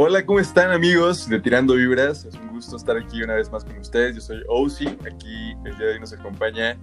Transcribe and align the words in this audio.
Hola, 0.00 0.24
¿cómo 0.24 0.38
están 0.38 0.70
amigos 0.70 1.28
de 1.28 1.40
Tirando 1.40 1.74
Vibras? 1.74 2.24
Es 2.24 2.36
un 2.36 2.50
gusto 2.50 2.76
estar 2.76 2.96
aquí 2.96 3.20
una 3.20 3.34
vez 3.34 3.50
más 3.50 3.64
con 3.64 3.76
ustedes. 3.78 4.14
Yo 4.14 4.20
soy 4.20 4.44
Osi. 4.48 4.86
Aquí 4.86 5.56
el 5.64 5.76
día 5.76 5.86
de 5.86 5.92
hoy 5.94 5.98
nos 5.98 6.12
acompaña 6.12 6.78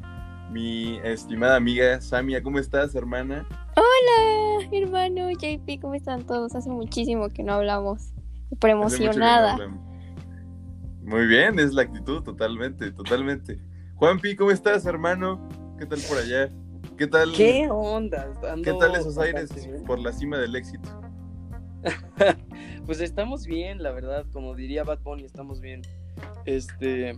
mi 0.52 0.98
estimada 0.98 1.56
amiga 1.56 2.02
Samia. 2.02 2.44
¿Cómo 2.44 2.60
estás, 2.60 2.94
hermana? 2.94 3.48
Hola, 3.78 4.68
hermano 4.70 5.30
JP, 5.32 5.80
¿cómo 5.80 5.94
están 5.94 6.24
todos? 6.26 6.56
Hace 6.56 6.70
muchísimo 6.70 7.30
que 7.30 7.42
no 7.42 7.54
hablamos. 7.54 8.12
Súper 8.50 8.76
no 8.76 8.82
emocionada. 8.82 9.58
Muy 11.02 11.26
bien, 11.26 11.58
es 11.58 11.72
la 11.72 11.84
actitud, 11.84 12.22
totalmente, 12.22 12.92
totalmente. 12.92 13.62
Juanpi, 13.96 14.36
¿cómo 14.36 14.52
estás, 14.52 14.86
hermano? 14.86 15.48
¿Qué 15.80 15.86
tal 15.86 16.00
por 16.10 16.18
allá? 16.18 16.50
¿Qué 16.98 17.08
tal? 17.08 17.32
¿Qué 17.32 17.70
onda? 17.72 18.28
Ando 18.52 18.62
¿Qué 18.62 18.78
tal 18.78 18.94
esos 18.94 19.18
aires 19.18 19.52
por 19.88 20.00
la 20.00 20.12
cima 20.12 20.38
del 20.38 20.54
éxito? 20.58 21.05
Pues 22.86 23.02
estamos 23.02 23.48
bien, 23.48 23.82
la 23.82 23.92
verdad, 23.92 24.26
como 24.32 24.54
diría 24.54 24.84
Bad 24.84 25.00
Bunny, 25.00 25.24
estamos 25.24 25.60
bien. 25.60 25.82
Este, 26.46 27.18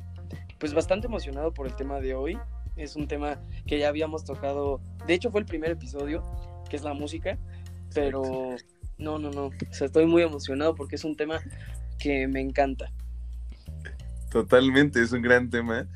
pues 0.60 0.74
bastante 0.74 1.08
emocionado 1.08 1.54
por 1.54 1.68
el 1.68 1.76
tema 1.76 2.00
de 2.00 2.16
hoy. 2.16 2.38
Es 2.78 2.96
un 2.96 3.08
tema 3.08 3.38
que 3.66 3.80
ya 3.80 3.90
habíamos 3.90 4.24
tocado, 4.24 4.80
de 5.06 5.14
hecho 5.14 5.30
fue 5.30 5.42
el 5.42 5.46
primer 5.46 5.72
episodio, 5.72 6.24
que 6.70 6.78
es 6.78 6.84
la 6.84 6.94
música, 6.94 7.38
pero 7.94 8.56
no, 8.98 9.18
no, 9.18 9.32
no, 9.32 9.48
o 9.48 9.52
sea, 9.72 9.88
estoy 9.88 10.06
muy 10.06 10.22
emocionado 10.22 10.76
porque 10.76 10.96
es 10.96 11.04
un 11.04 11.16
tema 11.16 11.42
que 12.00 12.28
me 12.28 12.40
encanta. 12.40 12.92
Totalmente, 14.32 15.02
es 15.02 15.12
un 15.12 15.22
gran 15.22 15.50
tema. 15.50 15.88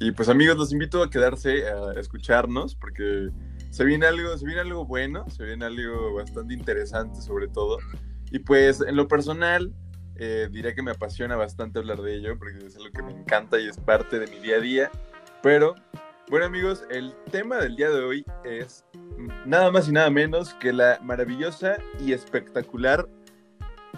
Y 0.00 0.12
pues 0.12 0.28
amigos, 0.28 0.56
los 0.56 0.72
invito 0.72 1.02
a 1.02 1.10
quedarse 1.10 1.66
a 1.66 1.92
escucharnos 1.98 2.76
porque 2.76 3.30
se 3.70 3.84
viene 3.84 4.06
algo, 4.06 4.38
se 4.38 4.46
viene 4.46 4.60
algo 4.60 4.86
bueno, 4.86 5.28
se 5.28 5.44
viene 5.44 5.64
algo 5.64 6.14
bastante 6.14 6.54
interesante 6.54 7.20
sobre 7.20 7.48
todo. 7.48 7.78
Y 8.30 8.40
pues 8.40 8.80
en 8.80 8.96
lo 8.96 9.08
personal, 9.08 9.72
eh, 10.16 10.48
diré 10.50 10.74
que 10.74 10.82
me 10.82 10.90
apasiona 10.90 11.36
bastante 11.36 11.78
hablar 11.78 12.02
de 12.02 12.14
ello 12.16 12.38
porque 12.38 12.66
es 12.66 12.76
algo 12.76 12.90
que 12.90 13.02
me 13.02 13.12
encanta 13.12 13.58
y 13.58 13.68
es 13.68 13.78
parte 13.78 14.18
de 14.18 14.26
mi 14.26 14.38
día 14.38 14.56
a 14.56 14.60
día. 14.60 14.90
Pero 15.42 15.74
bueno 16.30 16.44
amigos, 16.44 16.84
el 16.90 17.14
tema 17.30 17.56
del 17.56 17.76
día 17.76 17.88
de 17.88 18.02
hoy 18.02 18.26
es 18.44 18.84
nada 19.46 19.70
más 19.70 19.88
y 19.88 19.92
nada 19.92 20.10
menos 20.10 20.54
que 20.54 20.72
la 20.72 20.98
maravillosa 21.02 21.78
y 22.00 22.12
espectacular 22.12 23.08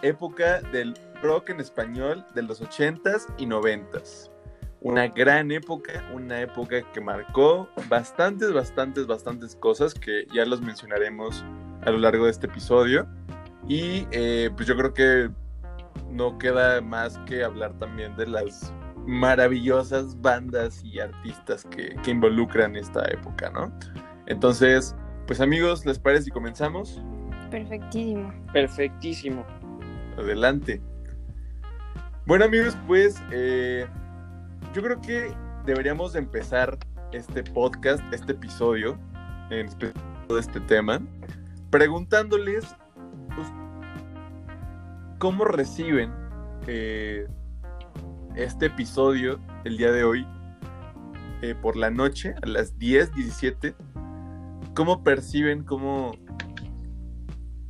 época 0.02 0.60
del 0.72 0.94
rock 1.22 1.50
en 1.50 1.60
español 1.60 2.24
de 2.34 2.42
los 2.42 2.62
80s 2.62 3.26
y 3.38 3.46
90s. 3.46 4.30
Una 4.82 5.08
gran 5.08 5.50
época, 5.50 6.08
una 6.14 6.40
época 6.40 6.82
que 6.92 7.00
marcó 7.00 7.68
bastantes, 7.88 8.52
bastantes, 8.52 9.06
bastantes 9.06 9.56
cosas 9.56 9.92
que 9.92 10.26
ya 10.32 10.44
los 10.46 10.62
mencionaremos 10.62 11.44
a 11.82 11.90
lo 11.90 11.98
largo 11.98 12.24
de 12.24 12.30
este 12.30 12.46
episodio. 12.46 13.06
Y 13.70 14.04
eh, 14.10 14.50
pues 14.56 14.66
yo 14.66 14.76
creo 14.76 14.92
que 14.92 15.30
no 16.10 16.36
queda 16.38 16.80
más 16.80 17.16
que 17.18 17.44
hablar 17.44 17.72
también 17.78 18.16
de 18.16 18.26
las 18.26 18.74
maravillosas 19.06 20.20
bandas 20.20 20.82
y 20.82 20.98
artistas 20.98 21.64
que, 21.66 21.94
que 22.02 22.10
involucran 22.10 22.74
esta 22.74 23.04
época, 23.12 23.48
¿no? 23.50 23.72
Entonces, 24.26 24.96
pues 25.28 25.40
amigos, 25.40 25.86
¿les 25.86 26.00
parece 26.00 26.24
si 26.24 26.30
comenzamos? 26.32 27.00
Perfectísimo. 27.48 28.34
Perfectísimo. 28.52 29.46
Adelante. 30.18 30.82
Bueno 32.26 32.46
amigos, 32.46 32.76
pues 32.88 33.22
eh, 33.30 33.86
yo 34.74 34.82
creo 34.82 35.00
que 35.00 35.32
deberíamos 35.64 36.14
de 36.14 36.18
empezar 36.18 36.76
este 37.12 37.44
podcast, 37.44 38.02
este 38.12 38.32
episodio, 38.32 38.98
en 39.50 39.66
especial 39.66 39.94
de 40.28 40.40
este 40.40 40.58
tema, 40.58 41.00
preguntándoles 41.70 42.74
cómo 45.20 45.44
reciben 45.44 46.10
eh, 46.66 47.28
este 48.36 48.66
episodio 48.66 49.38
el 49.64 49.76
día 49.76 49.92
de 49.92 50.02
hoy 50.02 50.26
eh, 51.42 51.54
por 51.54 51.76
la 51.76 51.90
noche 51.90 52.34
a 52.42 52.46
las 52.46 52.78
10, 52.78 53.14
17. 53.14 53.74
¿Cómo 54.74 55.04
perciben, 55.04 55.62
cómo, 55.62 56.12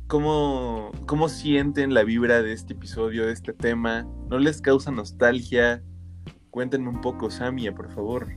cómo, 0.07 0.91
cómo 1.05 1.27
sienten 1.27 1.93
la 1.93 2.03
vibra 2.03 2.41
de 2.41 2.53
este 2.53 2.71
episodio, 2.71 3.25
de 3.25 3.33
este 3.33 3.51
tema? 3.51 4.07
¿No 4.29 4.39
les 4.39 4.61
causa 4.61 4.89
nostalgia? 4.89 5.83
Cuéntenme 6.51 6.87
un 6.87 7.01
poco, 7.01 7.29
Samia, 7.29 7.75
por 7.75 7.93
favor. 7.93 8.29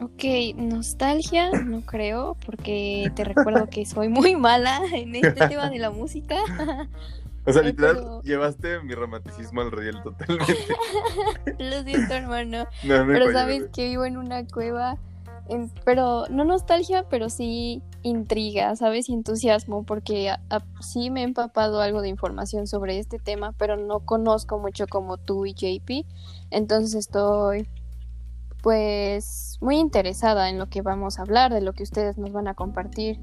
Ok, 0.00 0.24
nostalgia, 0.56 1.52
no 1.52 1.82
creo, 1.82 2.36
porque 2.44 3.12
te 3.14 3.22
recuerdo 3.22 3.68
que 3.68 3.86
soy 3.86 4.08
muy 4.08 4.34
mala 4.34 4.80
en 4.92 5.14
este 5.14 5.46
tema 5.46 5.70
de 5.70 5.78
la 5.78 5.90
música. 5.90 6.34
O 7.46 7.52
sea, 7.52 7.62
literal, 7.62 7.96
pero- 7.96 8.22
llevaste 8.22 8.80
mi 8.82 8.94
romanticismo 8.94 9.60
al 9.62 9.72
riel 9.72 10.02
totalmente. 10.02 10.54
Lo 11.58 11.82
siento, 11.82 12.14
hermano. 12.14 12.66
No, 12.84 12.96
no 13.04 13.12
hay 13.12 13.18
Pero 13.18 13.32
sabes 13.32 13.68
que 13.72 13.88
vivo 13.88 14.04
en 14.04 14.16
una 14.18 14.46
cueva, 14.46 14.98
en- 15.48 15.70
pero 15.84 16.26
no 16.28 16.44
nostalgia, 16.44 17.08
pero 17.08 17.30
sí 17.30 17.82
intriga, 18.02 18.76
¿sabes? 18.76 19.08
Y 19.08 19.14
entusiasmo, 19.14 19.84
porque 19.84 20.28
a- 20.30 20.40
a- 20.50 20.64
sí 20.80 21.10
me 21.10 21.20
he 21.20 21.24
empapado 21.24 21.80
algo 21.80 22.02
de 22.02 22.08
información 22.08 22.66
sobre 22.66 22.98
este 22.98 23.18
tema, 23.18 23.52
pero 23.52 23.76
no 23.76 24.00
conozco 24.00 24.58
mucho 24.58 24.86
como 24.86 25.16
tú 25.16 25.46
y 25.46 25.54
JP. 25.54 26.04
Entonces 26.50 26.94
estoy, 26.94 27.66
pues, 28.62 29.56
muy 29.60 29.78
interesada 29.78 30.50
en 30.50 30.58
lo 30.58 30.66
que 30.68 30.82
vamos 30.82 31.18
a 31.18 31.22
hablar, 31.22 31.52
de 31.52 31.62
lo 31.62 31.72
que 31.72 31.82
ustedes 31.84 32.18
nos 32.18 32.32
van 32.32 32.48
a 32.48 32.54
compartir. 32.54 33.18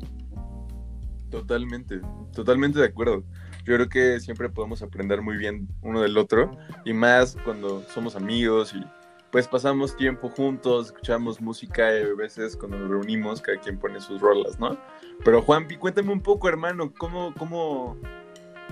Totalmente, 1.29 1.99
totalmente 2.33 2.79
de 2.79 2.85
acuerdo. 2.85 3.23
Yo 3.67 3.75
creo 3.75 3.89
que 3.89 4.21
siempre 4.21 4.47
podemos 4.47 4.81
aprender 4.81 5.21
muy 5.21 5.35
bien 5.35 5.67
uno 5.81 6.01
del 6.01 6.17
otro 6.17 6.57
y 6.85 6.93
más 6.93 7.35
cuando 7.43 7.83
somos 7.89 8.15
amigos 8.15 8.73
y 8.73 8.81
pues 9.29 9.45
pasamos 9.45 9.97
tiempo 9.97 10.29
juntos, 10.29 10.85
escuchamos 10.85 11.41
música 11.41 11.93
y 11.93 12.03
a 12.03 12.15
veces 12.15 12.55
cuando 12.55 12.77
nos 12.77 12.89
reunimos 12.89 13.41
cada 13.41 13.59
quien 13.59 13.77
pone 13.77 13.99
sus 13.99 14.21
rolas, 14.21 14.57
¿no? 14.57 14.77
Pero 15.25 15.41
Juanpi, 15.41 15.75
cuéntame 15.75 16.13
un 16.13 16.21
poco, 16.21 16.47
hermano, 16.47 16.93
¿cómo, 16.97 17.33
cómo, 17.37 17.97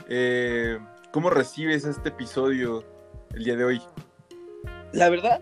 eh, 0.07 0.79
cómo 1.11 1.29
recibes 1.29 1.83
este 1.83 2.07
episodio 2.07 2.85
el 3.33 3.43
día 3.43 3.57
de 3.57 3.65
hoy? 3.65 3.81
La 4.93 5.09
verdad, 5.09 5.41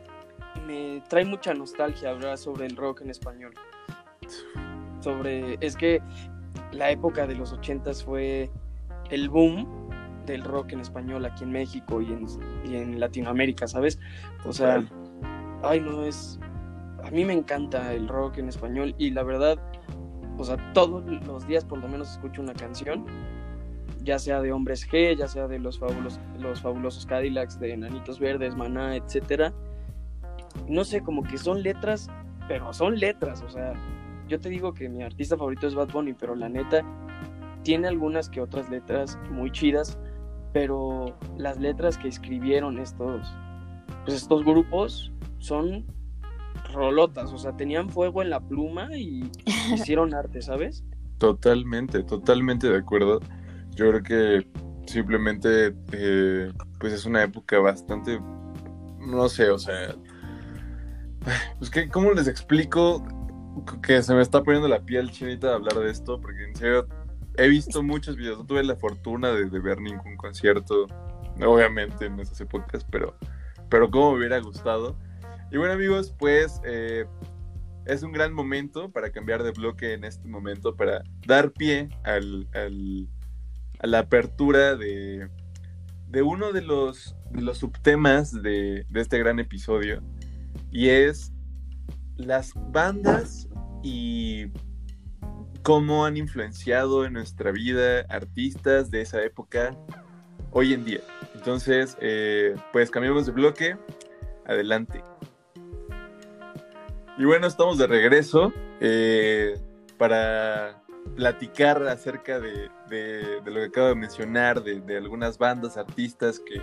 me 0.66 1.04
trae 1.10 1.26
mucha 1.26 1.54
nostalgia 1.54 2.10
hablar 2.10 2.40
sobre 2.40 2.66
el 2.66 2.76
rock 2.76 3.02
en 3.02 3.12
español. 3.12 3.54
Sobre, 5.00 5.60
es 5.62 5.76
que 5.76 6.02
la 6.72 6.90
época 6.90 7.28
de 7.28 7.36
los 7.36 7.54
ochentas 7.54 8.04
fue 8.04 8.50
el 9.14 9.30
boom 9.30 9.68
del 10.26 10.44
rock 10.44 10.74
en 10.74 10.80
español 10.80 11.26
aquí 11.26 11.44
en 11.44 11.52
México 11.52 12.02
y 12.02 12.12
en, 12.12 12.26
y 12.66 12.78
en 12.78 13.00
Latinoamérica, 13.00 13.68
¿sabes? 13.68 14.00
O 14.46 14.54
sea, 14.54 14.84
ay 15.64 15.80
no 15.80 16.04
es, 16.04 16.40
a 17.04 17.12
mí 17.12 17.26
me 17.26 17.34
encanta 17.34 17.94
el 17.94 18.08
rock 18.08 18.38
en 18.38 18.50
español 18.50 18.96
y 18.98 19.12
la 19.12 19.24
verdad, 19.24 19.58
o 20.38 20.44
sea, 20.44 20.58
todos 20.74 21.06
los 21.26 21.48
días 21.48 21.66
por 21.66 21.80
lo 21.80 21.88
menos 21.88 22.12
escucho 22.12 22.42
una 22.42 22.54
canción, 22.54 23.06
ya 24.04 24.20
sea 24.20 24.42
de 24.42 24.52
Hombres 24.52 24.90
G, 24.90 25.16
ya 25.16 25.28
sea 25.28 25.48
de 25.48 25.60
los 25.60 25.80
fabulosos, 25.80 26.20
los 26.40 26.62
fabulosos 26.62 27.06
Cadillacs, 27.06 27.60
de 27.60 27.74
Enanitos 27.74 28.20
Verdes, 28.20 28.56
Maná, 28.56 28.96
etcétera. 28.96 29.54
No 30.68 30.84
sé, 30.84 31.02
como 31.02 31.24
que 31.24 31.38
son 31.38 31.64
letras, 31.64 32.10
pero 32.48 32.74
son 32.74 33.00
letras, 33.00 33.42
o 33.42 33.50
sea, 33.50 33.74
yo 34.28 34.40
te 34.40 34.50
digo 34.50 34.74
que 34.74 34.90
mi 34.90 35.04
artista 35.04 35.38
favorito 35.38 35.68
es 35.68 35.76
Bad 35.76 35.92
Bunny, 35.92 36.14
pero 36.14 36.36
la 36.36 36.50
neta 36.50 36.84
tiene 37.64 37.88
algunas 37.88 38.30
que 38.30 38.42
otras 38.42 38.70
letras 38.70 39.18
muy 39.32 39.52
chidas, 39.52 39.98
pero 40.52 41.18
las 41.38 41.58
letras 41.58 41.98
que 41.98 42.08
escribieron 42.08 42.80
estos 42.80 43.28
pues 44.06 44.18
estos 44.18 44.44
grupos 44.44 45.12
son 45.40 45.86
rolotas, 46.74 47.32
o 47.32 47.38
sea, 47.38 47.56
tenían 47.56 47.90
fuego 47.90 48.22
en 48.22 48.30
la 48.30 48.40
pluma 48.40 48.96
y 48.96 49.30
hicieron 49.74 50.14
arte, 50.14 50.42
¿sabes? 50.42 50.84
Totalmente, 51.18 52.04
totalmente 52.04 52.70
de 52.70 52.78
acuerdo. 52.78 53.20
Yo 53.76 53.90
creo 53.90 54.04
que 54.04 54.48
simplemente, 54.86 55.74
eh, 55.92 56.52
pues 56.80 56.94
es 56.94 57.06
una 57.06 57.24
época 57.24 57.60
bastante, 57.60 58.20
no 59.00 59.30
sé, 59.30 59.50
o 59.50 59.58
sea, 59.58 59.96
pues 61.58 61.70
que, 61.70 61.88
¿cómo 61.90 62.12
les 62.12 62.28
explico 62.28 63.04
que 63.82 64.02
se 64.02 64.14
me 64.14 64.22
está 64.22 64.44
poniendo 64.44 64.68
la 64.68 64.82
piel 64.82 65.12
chinita 65.12 65.48
de 65.48 65.54
hablar 65.54 65.76
de 65.76 65.92
esto? 65.92 66.20
Porque 66.20 66.44
en 66.44 66.56
serio, 66.56 66.88
he 67.38 67.48
visto 67.48 67.84
muchos 67.84 68.16
videos, 68.16 68.38
no 68.40 68.46
tuve 68.46 68.64
la 68.64 68.76
fortuna 68.76 69.32
de, 69.32 69.46
ver 69.60 69.80
ningún 69.80 70.16
concierto, 70.18 70.88
obviamente 71.46 72.06
en 72.06 72.20
esas 72.20 72.40
épocas, 72.42 72.86
pero, 72.90 73.16
pero 73.70 73.90
como 73.90 74.12
me 74.12 74.20
hubiera 74.20 74.40
gustado. 74.40 74.98
Y 75.52 75.58
bueno 75.58 75.74
amigos, 75.74 76.14
pues 76.18 76.62
eh, 76.66 77.06
es 77.86 78.04
un 78.04 78.12
gran 78.12 78.34
momento 78.34 78.92
para 78.92 79.12
cambiar 79.12 79.44
de 79.44 79.52
bloque 79.52 79.94
en 79.94 80.04
este 80.04 80.28
momento, 80.28 80.76
para 80.76 81.04
dar 81.26 81.52
pie 81.52 81.90
al, 82.04 82.48
al- 82.54 83.08
a 83.80 83.88
la 83.88 84.00
apertura 84.00 84.76
de, 84.76 85.28
de 86.08 86.22
uno 86.22 86.54
de 86.54 86.62
los, 86.62 87.16
los 87.34 87.58
subtemas 87.58 88.32
de, 88.32 88.86
de 88.90 89.02
este 89.02 89.20
gran 89.20 89.40
episodio, 89.40 90.02
y 90.72 90.90
es 90.90 91.34
las 92.16 92.54
bandas 92.72 93.50
y 93.84 94.46
cómo 95.64 96.06
han 96.06 96.18
influenciado 96.18 97.06
en 97.06 97.14
nuestra 97.14 97.52
vida 97.52 98.02
artistas 98.10 98.92
de 98.92 99.02
esa 99.02 99.24
época 99.24 99.76
hoy 100.52 100.74
en 100.74 100.86
día. 100.86 101.00
Entonces, 101.34 101.98
eh, 102.02 102.56
pues 102.72 102.92
cambiamos 102.92 103.26
de 103.26 103.32
bloque. 103.32 103.78
Adelante. 104.46 105.02
Y 107.18 107.26
bueno, 107.26 107.48
estamos 107.48 107.78
de 107.78 107.88
regreso 107.88 108.52
eh, 108.82 109.58
para 109.98 110.82
platicar 111.16 111.82
acerca 111.88 112.40
de, 112.40 112.70
de- 112.90 113.42
de 113.42 113.52
lo 113.52 113.60
que 113.62 113.66
acabo 113.66 113.88
de 113.88 113.96
mencionar, 113.96 114.64
de, 114.64 114.98
algunas 114.98 115.38
bandas, 115.38 115.78
artistas 115.78 116.40
que, 116.40 116.62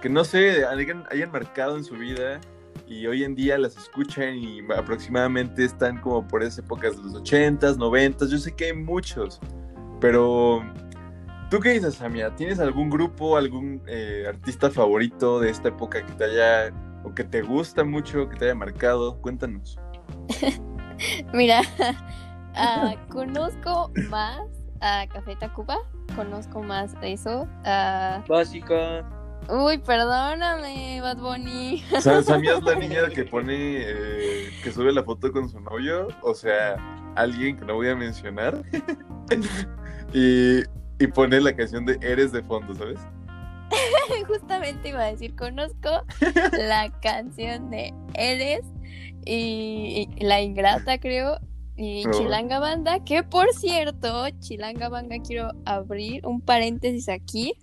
que 0.00 0.08
no 0.08 0.24
sé, 0.24 0.64
hayan, 0.64 1.04
hayan 1.10 1.30
marcado 1.30 1.76
en 1.76 1.84
su 1.84 1.94
vida 1.96 2.40
y 2.86 3.06
hoy 3.06 3.24
en 3.24 3.34
día 3.34 3.56
las 3.56 3.76
escuchan 3.76 4.36
y 4.36 4.60
aproximadamente 4.76 5.64
están 5.64 6.00
como 6.00 6.26
por 6.26 6.42
esas 6.42 6.58
épocas 6.58 6.96
de 6.96 7.02
los 7.04 7.14
80s, 7.14 7.76
90s. 7.76 8.28
Yo 8.28 8.38
sé 8.38 8.52
que 8.52 8.66
hay 8.66 8.72
muchos, 8.72 9.40
pero 10.00 10.62
¿tú 11.50 11.60
qué 11.60 11.70
dices, 11.70 11.94
Samia? 11.94 12.34
¿Tienes 12.34 12.58
algún 12.58 12.90
grupo, 12.90 13.36
algún 13.36 13.82
eh, 13.86 14.24
artista 14.28 14.70
favorito 14.70 15.40
de 15.40 15.50
esta 15.50 15.68
época 15.68 16.04
que 16.04 16.12
te 16.14 16.24
haya 16.24 16.74
o 17.04 17.14
que 17.14 17.24
te 17.24 17.42
gusta 17.42 17.84
mucho, 17.84 18.28
que 18.28 18.36
te 18.36 18.46
haya 18.46 18.54
marcado? 18.54 19.20
Cuéntanos. 19.20 19.78
Mira, 21.32 21.62
ah, 22.54 22.94
conozco 23.08 23.92
más 24.08 24.40
a 24.80 25.06
Café 25.06 25.36
Tacuba, 25.36 25.78
conozco 26.16 26.62
más 26.62 26.98
de 27.00 27.12
eso. 27.12 27.46
ah, 27.64 28.22
Básica. 28.28 29.08
Uy, 29.48 29.78
perdóname, 29.78 31.00
Bad 31.00 31.18
Bunny. 31.18 31.82
O 31.96 32.00
sea, 32.00 32.22
Samia 32.22 32.58
es 32.58 32.62
la 32.62 32.74
niña 32.76 33.08
que 33.08 33.24
pone, 33.24 33.54
eh, 33.56 34.50
que 34.62 34.72
sube 34.72 34.92
la 34.92 35.02
foto 35.02 35.32
con 35.32 35.48
su 35.48 35.60
novio, 35.60 36.08
o 36.22 36.34
sea, 36.34 36.76
alguien 37.16 37.56
que 37.56 37.64
no 37.64 37.74
voy 37.74 37.88
a 37.88 37.96
mencionar, 37.96 38.62
y, 40.14 40.60
y 40.98 41.06
pone 41.08 41.40
la 41.40 41.54
canción 41.54 41.84
de 41.84 41.98
Eres 42.00 42.32
de 42.32 42.42
fondo, 42.42 42.74
¿sabes? 42.74 43.00
Justamente 44.26 44.90
iba 44.90 45.00
a 45.00 45.10
decir, 45.10 45.34
conozco 45.34 45.88
la 46.52 46.92
canción 47.00 47.70
de 47.70 47.92
Eres 48.14 48.62
y, 49.24 50.08
y 50.16 50.24
La 50.24 50.40
Ingrata, 50.40 50.98
creo, 50.98 51.38
y 51.76 52.06
Oh. 52.06 52.10
Chilanga 52.10 52.58
Banda, 52.58 53.02
que 53.04 53.22
por 53.22 53.52
cierto, 53.54 54.28
Chilanga 54.40 54.90
Banda, 54.90 55.16
quiero 55.26 55.50
abrir 55.64 56.26
un 56.26 56.42
paréntesis 56.42 57.08
aquí. 57.08 57.54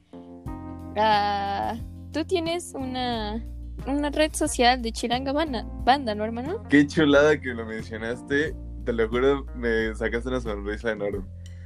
Ah, 0.98 1.78
Tú 2.14 2.26
tienes 2.26 2.74
una, 2.74 3.44
una 3.86 4.10
red 4.10 4.34
social 4.34 4.82
de 4.82 4.92
Chilanga 4.92 5.32
Banda, 5.34 5.64
Banda, 5.84 6.16
¿no, 6.16 6.24
hermano? 6.26 6.64
Qué 6.70 6.88
chulada 6.88 7.40
que 7.40 7.54
lo 7.54 7.66
mencionaste, 7.66 8.56
te 8.86 8.94
lo 8.94 9.08
juro, 9.08 9.46
me 9.56 9.94
sacaste 9.94 10.30
una 10.30 10.42
sonrisa 10.42 10.92
enorme. 10.92 11.26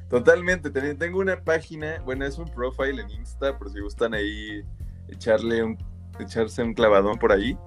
Totalmente, 0.10 0.70
ten- 0.70 0.98
tengo 0.98 1.20
una 1.20 1.42
página, 1.42 2.02
bueno, 2.04 2.26
es 2.26 2.38
un 2.38 2.50
profile 2.50 3.02
en 3.04 3.10
Insta, 3.12 3.58
por 3.58 3.72
si 3.72 3.80
gustan 3.80 4.14
ahí 4.14 4.62
echarle 5.08 5.64
un, 5.64 5.78
echarse 6.20 6.62
un 6.64 6.74
clavadón 6.74 7.18
por 7.18 7.32
ahí. 7.32 7.58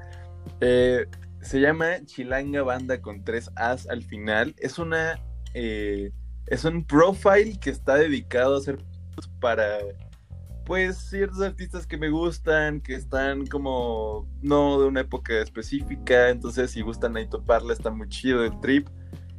Eh, 0.61 1.07
se 1.41 1.61
llama 1.61 2.05
Chilanga 2.05 2.63
Banda 2.63 3.01
con 3.01 3.25
tres 3.25 3.51
As 3.57 3.89
al 3.89 4.03
final. 4.03 4.55
Es 4.59 4.79
una, 4.79 5.19
eh, 5.55 6.11
es 6.49 6.65
un 6.67 6.85
profile 6.85 7.59
que 7.59 7.71
está 7.71 7.95
dedicado 7.95 8.57
a 8.57 8.59
hacer 8.59 8.79
para, 9.41 9.79
pues, 10.65 10.97
ciertos 10.97 11.41
artistas 11.41 11.87
que 11.87 11.97
me 11.97 12.11
gustan, 12.11 12.81
que 12.81 12.95
están 12.95 13.47
como, 13.47 14.29
no 14.43 14.81
de 14.81 14.87
una 14.87 15.01
época 15.01 15.41
específica, 15.41 16.31
entonces 16.31 16.71
si 16.71 16.83
gustan 16.83 17.17
ahí 17.17 17.29
toparla, 17.29 17.73
está 17.73 17.91
muy 17.91 18.09
chido 18.09 18.45
el 18.45 18.59
trip. 18.61 18.89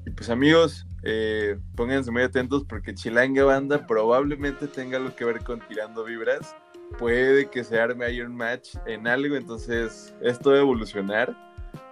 Y 0.06 0.12
pues 0.12 0.30
amigos, 0.30 0.86
eh, 1.04 1.58
pónganse 1.76 2.12
muy 2.12 2.22
atentos 2.22 2.64
porque 2.64 2.94
Chilanga 2.94 3.44
Banda 3.44 3.88
probablemente 3.88 4.68
tenga 4.68 4.98
algo 4.98 5.16
que 5.16 5.26
ver 5.26 5.44
con 5.44 5.60
tirando 5.68 6.04
vibras. 6.04 6.56
Puede 7.00 7.50
que 7.50 7.64
se 7.64 7.80
arme 7.80 8.06
ahí 8.06 8.22
un 8.22 8.36
match 8.36 8.76
en 8.86 9.08
algo, 9.08 9.36
entonces 9.36 10.14
esto 10.22 10.52
debe 10.52 10.62
evolucionar. 10.62 11.36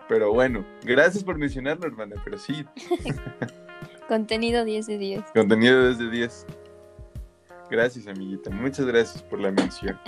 Pero 0.07 0.31
bueno, 0.31 0.63
gracias 0.83 1.23
por 1.23 1.37
mencionarlo, 1.39 1.87
hermana. 1.87 2.15
Pero 2.23 2.37
sí, 2.37 2.65
Contenido 4.07 4.65
10 4.65 4.85
de 4.85 4.97
10. 4.97 5.23
contenido 5.33 5.87
desde 5.87 6.09
10. 6.09 6.45
Gracias, 7.73 8.05
amiguita. 8.05 8.51
Muchas 8.51 8.85
gracias 8.85 9.23
por 9.23 9.41
la 9.41 9.49
mención. 9.49 9.99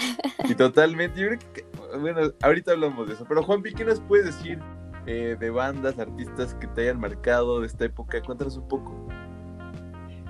Y 0.47 0.53
totalmente, 0.53 1.19
yo 1.19 1.29
creo 1.29 1.39
que, 1.51 1.65
bueno, 1.97 2.31
ahorita 2.43 2.73
hablamos 2.73 3.07
de 3.07 3.15
eso. 3.15 3.25
Pero 3.27 3.41
Juanpi, 3.41 3.73
¿qué 3.73 3.83
nos 3.83 3.99
puedes 4.01 4.27
decir 4.27 4.59
eh, 5.07 5.35
de 5.39 5.49
bandas, 5.49 5.97
artistas 5.97 6.53
que 6.53 6.67
te 6.67 6.81
hayan 6.83 6.99
marcado 6.99 7.61
de 7.61 7.65
esta 7.65 7.85
época? 7.85 8.21
Cuéntanos 8.21 8.57
un 8.57 8.67
poco. 8.67 9.07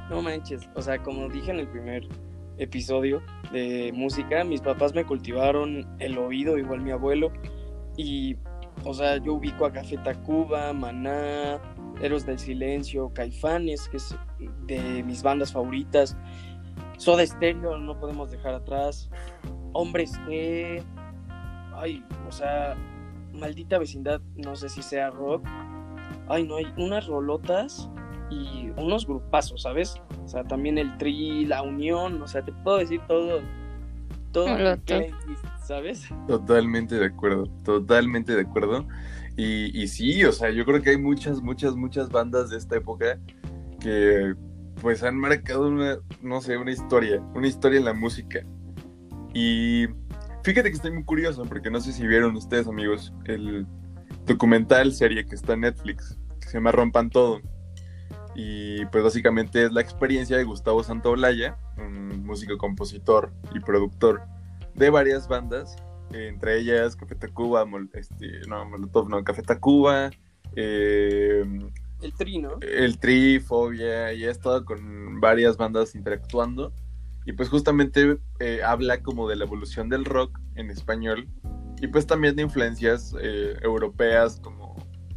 No 0.09 0.21
manches, 0.21 0.69
o 0.75 0.81
sea, 0.81 1.03
como 1.03 1.27
dije 1.27 1.51
en 1.51 1.59
el 1.59 1.67
primer 1.67 2.07
episodio 2.57 3.21
de 3.51 3.91
música, 3.93 4.45
mis 4.45 4.61
papás 4.61 4.95
me 4.95 5.03
cultivaron 5.03 5.85
el 5.99 6.17
oído, 6.17 6.57
igual 6.57 6.79
mi 6.79 6.91
abuelo, 6.91 7.33
y, 7.97 8.37
o 8.85 8.93
sea, 8.93 9.17
yo 9.17 9.33
ubico 9.33 9.65
a 9.65 9.73
Café 9.73 9.97
Tacuba, 9.97 10.71
Maná, 10.71 11.59
Héroes 12.01 12.25
del 12.25 12.39
Silencio, 12.39 13.11
Caifanes, 13.13 13.89
que 13.89 13.97
es 13.97 14.15
de 14.67 15.03
mis 15.03 15.21
bandas 15.21 15.51
favoritas, 15.51 16.15
Soda 16.97 17.25
Stereo, 17.25 17.77
no 17.77 17.99
podemos 17.99 18.31
dejar 18.31 18.55
atrás, 18.55 19.09
Hombres 19.73 20.19
G, 20.27 20.83
ay, 21.75 22.03
o 22.27 22.31
sea, 22.31 22.75
Maldita 23.33 23.77
Vecindad, 23.77 24.21
no 24.35 24.55
sé 24.55 24.69
si 24.69 24.81
sea 24.81 25.09
rock, 25.09 25.45
ay, 26.27 26.47
no, 26.47 26.57
hay 26.57 26.73
unas 26.77 27.07
rolotas 27.07 27.89
y 28.29 28.69
unos 28.77 29.05
grupazos, 29.05 29.61
¿sabes? 29.63 30.01
O 30.23 30.27
sea, 30.27 30.43
también 30.43 30.77
el 30.77 30.97
Tri, 30.97 31.45
la 31.45 31.61
Unión, 31.61 32.21
o 32.21 32.27
sea, 32.27 32.43
te 32.43 32.51
puedo 32.51 32.77
decir 32.77 33.01
todo, 33.07 33.41
todo 34.31 34.57
Lo 34.57 34.77
playlist, 34.77 35.45
¿sabes? 35.63 36.09
Totalmente 36.27 36.95
de 36.95 37.05
acuerdo, 37.05 37.45
totalmente 37.63 38.35
de 38.35 38.41
acuerdo. 38.41 38.87
Y, 39.37 39.77
y 39.79 39.87
sí, 39.87 40.23
o 40.23 40.31
sea, 40.31 40.49
yo 40.49 40.65
creo 40.65 40.81
que 40.81 40.91
hay 40.91 40.97
muchas, 40.97 41.41
muchas, 41.41 41.75
muchas 41.75 42.09
bandas 42.09 42.49
de 42.49 42.57
esta 42.57 42.77
época 42.77 43.19
que 43.79 44.33
pues 44.85 45.01
han 45.01 45.17
marcado 45.17 45.67
una, 45.67 45.97
no 46.21 46.41
sé, 46.41 46.59
una 46.59 46.71
historia, 46.71 47.19
una 47.33 47.47
historia 47.47 47.79
en 47.79 47.85
la 47.85 47.95
música. 47.95 48.45
Y 49.33 49.87
fíjate 50.43 50.69
que 50.69 50.75
estoy 50.75 50.91
muy 50.91 51.03
curioso 51.03 51.43
porque 51.45 51.71
no 51.71 51.81
sé 51.81 51.91
si 51.91 52.05
vieron 52.05 52.35
ustedes, 52.35 52.67
amigos, 52.67 53.11
el 53.23 53.65
documental 54.27 54.93
serie 54.93 55.25
que 55.25 55.33
está 55.33 55.53
en 55.53 55.61
Netflix, 55.61 56.19
que 56.39 56.49
se 56.49 56.53
llama 56.59 56.71
Rompan 56.71 57.09
Todo. 57.09 57.41
Y 58.35 58.85
pues 58.91 59.03
básicamente 59.03 59.65
es 59.65 59.71
la 59.71 59.81
experiencia 59.81 60.37
de 60.37 60.43
Gustavo 60.43 60.83
Santaolalla, 60.83 61.57
un 61.79 62.23
músico, 62.23 62.55
compositor 62.59 63.33
y 63.55 63.61
productor 63.61 64.21
de 64.75 64.91
varias 64.91 65.27
bandas, 65.27 65.75
entre 66.11 66.59
ellas 66.59 66.95
Café 66.95 67.15
Tacuba, 67.15 67.65
este, 67.93 68.41
no, 68.47 68.63
Molotov, 68.69 69.09
no, 69.09 69.23
Café 69.23 69.41
Tacuba, 69.41 70.11
eh, 70.55 71.43
El 72.05 72.13
Tri, 72.13 72.37
¿no? 72.37 72.59
el 72.61 72.99
Tri, 72.99 73.39
Fobia, 73.39 74.13
y 74.13 74.25
ha 74.25 74.31
estado 74.31 74.63
con 74.63 75.19
varias 75.19 75.57
bandas 75.57 75.95
interactuando. 75.95 76.71
Y 77.25 77.33
pues 77.33 77.49
justamente 77.49 78.19
eh, 78.39 78.61
habla 78.63 79.01
como 79.01 79.27
de 79.27 79.35
la 79.35 79.45
evolución 79.45 79.89
del 79.89 80.05
rock 80.05 80.39
en 80.53 80.69
español 80.69 81.27
y 81.81 81.87
pues 81.87 82.05
también 82.05 82.35
de 82.35 82.43
influencias 82.43 83.15
eh, 83.19 83.57
europeas 83.61 84.39
como, 84.39 84.75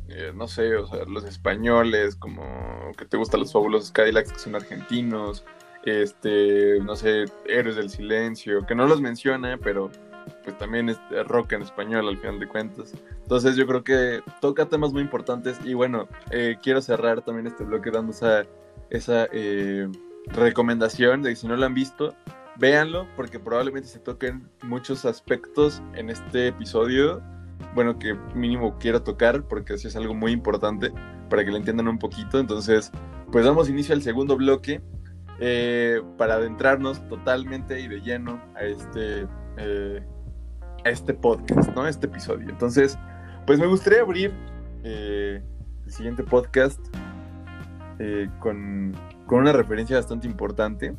eh, 0.09 0.33
no 0.35 0.49
sé, 0.49 0.75
sea, 0.87 1.04
los 1.04 1.25
españoles, 1.25 2.16
como 2.16 2.42
que 2.97 3.04
te 3.04 3.18
gustan 3.18 3.40
los 3.40 3.52
fabulosos 3.52 3.92
Cadillacs 3.92 4.33
que 4.33 4.38
son 4.38 4.54
argentinos, 4.54 5.45
este, 5.85 6.80
no 6.80 6.97
sé, 6.97 7.26
Héroes 7.47 7.76
del 7.76 7.90
Silencio, 7.90 8.66
que 8.66 8.75
no 8.75 8.87
los 8.87 9.00
menciona, 9.00 9.59
pero 9.59 9.90
pues 10.44 10.56
también 10.58 10.88
es 10.88 10.99
rock 11.26 11.52
en 11.52 11.62
español 11.62 12.08
al 12.08 12.18
final 12.18 12.38
de 12.40 12.49
cuentas. 12.49 12.92
Entonces 13.23 13.56
yo 13.56 13.66
creo 13.66 13.85
que 13.85 14.23
toca 14.40 14.66
temas 14.66 14.92
muy 14.92 15.02
importantes 15.02 15.58
y 15.64 15.75
bueno, 15.75 16.08
eh, 16.30 16.56
quiero 16.62 16.80
cerrar 16.80 17.23
también 17.23 17.47
este 17.47 17.64
bloque 17.64 17.90
dando 17.90 18.12
esa, 18.12 18.44
esa 18.90 19.28
eh, 19.32 19.88
recomendación 20.26 21.23
de 21.23 21.30
que 21.30 21.37
si 21.37 21.47
no 21.47 21.56
lo 21.56 21.66
han 21.66 21.75
visto, 21.75 22.14
véanlo 22.56 23.06
porque 23.16 23.38
probablemente 23.38 23.88
se 23.88 23.99
toquen 23.99 24.49
muchos 24.62 25.04
aspectos 25.04 25.82
en 25.94 26.11
este 26.11 26.49
episodio. 26.49 27.23
Bueno, 27.75 27.99
que 27.99 28.14
mínimo 28.35 28.78
quiero 28.78 29.02
tocar 29.02 29.42
porque 29.42 29.75
así 29.75 29.88
es 29.88 29.97
algo 29.97 30.14
muy 30.14 30.32
importante 30.32 30.92
para 31.28 31.44
que 31.44 31.50
lo 31.50 31.56
entiendan 31.56 31.88
un 31.88 31.99
poquito. 31.99 32.38
Entonces, 32.38 32.90
pues 33.30 33.44
damos 33.44 33.68
inicio 33.68 33.94
al 33.94 34.02
segundo 34.02 34.37
bloque 34.37 34.80
eh, 35.40 36.02
para 36.16 36.35
adentrarnos 36.35 37.06
totalmente 37.08 37.80
y 37.80 37.87
de 37.87 38.00
lleno 38.00 38.42
a 38.56 38.62
este, 38.62 39.26
eh, 39.56 40.02
este 40.85 41.14
podcast, 41.14 41.75
¿no? 41.75 41.87
Este 41.87 42.06
episodio. 42.06 42.49
Entonces, 42.49 42.99
pues 43.47 43.58
me 43.58 43.66
gustaría 43.66 44.00
abrir 44.00 44.32
eh, 44.85 45.42
el 45.85 45.92
siguiente 45.92 46.23
podcast 46.23 46.80
eh, 47.99 48.28
con, 48.38 48.94
con 49.26 49.40
una 49.40 49.52
referencia 49.52 49.97
bastante 49.97 50.26
importante. 50.26 50.94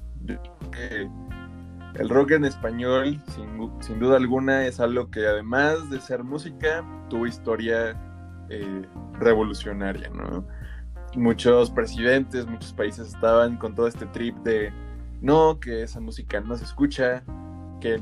El 1.96 2.10
rock 2.10 2.32
en 2.32 2.46
español, 2.46 3.22
sin, 3.30 3.72
sin 3.82 4.00
duda 4.00 4.18
alguna, 4.18 4.66
es 4.66 4.80
algo 4.80 5.10
que 5.10 5.26
además 5.26 5.90
de 5.90 6.00
ser 6.00 6.24
música, 6.24 6.84
tuvo 7.10 7.26
historia 7.26 7.96
eh, 8.50 8.86
revolucionaria, 9.20 10.10
¿no? 10.10 10.46
Muchos 11.16 11.72
presidentes, 11.72 12.46
muchos 12.48 12.74
países 12.74 13.10
estaban 13.10 13.58
con 13.58 13.74
todo 13.74 13.88
este 13.88 14.06
trip 14.08 14.36
de 14.38 14.72
no, 15.22 15.60
que 15.60 15.84
esa 15.84 16.00
música 16.00 16.40
no 16.40 16.56
se 16.56 16.64
escucha, 16.64 17.24
que 17.82 18.02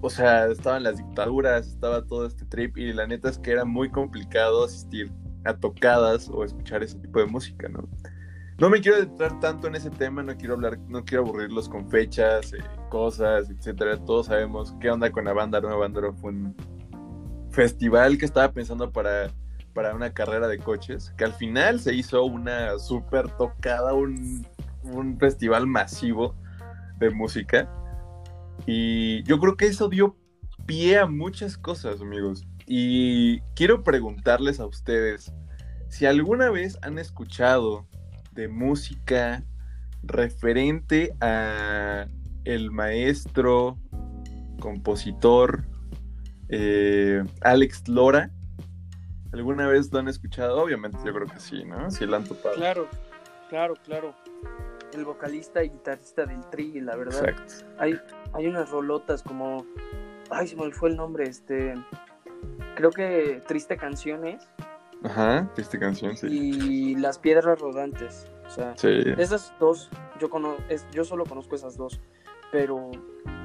o 0.00 0.10
sea, 0.10 0.46
estaban 0.46 0.82
las 0.82 0.96
dictaduras, 0.96 1.68
estaba 1.68 2.04
todo 2.04 2.26
este 2.26 2.44
trip 2.46 2.76
y 2.78 2.92
la 2.92 3.06
neta 3.06 3.28
es 3.28 3.38
que 3.38 3.52
era 3.52 3.64
muy 3.64 3.90
complicado 3.90 4.64
asistir 4.64 5.12
a 5.44 5.54
tocadas 5.54 6.28
o 6.28 6.44
escuchar 6.44 6.82
ese 6.82 6.98
tipo 6.98 7.18
de 7.18 7.26
música, 7.26 7.68
¿no? 7.68 7.88
No 8.58 8.68
me 8.68 8.82
quiero 8.82 8.98
entrar 8.98 9.40
tanto 9.40 9.68
en 9.68 9.74
ese 9.74 9.88
tema, 9.88 10.22
no 10.22 10.36
quiero 10.36 10.52
hablar, 10.52 10.78
no 10.80 11.02
quiero 11.02 11.24
aburrirlos 11.24 11.66
con 11.66 11.88
fechas, 11.88 12.52
eh, 12.52 12.58
cosas, 12.90 13.48
etcétera. 13.48 13.96
Todos 14.04 14.26
sabemos 14.26 14.74
qué 14.80 14.90
onda 14.90 15.10
con 15.10 15.24
Nueva 15.24 15.46
Bandera. 15.46 16.12
Fue 16.12 16.30
un 16.30 16.54
festival 17.50 18.18
que 18.18 18.26
estaba 18.26 18.52
pensando 18.52 18.92
para, 18.92 19.30
para 19.72 19.94
una 19.94 20.12
carrera 20.12 20.46
de 20.46 20.58
coches, 20.58 21.14
que 21.16 21.24
al 21.24 21.32
final 21.32 21.80
se 21.80 21.94
hizo 21.94 22.22
una 22.24 22.78
súper 22.78 23.30
tocada, 23.30 23.94
un, 23.94 24.46
un 24.82 25.18
festival 25.18 25.66
masivo 25.66 26.34
de 26.98 27.08
música. 27.08 27.66
Y 28.66 29.22
yo 29.24 29.38
creo 29.38 29.56
que 29.56 29.66
eso 29.66 29.88
dio 29.88 30.16
pie 30.66 30.98
a 30.98 31.06
muchas 31.06 31.56
cosas, 31.56 32.00
amigos. 32.00 32.44
Y 32.66 33.40
quiero 33.54 33.82
preguntarles 33.82 34.60
a 34.60 34.66
ustedes 34.66 35.32
si 35.88 36.06
alguna 36.06 36.50
vez 36.50 36.78
han 36.82 36.98
escuchado 36.98 37.86
de 38.32 38.48
música 38.48 39.42
referente 40.02 41.12
a 41.20 42.06
el 42.44 42.70
maestro, 42.70 43.76
compositor 44.60 45.64
eh, 46.48 47.24
Alex 47.40 47.88
Lora. 47.88 48.30
¿Alguna 49.32 49.66
vez 49.68 49.92
lo 49.92 50.00
han 50.00 50.08
escuchado? 50.08 50.60
Obviamente 50.60 50.98
yo 51.04 51.12
creo 51.14 51.26
que 51.26 51.38
sí, 51.38 51.64
¿no? 51.64 51.90
Sí 51.90 52.04
lo 52.04 52.16
han 52.16 52.24
topado. 52.24 52.56
Claro, 52.56 52.88
claro, 53.48 53.74
claro. 53.84 54.14
El 54.92 55.04
vocalista 55.04 55.62
y 55.62 55.70
guitarrista 55.70 56.26
del 56.26 56.40
Tri, 56.50 56.80
la 56.80 56.96
verdad. 56.96 57.28
Exacto. 57.28 57.64
Hay, 57.78 57.96
hay 58.32 58.46
unas 58.46 58.70
rolotas 58.70 59.22
como... 59.22 59.64
Ay, 60.30 60.46
se 60.46 60.56
me 60.56 60.70
fue 60.72 60.90
el 60.90 60.96
nombre, 60.96 61.24
este... 61.28 61.74
Creo 62.76 62.90
que 62.90 63.42
Triste 63.46 63.76
Canciones 63.76 64.48
Ajá, 65.02 65.48
triste 65.54 65.78
canción, 65.78 66.16
sí. 66.16 66.26
Y 66.28 66.94
Las 66.96 67.18
Piedras 67.18 67.58
Rodantes. 67.58 68.30
O 68.46 68.50
sea, 68.50 68.74
esas 69.16 69.52
dos, 69.58 69.88
yo, 70.18 70.28
yo 70.92 71.04
solo 71.04 71.24
conozco 71.24 71.54
esas 71.54 71.76
dos. 71.76 72.00
Pero, 72.52 72.90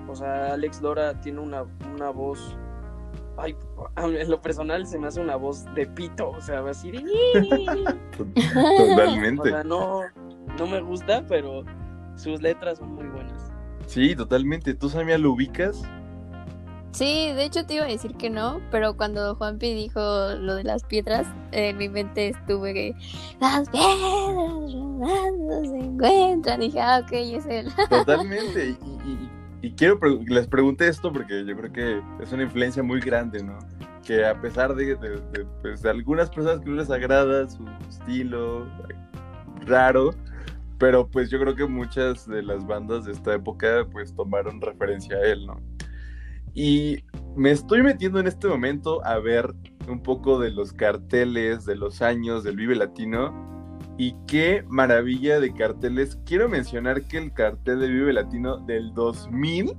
o 0.08 0.16
sea, 0.16 0.54
Alex 0.54 0.82
Dora 0.82 1.20
tiene 1.22 1.40
una, 1.40 1.64
una 1.94 2.10
voz. 2.10 2.58
Ay, 3.38 3.56
en 3.98 4.30
lo 4.30 4.42
personal 4.42 4.86
se 4.88 4.98
me 4.98 5.08
hace 5.08 5.22
una 5.22 5.36
voz 5.36 5.66
de 5.76 5.86
pito, 5.86 6.30
o 6.30 6.42
sea, 6.42 6.60
así 6.68 6.92
de. 6.92 7.04
Totalmente. 8.18 9.42
O 9.42 9.46
sea, 9.46 9.64
no, 9.64 10.02
no 10.58 10.68
me 10.68 10.82
gusta, 10.82 11.26
pero 11.28 11.64
sus 12.16 12.42
letras 12.42 12.80
son 12.80 12.96
muy. 12.96 13.06
Sí, 13.88 14.16
totalmente. 14.16 14.74
¿Tú, 14.74 14.90
Samia, 14.90 15.18
lo 15.18 15.32
ubicas? 15.32 15.84
Sí, 16.96 17.34
de 17.34 17.44
hecho 17.44 17.66
te 17.66 17.74
iba 17.74 17.84
a 17.84 17.90
decir 17.90 18.16
que 18.16 18.30
no, 18.30 18.62
pero 18.72 18.96
cuando 18.96 19.36
Juanpi 19.36 19.74
dijo 19.74 20.00
lo 20.40 20.56
de 20.56 20.64
las 20.64 20.86
piedras, 20.86 21.28
en 21.52 21.78
mi 21.78 21.90
mente 21.90 22.30
estuve 22.30 22.74
que 22.74 22.96
las 23.42 23.70
piedras 23.70 24.72
se 25.70 25.78
encuentran. 25.78 26.62
Y 26.62 26.68
dije, 26.68 26.80
ah, 26.80 27.02
ok, 27.04 27.12
es 27.12 27.46
él. 27.48 27.68
Totalmente. 27.90 28.78
Y, 29.62 29.72
quiero 29.72 30.00
les 30.26 30.48
pregunté 30.48 30.88
esto 30.88 31.12
porque 31.12 31.44
yo 31.46 31.58
creo 31.58 31.74
que 31.74 32.02
es 32.24 32.32
una 32.32 32.44
influencia 32.44 32.82
muy 32.82 33.02
grande, 33.02 33.44
¿no? 33.44 33.60
Que 34.06 34.26
a 34.26 34.40
pesar 34.40 34.74
de, 34.74 34.96
pues, 35.62 35.82
de 35.82 35.90
algunas 35.90 36.30
personas 36.30 36.62
que 36.62 36.70
no 36.70 36.78
les 36.78 36.90
agrada 36.90 37.50
su 37.50 37.66
estilo 37.90 38.66
raro, 39.66 40.12
pero 40.78 41.08
pues 41.08 41.30
yo 41.30 41.40
creo 41.40 41.56
que 41.56 41.66
muchas 41.66 42.28
de 42.28 42.44
las 42.44 42.66
bandas 42.66 43.06
de 43.06 43.14
esta 43.14 43.34
época 43.34 43.88
pues 43.92 44.14
tomaron 44.14 44.62
referencia 44.62 45.18
a 45.18 45.26
él, 45.26 45.46
¿no? 45.46 45.62
Y 46.54 47.04
me 47.36 47.52
estoy 47.52 47.84
metiendo 47.84 48.20
en 48.20 48.28
este 48.28 48.48
momento 48.48 49.06
a 49.06 49.20
ver 49.20 49.54
un 49.90 50.02
poco 50.02 50.40
de 50.40 50.52
los 50.52 50.72
carteles 50.72 51.66
de 51.66 51.76
los 51.76 52.02
años 52.02 52.44
del 52.44 52.56
Vive 52.56 52.76
Latino. 52.76 53.44
Y 53.98 54.16
qué 54.26 54.64
maravilla 54.68 55.40
de 55.40 55.54
carteles. 55.54 56.18
Quiero 56.26 56.50
mencionar 56.50 57.04
que 57.08 57.18
el 57.18 57.34
cartel 57.34 57.80
del 57.80 57.94
Vive 57.94 58.14
Latino 58.14 58.58
del 58.58 58.94
2000, 58.94 59.78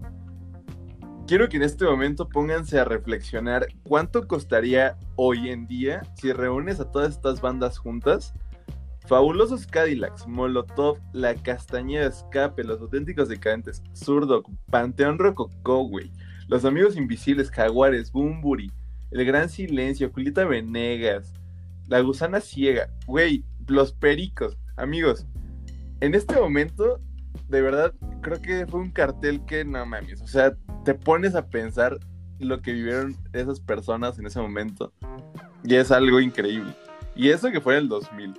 quiero 1.27 1.49
que 1.49 1.57
en 1.57 1.63
este 1.63 1.85
momento 1.85 2.29
pónganse 2.29 2.79
a 2.79 2.85
reflexionar 2.85 3.67
cuánto 3.83 4.27
costaría 4.29 4.97
hoy 5.17 5.49
en 5.51 5.67
día 5.67 6.03
si 6.15 6.33
reúnes 6.33 6.79
a 6.81 6.91
todas 6.91 7.15
estas 7.15 7.41
bandas 7.41 7.79
juntas. 7.79 8.35
Fabulosos 9.07 9.67
Cadillacs, 9.67 10.27
Molotov, 10.27 10.99
La 11.13 11.35
Castañeda 11.35 12.07
Escape, 12.07 12.65
Los 12.65 12.81
Auténticos 12.81 13.29
Decadentes, 13.29 13.83
Zurdo, 13.95 14.43
Panteón 14.71 15.19
Rococó, 15.19 15.85
güey. 15.85 16.11
Los 16.49 16.65
Amigos 16.65 16.97
Invisibles, 16.97 17.51
Jaguares, 17.51 18.11
Bumburi, 18.11 18.71
El 19.11 19.25
Gran 19.25 19.49
Silencio, 19.49 20.11
Julieta 20.13 20.45
Venegas, 20.45 21.33
La 21.87 22.01
Gusana 22.01 22.41
Ciega, 22.41 22.89
güey, 23.07 23.45
Los 23.69 23.93
Pericos, 23.93 24.57
amigos. 24.77 25.27
En 26.01 26.15
este 26.15 26.41
momento, 26.41 27.01
de 27.49 27.63
verdad, 27.63 27.95
creo 28.23 28.41
que 28.43 28.67
fue 28.67 28.81
un 28.81 28.91
cartel 28.91 29.45
que 29.45 29.65
no 29.65 29.87
mames, 29.87 30.21
o 30.21 30.27
sea, 30.27 30.57
te 30.85 30.95
pones 30.95 31.35
a 31.35 31.49
pensar 31.49 31.99
lo 32.39 32.61
que 32.61 32.73
vivieron 32.73 33.17
esas 33.33 33.61
personas 33.61 34.19
en 34.19 34.27
ese 34.27 34.41
momento 34.41 34.93
y 35.65 35.75
es 35.75 35.91
algo 35.91 36.21
increíble. 36.21 36.75
Y 37.15 37.31
eso 37.31 37.51
que 37.51 37.61
fue 37.61 37.75
en 37.75 37.85
el 37.85 37.89
2000. 37.89 38.35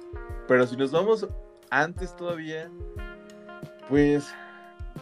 Pero 0.48 0.66
si 0.66 0.78
nos 0.78 0.92
vamos 0.92 1.28
antes 1.70 2.16
todavía, 2.16 2.70
pues 3.90 4.34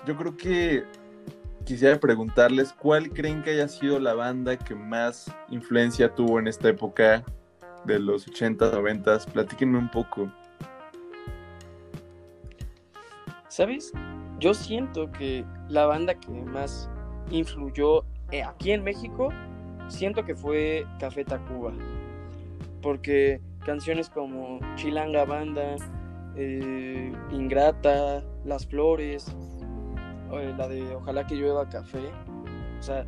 yo 0.06 0.16
creo 0.18 0.36
que 0.36 0.84
quisiera 1.66 2.00
preguntarles 2.00 2.74
cuál 2.74 3.10
creen 3.10 3.42
que 3.44 3.52
haya 3.52 3.68
sido 3.68 4.00
la 4.00 4.14
banda 4.14 4.58
que 4.58 4.76
más 4.76 5.32
influencia 5.50 6.14
tuvo 6.14 6.40
en 6.40 6.48
esta 6.48 6.70
época 6.70 7.24
de 7.86 8.00
los 8.00 8.28
80, 8.28 8.72
90. 8.72 9.20
Platíquenme 9.34 9.78
un 9.78 9.90
poco. 9.90 10.32
¿Sabes? 13.48 13.94
Yo 14.40 14.54
siento 14.54 15.12
que 15.12 15.46
la 15.70 15.86
banda 15.86 16.14
que 16.16 16.30
más 16.30 16.90
influyó 17.32 18.04
eh, 18.32 18.44
aquí 18.44 18.72
en 18.72 18.84
México, 18.84 19.30
siento 19.88 20.26
que 20.26 20.36
fue 20.36 20.86
Café 21.00 21.24
Tacuba. 21.24 21.74
Porque 22.82 23.40
canciones 23.66 24.10
como 24.10 24.60
Chilanga 24.76 25.26
Banda, 25.26 25.76
eh, 26.36 27.12
Ingrata, 27.32 28.24
Las 28.44 28.66
Flores, 28.68 29.36
la 30.32 30.68
de 30.68 30.96
Ojalá 30.96 31.26
que 31.26 31.36
llueva 31.36 31.68
café. 31.70 32.12
O 32.80 32.82
sea, 32.82 33.06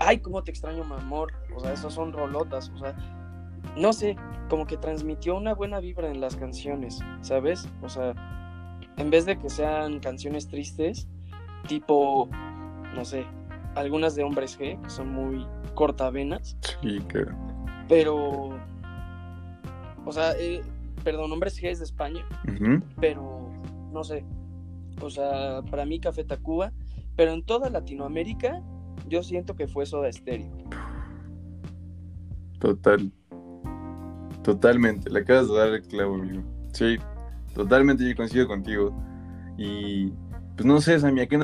ay, 0.00 0.18
cómo 0.18 0.42
te 0.42 0.50
extraño, 0.50 0.84
mi 0.84 0.94
amor. 0.94 1.32
O 1.54 1.60
sea, 1.60 1.72
esas 1.72 1.92
son 1.92 2.12
rolotas. 2.12 2.70
O 2.74 2.78
sea, 2.78 2.94
no 3.76 3.92
sé, 3.92 4.16
como 4.48 4.66
que 4.66 4.76
transmitió 4.76 5.36
una 5.36 5.54
buena 5.54 5.80
vibra 5.80 6.10
en 6.10 6.20
las 6.20 6.36
canciones, 6.36 7.00
¿sabes? 7.20 7.68
O 7.82 7.88
sea, 7.88 8.14
en 8.96 9.10
vez 9.10 9.26
de 9.26 9.38
que 9.38 9.48
sean 9.48 10.00
canciones 10.00 10.48
tristes, 10.48 11.08
tipo, 11.68 12.28
no 12.94 13.04
sé, 13.04 13.24
algunas 13.74 14.14
de 14.14 14.24
Hombres 14.24 14.58
G, 14.58 14.80
que 14.80 14.90
son 14.90 15.12
muy 15.12 15.46
cortavenas. 15.74 16.56
Sí, 16.82 16.98
claro. 17.08 17.34
Pero, 17.88 18.58
o 20.04 20.12
sea, 20.12 20.32
eh, 20.38 20.62
perdón, 21.04 21.32
Hombres 21.32 21.60
G 21.60 21.70
es 21.70 21.78
de 21.78 21.84
España, 21.84 22.26
pero, 23.00 23.50
no 23.92 24.04
sé, 24.04 24.24
o 25.00 25.10
sea, 25.10 25.62
para 25.70 25.84
mí 25.84 26.00
Café 26.00 26.24
Tacuba, 26.24 26.72
pero 27.16 27.32
en 27.32 27.42
toda 27.44 27.70
Latinoamérica 27.70 28.62
yo 29.08 29.22
siento 29.22 29.54
que 29.54 29.68
fue 29.68 29.86
Soda 29.86 30.12
Stereo. 30.12 30.50
Total. 32.58 33.10
Totalmente, 34.42 35.10
le 35.10 35.20
acabas 35.20 35.48
de 35.48 35.54
dar 35.54 35.68
el 35.68 35.82
clavo, 35.82 36.14
amigo. 36.14 36.42
Sí, 36.72 36.96
totalmente 37.54 38.08
yo 38.08 38.16
coincido 38.16 38.46
contigo. 38.46 38.92
Y 39.56 40.08
pues 40.56 40.64
no 40.64 40.80
sé, 40.80 40.98
Samia, 40.98 41.26
¿qué 41.26 41.38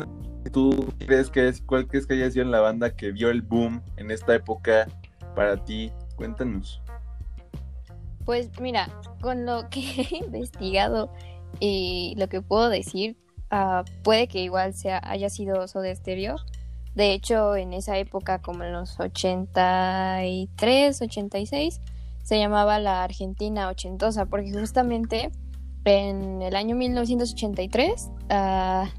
tú 0.52 0.92
crees 0.98 1.30
que 1.30 1.48
es, 1.48 1.60
cuál 1.60 1.86
crees 1.86 2.06
que 2.06 2.14
haya 2.14 2.30
sido 2.30 2.44
en 2.44 2.50
la 2.50 2.60
banda 2.60 2.94
que 2.94 3.12
vio 3.12 3.30
el 3.30 3.42
boom 3.42 3.82
en 3.96 4.10
esta 4.10 4.34
época 4.34 4.86
para 5.34 5.62
ti? 5.64 5.92
Cuéntanos. 6.16 6.82
Pues 8.28 8.50
mira, 8.60 8.90
con 9.22 9.46
lo 9.46 9.70
que 9.70 9.80
he 10.10 10.18
investigado 10.18 11.10
y 11.60 12.14
lo 12.18 12.28
que 12.28 12.42
puedo 12.42 12.68
decir, 12.68 13.16
Ah, 13.50 13.84
puede 14.02 14.28
que 14.28 14.42
igual 14.42 14.74
sea, 14.74 15.00
haya 15.02 15.30
sido 15.30 15.66
Soda 15.68 15.94
Stereo. 15.94 16.36
De 16.94 17.12
hecho, 17.12 17.56
en 17.56 17.72
esa 17.72 17.96
época, 17.98 18.40
como 18.40 18.64
en 18.64 18.72
los 18.72 19.00
83, 19.00 21.00
86, 21.00 21.80
se 22.22 22.38
llamaba 22.38 22.78
la 22.78 23.04
Argentina 23.04 23.68
ochentosa, 23.68 24.26
porque 24.26 24.52
justamente 24.52 25.30
en 25.84 26.42
el 26.42 26.56
año 26.56 26.76
1983, 26.76 28.10
ah, 28.28 28.90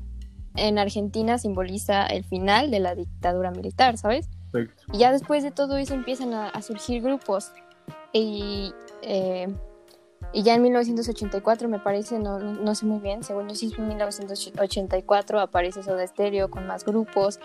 en 0.56 0.80
Argentina 0.80 1.38
simboliza 1.38 2.08
el 2.08 2.24
final 2.24 2.72
de 2.72 2.80
la 2.80 2.96
dictadura 2.96 3.52
militar, 3.52 3.98
¿sabes? 3.98 4.30
Y 4.92 4.98
ya 4.98 5.12
después 5.12 5.44
de 5.44 5.52
todo 5.52 5.78
eso 5.78 5.94
empiezan 5.94 6.34
a, 6.34 6.60
surgir 6.64 7.04
grupos. 7.04 7.52
Y 8.14 8.74
eh, 9.02 9.48
Y 10.34 10.44
ya 10.44 10.54
en 10.54 10.62
1984, 10.62 11.70
me 11.70 11.80
parece, 11.80 12.20
no, 12.20 12.40
no 12.40 12.76
sé 12.76 12.86
muy 12.86 13.00
bien, 13.00 13.24
según 13.24 13.48
yo 13.48 13.56
sí 13.56 13.74
en 13.78 13.88
1984 13.88 15.40
aparece 15.40 15.82
Soda 15.82 16.06
Stereo 16.06 16.50
con 16.50 16.68
más 16.68 16.86
grupos. 16.86 17.40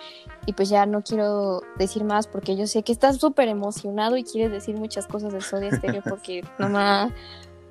Y 0.46 0.52
pues 0.52 0.68
ya 0.68 0.84
no 0.84 1.02
quiero 1.02 1.62
decir 1.78 2.04
más 2.04 2.26
porque 2.26 2.56
yo 2.56 2.66
sé 2.66 2.82
que 2.82 2.92
estás 2.92 3.18
súper 3.18 3.49
emocionado 3.49 4.16
y 4.16 4.25
quieres 4.25 4.52
decir 4.52 4.76
muchas 4.76 5.06
cosas 5.06 5.32
de 5.32 5.40
Soda 5.40 5.70
Stereo 5.70 6.02
porque 6.08 6.42
nomás 6.58 7.12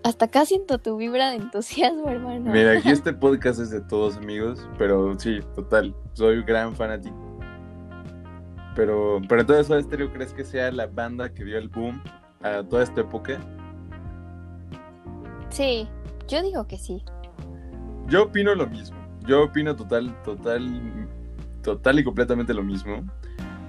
hasta 0.04 0.26
acá 0.26 0.46
siento 0.46 0.80
tu 0.80 0.98
vibra 0.98 1.30
de 1.30 1.38
entusiasmo, 1.38 2.10
hermano. 2.10 2.52
Mira, 2.52 2.74
aquí 2.74 2.90
este 2.92 3.14
podcast 3.14 3.60
es 3.60 3.70
de 3.70 3.82
todos 3.82 4.18
amigos, 4.18 4.68
pero 4.78 5.18
sí, 5.20 5.40
total, 5.56 5.96
soy 6.14 6.44
gran 6.44 6.76
fanático. 6.76 7.16
Pero, 8.76 9.22
pero 9.30 9.42
entonces 9.42 9.68
Soda 9.68 9.82
Stereo 9.82 10.12
crees 10.12 10.34
que 10.34 10.44
sea 10.44 10.72
la 10.72 10.88
banda 10.88 11.32
que 11.32 11.44
dio 11.44 11.58
el 11.58 11.70
boom 11.70 12.02
a 12.42 12.64
toda 12.64 12.84
esta 12.84 13.02
época? 13.02 13.40
Sí, 15.54 15.88
yo 16.28 16.42
digo 16.42 16.68
que 16.68 16.80
sí. 16.80 17.04
Yo 18.08 18.24
opino 18.24 18.56
lo 18.56 18.66
mismo. 18.66 18.98
Yo 19.28 19.44
opino 19.44 19.76
total, 19.76 20.12
total, 20.24 21.08
total 21.62 22.00
y 22.00 22.04
completamente 22.04 22.56
lo 22.56 22.64
mismo. 22.64 23.04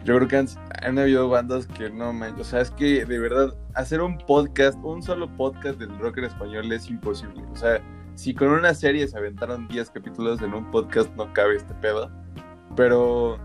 Yo 0.03 0.17
creo 0.17 0.27
que 0.27 0.37
han, 0.83 0.99
habido 0.99 1.29
bandas 1.29 1.67
que 1.67 1.91
no 1.91 2.15
man, 2.15 2.41
o 2.41 2.45
sea, 2.45 2.63
es 2.63 2.71
que 2.71 3.05
de 3.05 3.19
verdad 3.19 3.55
hacer 3.75 4.01
un 4.01 4.17
podcast, 4.17 4.79
un 4.83 5.03
solo 5.03 5.29
podcast 5.37 5.79
del 5.79 5.99
rock 5.99 6.17
en 6.19 6.25
español 6.25 6.73
es 6.73 6.89
imposible. 6.89 7.45
O 7.53 7.57
sea, 7.57 7.83
si 8.15 8.33
con 8.33 8.49
una 8.49 8.73
serie 8.73 9.07
se 9.07 9.19
aventaron 9.19 9.69
10 9.69 9.91
capítulos 9.91 10.41
en 10.41 10.55
un 10.55 10.71
podcast 10.71 11.15
no 11.17 11.31
cabe 11.35 11.57
este 11.57 11.75
pedo. 11.75 12.11
Pero 12.77 13.39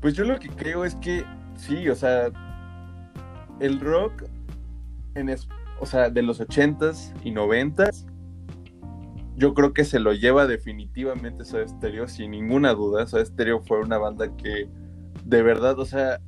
pues 0.00 0.14
yo 0.14 0.24
lo 0.24 0.36
que 0.40 0.48
creo 0.48 0.84
es 0.84 0.96
que 0.96 1.24
sí, 1.54 1.88
o 1.88 1.94
sea, 1.94 2.28
el 3.60 3.78
rock 3.78 4.24
en, 5.14 5.28
o 5.80 5.86
sea, 5.86 6.10
de 6.10 6.22
los 6.22 6.40
80s 6.40 7.12
y 7.24 7.32
90s, 7.32 8.06
yo 9.36 9.54
creo 9.54 9.72
que 9.72 9.84
se 9.84 9.98
lo 9.98 10.12
lleva 10.12 10.46
definitivamente 10.46 11.44
Soda 11.44 11.66
Stereo, 11.66 12.06
sin 12.06 12.32
ninguna 12.32 12.74
duda. 12.74 13.06
Soda 13.06 13.24
Stereo 13.24 13.60
fue 13.60 13.80
una 13.80 13.96
banda 13.96 14.36
que, 14.36 14.68
de 15.24 15.42
verdad, 15.42 15.78
o 15.78 15.86
sea, 15.86 16.20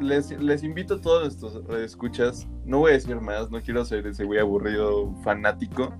les, 0.00 0.30
invito 0.62 0.96
a 0.96 1.00
todos 1.00 1.22
nuestros 1.40 1.80
escuchas, 1.80 2.46
no 2.66 2.80
voy 2.80 2.90
a 2.90 2.94
decir 2.94 3.18
más, 3.20 3.50
no 3.50 3.62
quiero 3.62 3.82
ser 3.86 4.06
ese 4.06 4.24
güey 4.24 4.38
aburrido 4.38 5.14
fanático, 5.24 5.94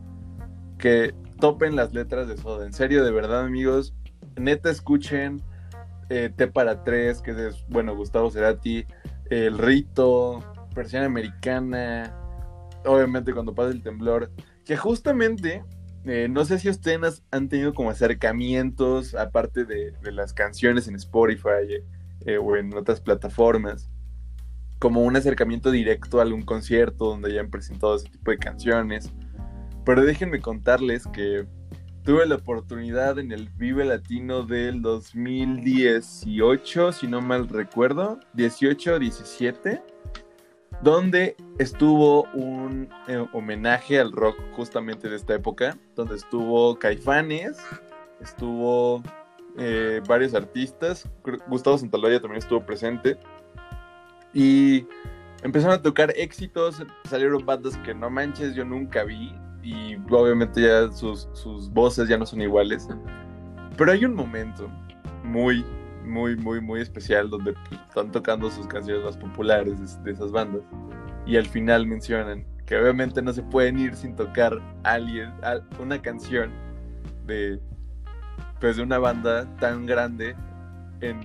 que 0.79 1.15
topen 1.41 1.77
las 1.77 1.95
letras 1.95 2.29
de 2.29 2.37
Soda. 2.37 2.67
En 2.67 2.75
serio, 2.75 3.03
de 3.03 3.11
verdad, 3.11 3.45
amigos, 3.45 3.95
neta 4.37 4.71
escuchen 4.71 5.43
eh, 6.11 6.31
T 6.37 6.47
para 6.49 6.85
tres, 6.85 7.23
que 7.23 7.31
es, 7.31 7.65
bueno, 7.69 7.97
Gustavo 7.97 8.31
Cerati, 8.31 8.85
El 9.31 9.57
Rito, 9.57 10.45
Versión 10.75 11.05
Americana, 11.05 12.15
obviamente 12.87 13.33
cuando 13.33 13.55
pasa 13.55 13.71
el 13.71 13.83
temblor, 13.83 14.31
que 14.65 14.77
justamente, 14.77 15.65
eh, 16.05 16.29
no 16.31 16.45
sé 16.45 16.59
si 16.59 16.69
ustedes 16.69 17.23
han 17.31 17.49
tenido 17.49 17.75
como 17.75 17.91
acercamientos, 17.91 19.15
aparte 19.15 19.65
de, 19.65 19.93
las 20.13 20.33
canciones 20.33 20.89
en 20.89 20.97
Spotify 20.97 21.85
eh, 22.25 22.39
o 22.39 22.57
en 22.57 22.75
otras 22.75 23.01
plataformas, 23.01 23.89
como 24.79 25.03
un 25.03 25.17
acercamiento 25.17 25.71
directo 25.71 26.19
a 26.19 26.23
algún 26.23 26.43
concierto 26.43 27.07
donde 27.07 27.31
hayan 27.31 27.51
presentado 27.51 27.97
ese 27.97 28.09
tipo 28.09 28.31
de 28.31 28.39
canciones. 28.39 29.13
Pero 29.85 30.05
déjenme 30.05 30.41
contarles 30.41 31.07
que 31.07 31.47
tuve 32.03 32.27
la 32.27 32.37
oportunidad 32.37 33.19
en 33.19 33.33
el 33.33 33.49
Vive 33.51 33.85
Latino 33.85 34.45
del 34.45 34.83
2018, 34.83 36.93
si 36.93 37.07
no 37.07 37.21
mal 37.21 37.49
recuerdo, 37.49 38.21
18, 38.35 38.99
17 38.99 39.96
donde 40.83 41.37
estuvo 41.59 42.25
un 42.35 42.89
eh, 43.09 43.25
homenaje 43.33 43.99
al 43.99 44.13
rock 44.13 44.37
justamente 44.55 45.09
de 45.09 45.17
esta 45.17 45.35
época, 45.35 45.79
donde 45.95 46.17
estuvo 46.17 46.79
Caifanes, 46.79 47.59
estuvo 48.21 49.03
eh, 49.59 50.01
varios 50.07 50.35
artistas, 50.35 51.09
Gustavo 51.49 51.79
Santaloya 51.79 52.21
también 52.21 52.39
estuvo 52.39 52.65
presente, 52.65 53.17
y 54.35 54.87
empezaron 55.43 55.79
a 55.79 55.83
tocar 55.83 56.13
éxitos, 56.17 56.83
salieron 57.09 57.45
bandas 57.47 57.77
que 57.79 57.95
no 57.95 58.11
manches, 58.11 58.55
yo 58.55 58.65
nunca 58.65 59.05
vi, 59.05 59.35
y 59.63 59.97
obviamente 60.11 60.63
ya 60.63 60.93
sus, 60.93 61.29
sus 61.33 61.71
voces 61.71 62.09
ya 62.09 62.19
no 62.19 62.27
son 62.27 62.43
iguales, 62.43 62.87
pero 63.77 63.93
hay 63.93 64.05
un 64.05 64.15
momento 64.15 64.71
muy, 65.25 65.65
muy, 66.07 66.37
muy, 66.37 66.61
muy 66.61 66.81
especial 66.81 67.29
donde 67.29 67.55
están 67.89 68.11
tocando 68.11 68.51
sus 68.51 68.67
canciones 68.67 69.05
más 69.05 69.17
populares 69.17 70.03
de, 70.03 70.13
esas 70.13 70.31
bandas. 70.31 70.63
Y 71.27 71.37
al 71.37 71.47
final 71.47 71.87
mencionan 71.87 72.47
que 72.67 72.77
obviamente 72.77 73.23
no 73.23 73.33
se 73.33 73.43
pueden 73.43 73.79
ir 73.79 73.95
sin 73.95 74.15
tocar 74.17 74.61
alguien, 74.85 75.33
una 75.79 76.01
canción 76.01 76.51
de, 77.27 77.61
pues, 78.61 78.77
de 78.77 78.83
una 78.83 78.99
banda 78.99 79.47
tan 79.59 79.87
grande 79.87 80.35
en 81.01 81.21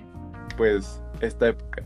pues 0.56 1.02
esta 1.20 1.48
época. 1.48 1.84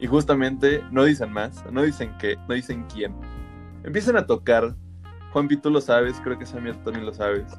Y 0.00 0.06
justamente 0.06 0.82
no 0.90 1.04
dicen 1.04 1.32
más, 1.32 1.64
no 1.72 1.82
dicen 1.82 2.12
qué, 2.18 2.36
no 2.48 2.54
dicen 2.54 2.86
quién. 2.92 3.14
Empiezan 3.84 4.16
a 4.16 4.26
tocar, 4.26 4.74
Juan 5.32 5.48
tú 5.48 5.70
lo 5.70 5.80
sabes, 5.80 6.20
creo 6.20 6.38
que 6.38 6.46
Sammy 6.46 6.72
también 6.84 7.04
lo 7.04 7.12
sabes, 7.12 7.58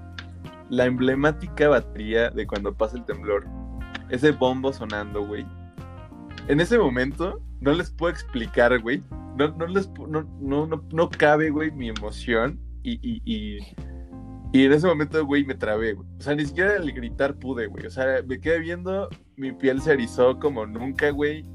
la 0.69 0.85
emblemática 0.85 1.67
batería 1.67 2.29
de 2.29 2.45
cuando 2.47 2.73
pasa 2.73 2.97
el 2.97 3.05
temblor 3.05 3.45
ese 4.09 4.31
bombo 4.31 4.73
sonando, 4.73 5.25
güey. 5.25 5.45
En 6.47 6.59
ese 6.59 6.77
momento, 6.79 7.41
no 7.61 7.73
les 7.73 7.91
puedo 7.91 8.11
explicar, 8.11 8.79
güey. 8.81 9.03
No, 9.37 9.49
no, 9.55 9.67
les, 9.67 9.89
no, 10.07 10.23
no, 10.41 10.85
no, 10.91 11.09
cabe, 11.09 11.49
güey, 11.49 11.71
mi 11.71 11.89
emoción. 11.89 12.59
Y, 12.83 12.93
y, 13.01 13.21
y, 13.25 13.59
y, 14.51 14.65
en 14.65 14.71
ese 14.71 14.87
momento, 14.87 15.23
güey, 15.25 15.45
me 15.45 15.55
trabé, 15.55 15.93
güey. 15.93 16.07
O 16.17 16.21
sea, 16.21 16.35
ni 16.35 16.45
siquiera 16.45 16.75
al 16.75 16.91
gritar 16.91 17.35
pude, 17.35 17.67
güey. 17.67 17.85
O 17.85 17.91
sea, 17.91 18.23
me 18.25 18.39
quedé 18.39 18.59
viendo, 18.59 19.09
mi 19.35 19.51
piel 19.51 19.81
se 19.81 19.93
erizó 19.93 20.39
como 20.39 20.65
nunca, 20.65 21.11
güey. 21.11 21.45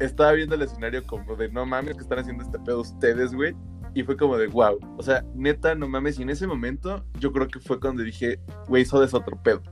Estaba 0.00 0.32
viendo 0.32 0.56
el 0.56 0.62
escenario 0.62 1.02
como 1.06 1.36
de, 1.36 1.48
no 1.50 1.64
mames, 1.64 1.94
que 1.94 2.02
están 2.02 2.18
haciendo 2.18 2.42
este 2.42 2.58
pedo 2.58 2.80
ustedes, 2.80 3.32
güey. 3.32 3.54
Y 3.94 4.02
fue 4.02 4.16
como 4.16 4.36
de, 4.36 4.48
wow. 4.48 4.78
O 4.98 5.02
sea, 5.02 5.24
neta, 5.34 5.74
no 5.74 5.88
mames. 5.88 6.18
Y 6.18 6.22
en 6.22 6.30
ese 6.30 6.46
momento, 6.46 7.06
yo 7.18 7.32
creo 7.32 7.48
que 7.48 7.60
fue 7.60 7.80
cuando 7.80 8.02
dije, 8.02 8.40
güey, 8.68 8.82
eso 8.82 9.02
es 9.02 9.14
otro 9.14 9.40
pedo 9.42 9.62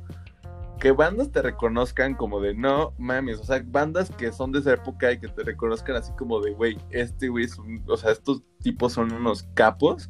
que 0.79 0.93
bandas 0.93 1.31
te 1.31 1.43
reconozcan 1.43 2.15
como 2.15 2.41
de 2.41 2.55
no 2.55 2.93
mames, 2.99 3.41
o 3.41 3.45
sea, 3.45 3.63
bandas 3.65 4.11
que 4.11 4.33
son 4.33 4.53
de 4.53 4.59
esa 4.61 4.75
época 4.75 5.13
y 5.13 5.19
que 5.19 5.29
te 5.29 5.43
reconozcan 5.43 5.97
así 5.97 6.13
como 6.19 6.41
de 6.41 6.53
güey, 6.53 6.79
este 6.91 7.29
güey, 7.29 7.47
o 7.87 7.97
sea, 7.97 8.13
estos 8.13 8.43
tipos 8.61 8.93
son 8.93 9.13
unos 9.13 9.45
capos, 9.55 10.09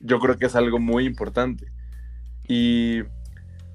yo 0.00 0.18
creo 0.18 0.36
que 0.36 0.46
es 0.46 0.56
algo 0.56 0.78
muy 0.78 1.04
importante. 1.04 1.72
Y 2.48 3.02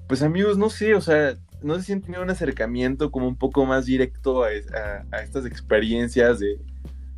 pues 0.08 0.22
amigos, 0.22 0.58
no 0.58 0.70
sé, 0.70 0.94
o 0.94 1.00
sea, 1.00 1.36
no 1.62 1.76
sé 1.76 1.82
si 1.82 1.92
han 1.92 2.00
tenido 2.00 2.22
un 2.22 2.30
acercamiento 2.30 3.10
como 3.10 3.28
un 3.28 3.36
poco 3.36 3.64
más 3.66 3.86
directo 3.86 4.44
a, 4.44 4.52
estas 4.52 5.46
experiencias 5.46 6.38
de, 6.38 6.60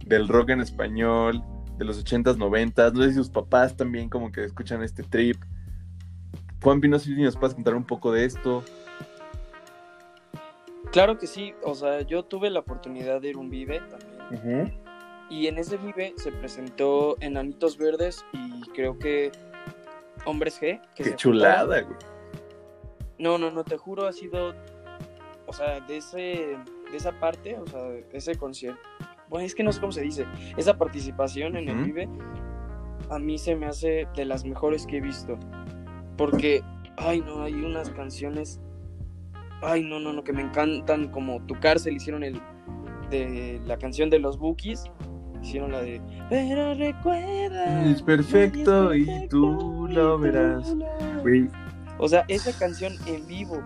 del 0.07 0.29
rock 0.29 0.51
en 0.51 0.61
español, 0.61 1.43
de 1.77 1.85
los 1.85 2.05
80s, 2.05 2.37
90s, 2.37 2.93
no 2.93 3.03
sé 3.03 3.11
si 3.11 3.15
sus 3.15 3.31
papás 3.31 3.77
también 3.77 4.09
como 4.09 4.33
que 4.33 4.45
escuchan 4.45 4.83
este 4.83 5.03
trip. 5.03 5.37
Juan 6.63 6.81
no 6.81 6.99
sé 6.99 7.15
si 7.15 7.23
nos 7.23 7.37
puedes 7.37 7.55
contar 7.55 7.75
un 7.75 7.85
poco 7.85 8.13
de 8.13 8.25
esto. 8.25 8.65
Claro 10.93 11.19
que 11.19 11.27
sí, 11.27 11.55
o 11.63 11.75
sea, 11.75 12.03
yo 12.03 12.25
tuve 12.25 12.51
la 12.51 12.61
oportunidad 12.61 13.21
de 13.21 13.29
ir 13.29 13.37
a 13.37 13.39
un 13.39 13.51
Vive 13.51 13.81
también. 14.31 14.79
Y 15.31 15.47
en 15.47 15.59
ese 15.59 15.77
Vive 15.77 16.15
se 16.17 16.33
presentó 16.33 17.17
Enanitos 17.21 17.77
Verdes 17.77 18.25
y 18.33 18.63
creo 18.71 18.99
que 18.99 19.31
Hombres 20.25 20.61
G. 20.61 20.81
Qué 20.95 21.15
chulada, 21.17 21.83
güey. 21.83 21.97
No, 23.19 23.37
no, 23.37 23.51
no, 23.51 23.65
te 23.65 23.77
juro, 23.77 24.07
ha 24.07 24.13
sido, 24.13 24.55
o 25.47 25.53
sea, 25.53 25.81
de, 25.81 25.99
ese, 25.99 26.57
de 26.91 26.97
esa 26.97 27.13
parte, 27.19 27.59
o 27.59 27.67
sea, 27.67 27.81
ese 28.13 28.37
concierto. 28.37 28.81
Bueno, 29.29 29.45
es 29.45 29.55
que 29.55 29.63
no 29.63 29.73
sé 29.73 29.81
cómo 29.81 29.93
se 29.93 30.03
dice. 30.03 30.25
Esa 30.57 30.79
participación 30.79 31.57
en 31.57 31.69
el 31.69 31.85
Vive 31.85 32.09
a 33.11 33.19
mí 33.19 33.39
se 33.39 33.55
me 33.55 33.67
hace 33.67 34.07
de 34.15 34.25
las 34.25 34.45
mejores 34.45 34.87
que 34.87 34.99
he 34.99 35.01
visto. 35.01 35.39
Porque, 36.17 36.63
ay, 36.97 37.21
no, 37.21 37.43
hay 37.43 37.55
unas 37.55 37.91
canciones 37.91 38.61
ay, 39.63 39.83
no, 39.83 39.99
no, 40.01 40.13
no, 40.13 40.25
que 40.25 40.33
me 40.33 40.43
encantan, 40.43 41.09
como 41.09 41.41
Tu 41.47 41.55
Cárcel, 41.61 41.97
hicieron 41.97 42.25
el 42.25 42.41
de 43.11 43.61
la 43.65 43.79
canción 43.79 44.11
de 44.11 44.19
los 44.19 44.39
Bookies, 44.39 44.85
hicieron 45.43 45.73
la 45.73 45.81
de 45.81 46.01
Pero 46.29 46.75
recuerda. 46.75 47.85
Es 47.91 48.03
perfecto 48.03 48.95
y 48.95 49.29
tú 49.29 49.89
lo 49.91 50.19
verás. 50.19 50.77
O 51.99 52.09
sea, 52.09 52.25
esa 52.29 52.57
canción 52.59 52.95
en 53.07 53.27
vivo 53.27 53.63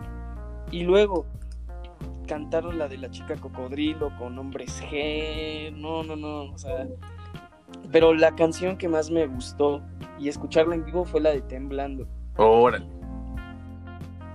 y 0.70 0.84
luego 0.84 1.26
cantaron 2.26 2.78
la 2.78 2.88
de 2.88 2.98
la 2.98 3.10
chica 3.10 3.36
cocodrilo 3.36 4.10
con 4.18 4.38
hombres 4.38 4.82
G, 4.82 5.72
no, 5.76 6.02
no, 6.02 6.16
no, 6.16 6.52
o 6.52 6.58
sea, 6.58 6.86
pero 7.90 8.14
la 8.14 8.34
canción 8.34 8.76
que 8.76 8.88
más 8.88 9.10
me 9.10 9.26
gustó 9.26 9.82
y 10.18 10.28
escucharla 10.28 10.74
en 10.74 10.84
vivo 10.84 11.04
fue 11.04 11.20
la 11.20 11.30
de 11.30 11.42
Temblando. 11.42 12.06
Órale. 12.36 12.86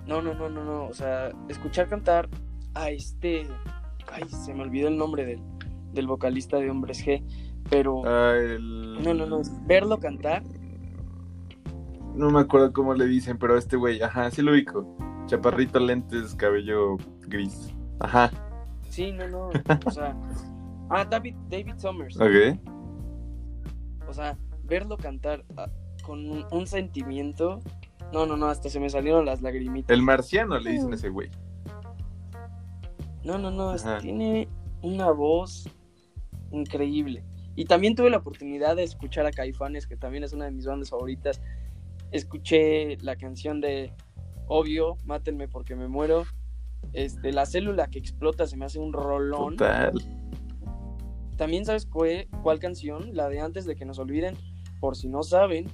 No, 0.08 0.22
no, 0.22 0.34
no, 0.34 0.50
no, 0.50 0.64
no. 0.64 0.86
O 0.86 0.94
sea, 0.94 1.32
escuchar 1.50 1.88
cantar 1.90 2.30
a 2.74 2.90
este. 2.90 3.48
Ay, 4.12 4.24
se 4.30 4.54
me 4.54 4.64
olvidó 4.64 4.88
el 4.88 4.98
nombre 4.98 5.26
del, 5.26 5.42
del 5.94 6.08
vocalista 6.08 6.58
de 6.58 6.70
Hombres 6.70 7.06
G. 7.06 7.24
Pero 7.70 8.02
Ah, 8.06 8.34
el... 8.38 9.04
no, 9.04 9.14
no, 9.14 9.26
no, 9.26 9.42
verlo 9.66 10.00
cantar, 10.00 10.42
No 12.16 12.30
me 12.32 12.40
acuerdo 12.40 12.72
cómo 12.72 12.94
le 12.94 13.06
dicen, 13.06 13.38
pero 13.38 13.58
este 13.58 13.76
güey, 13.76 14.02
ajá, 14.02 14.32
sí 14.32 14.42
lo 14.42 14.54
ubico. 14.54 14.96
Chaparrito, 15.26 15.78
lentes, 15.80 16.34
cabello 16.36 16.96
gris. 17.28 17.74
Ajá, 18.00 18.32
sí, 18.90 19.12
no, 19.12 19.28
no, 19.28 19.50
o 19.86 19.92
sea, 19.92 20.16
ah, 20.90 21.04
David, 21.04 21.36
David 21.50 21.74
Summers, 21.78 22.16
ok. 22.20 22.58
o 24.08 24.14
sea, 24.14 24.38
verlo 24.64 24.96
cantar 24.98 25.44
ah, 25.58 25.68
con 26.06 26.20
un, 26.30 26.46
un 26.52 26.66
sentimiento, 26.68 27.60
no, 28.14 28.26
no, 28.26 28.38
no, 28.38 28.48
hasta 28.48 28.70
se 28.70 28.80
me 28.80 28.90
salieron 28.90 29.26
las 29.26 29.42
lagrimitas. 29.42 29.94
El 29.94 30.02
marciano 30.02 30.60
le 30.60 30.72
dicen 30.72 30.92
a 30.92 30.96
ese 30.96 31.10
güey. 31.10 31.30
No, 33.24 33.38
no, 33.38 33.52
no, 33.52 33.72
Ajá. 33.72 34.00
tiene 34.00 34.48
una 34.82 35.12
voz 35.12 35.70
increíble. 36.52 37.24
Y 37.56 37.66
también 37.66 37.96
tuve 37.96 38.10
la 38.10 38.18
oportunidad 38.18 38.76
de 38.76 38.84
escuchar 38.84 39.26
a 39.26 39.32
Caifanes, 39.32 39.88
que 39.88 39.98
también 39.98 40.24
es 40.24 40.32
una 40.32 40.46
de 40.46 40.52
mis 40.52 40.66
bandas 40.66 40.90
favoritas. 40.90 41.42
Escuché 42.12 42.98
la 43.02 43.16
canción 43.16 43.60
de 43.60 43.94
Obvio, 44.48 44.96
Mátenme 45.04 45.48
porque 45.48 45.76
me 45.76 45.88
muero. 45.88 46.24
Este, 46.94 47.34
la 47.34 47.46
célula 47.46 47.88
que 47.88 48.00
explota 48.00 48.48
se 48.48 48.56
me 48.56 48.66
hace 48.66 48.80
un 48.80 48.94
rolón. 48.94 49.58
Total. 49.58 49.94
También 51.36 51.66
sabes 51.66 51.86
cuál, 51.86 52.28
cuál 52.44 52.60
canción, 52.60 53.14
la 53.14 53.28
de 53.28 53.42
antes 53.42 53.66
de 53.66 53.76
que 53.76 53.86
nos 53.86 54.00
olviden. 54.00 54.38
Por 54.80 54.96
si 54.96 55.10
no 55.10 55.24
saben, 55.24 55.66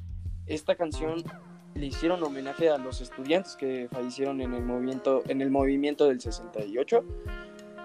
esta 0.45 0.75
canción 0.75 1.23
le 1.75 1.87
hicieron 1.87 2.23
homenaje 2.23 2.69
a 2.69 2.77
los 2.77 3.01
estudiantes 3.01 3.55
que 3.55 3.87
fallecieron 3.91 4.41
en 4.41 4.53
el 4.53 4.63
movimiento, 4.63 5.23
en 5.27 5.41
el 5.41 5.49
movimiento 5.51 6.07
del 6.07 6.21
68. 6.21 7.03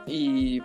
Y 0.06 0.60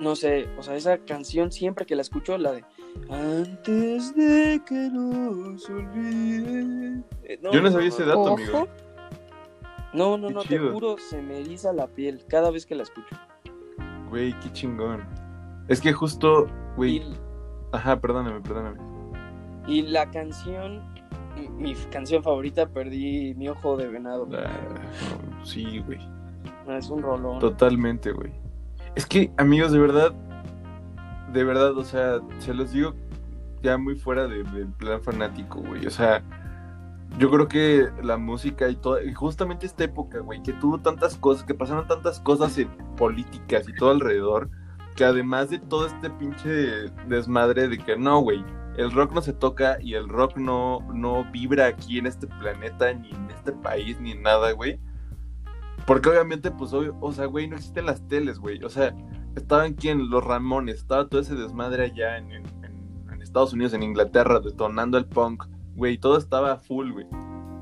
no 0.00 0.16
sé, 0.16 0.48
o 0.58 0.62
sea, 0.62 0.74
esa 0.76 0.98
canción 0.98 1.52
siempre 1.52 1.86
que 1.86 1.94
la 1.96 2.02
escucho, 2.02 2.36
la 2.38 2.52
de 2.52 2.64
Antes 3.10 4.14
de 4.16 4.60
que 4.66 4.88
nos 4.90 5.68
olviden. 5.68 7.04
Eh, 7.24 7.38
Yo 7.52 7.60
no 7.60 7.70
sabía 7.70 7.88
ese 7.88 8.04
dato, 8.04 8.20
Ojo. 8.22 8.34
amigo. 8.34 8.68
No, 9.92 10.18
no, 10.18 10.28
Qué 10.28 10.34
no, 10.34 10.42
te 10.42 10.58
juro, 10.58 10.96
se 10.98 11.22
me 11.22 11.40
eriza 11.40 11.72
la 11.72 11.86
piel 11.86 12.24
cada 12.28 12.50
vez 12.50 12.66
que 12.66 12.74
la 12.74 12.82
escucho. 12.82 13.16
Güey, 14.10 14.38
qué 14.40 14.52
chingón. 14.52 15.04
Es 15.68 15.80
que 15.80 15.92
justo, 15.92 16.46
güey. 16.76 16.96
Y, 16.96 17.14
Ajá, 17.72 18.00
perdóname, 18.00 18.40
perdóname. 18.40 18.78
y 19.66 19.82
la 19.82 20.10
canción, 20.10 20.82
mi, 21.56 21.74
canción 21.90 22.22
favorita, 22.22 22.68
perdí 22.68 23.34
mi 23.34 23.48
ojo 23.48 23.76
de 23.76 23.88
venado. 23.88 24.28
Ah, 24.32 24.50
sí, 25.44 25.80
güey. 25.80 25.98
Es 26.68 26.90
un 26.90 27.02
rolón. 27.02 27.38
Totalmente, 27.38 28.12
güey. 28.12 28.32
Es 28.94 29.06
que, 29.06 29.30
amigos, 29.36 29.72
de 29.72 29.78
verdad, 29.78 30.12
de 31.32 31.44
verdad, 31.44 31.76
o 31.76 31.84
sea, 31.84 32.20
se 32.38 32.54
los 32.54 32.72
digo 32.72 32.94
ya 33.62 33.78
muy 33.78 33.96
fuera 33.96 34.26
de- 34.26 34.42
del 34.44 34.68
plan 34.68 35.00
fanático, 35.02 35.60
güey. 35.60 35.86
O 35.86 35.90
sea, 35.90 36.22
yo 37.18 37.30
creo 37.30 37.48
que 37.48 37.88
la 38.02 38.16
música 38.16 38.68
y 38.68 38.76
todo, 38.76 39.02
y 39.02 39.12
justamente 39.12 39.66
esta 39.66 39.84
época, 39.84 40.18
güey, 40.20 40.42
que 40.42 40.52
tuvo 40.54 40.78
tantas 40.80 41.16
cosas, 41.16 41.44
que 41.44 41.54
pasaron 41.54 41.86
tantas 41.86 42.20
cosas 42.20 42.56
en 42.58 42.68
políticas 42.96 43.68
y 43.68 43.74
todo 43.74 43.90
alrededor, 43.90 44.50
que 44.96 45.04
además 45.04 45.50
de 45.50 45.58
todo 45.58 45.86
este 45.86 46.10
pinche 46.10 46.48
desmadre 47.08 47.68
de 47.68 47.78
que 47.78 47.96
no, 47.96 48.20
güey, 48.20 48.44
el 48.76 48.92
rock 48.92 49.12
no 49.12 49.22
se 49.22 49.32
toca 49.32 49.78
y 49.80 49.94
el 49.94 50.08
rock 50.08 50.36
no, 50.36 50.80
no 50.92 51.24
vibra 51.30 51.66
aquí 51.66 51.98
en 51.98 52.06
este 52.06 52.26
planeta, 52.26 52.92
ni 52.92 53.10
en 53.10 53.30
este 53.30 53.52
país, 53.52 54.00
ni 54.00 54.12
en 54.12 54.22
nada, 54.22 54.52
güey. 54.52 54.80
Porque 55.86 56.08
obviamente, 56.08 56.50
pues, 56.50 56.72
obvio, 56.72 56.96
o 57.00 57.12
sea, 57.12 57.26
güey, 57.26 57.48
no 57.48 57.56
existen 57.56 57.86
las 57.86 58.06
teles, 58.08 58.38
güey. 58.38 58.62
O 58.64 58.68
sea, 58.68 58.94
estaban 59.36 59.74
quién, 59.74 60.10
los 60.10 60.24
Ramones, 60.24 60.76
estaba 60.76 61.08
todo 61.08 61.20
ese 61.20 61.34
desmadre 61.34 61.84
allá 61.84 62.18
en 62.18 62.56
Estados 63.36 63.52
Unidos, 63.52 63.74
en 63.74 63.82
Inglaterra, 63.82 64.40
detonando 64.40 64.96
el 64.96 65.04
punk, 65.04 65.44
güey, 65.74 65.98
todo 65.98 66.16
estaba 66.16 66.56
full, 66.56 66.90
güey. 66.92 67.06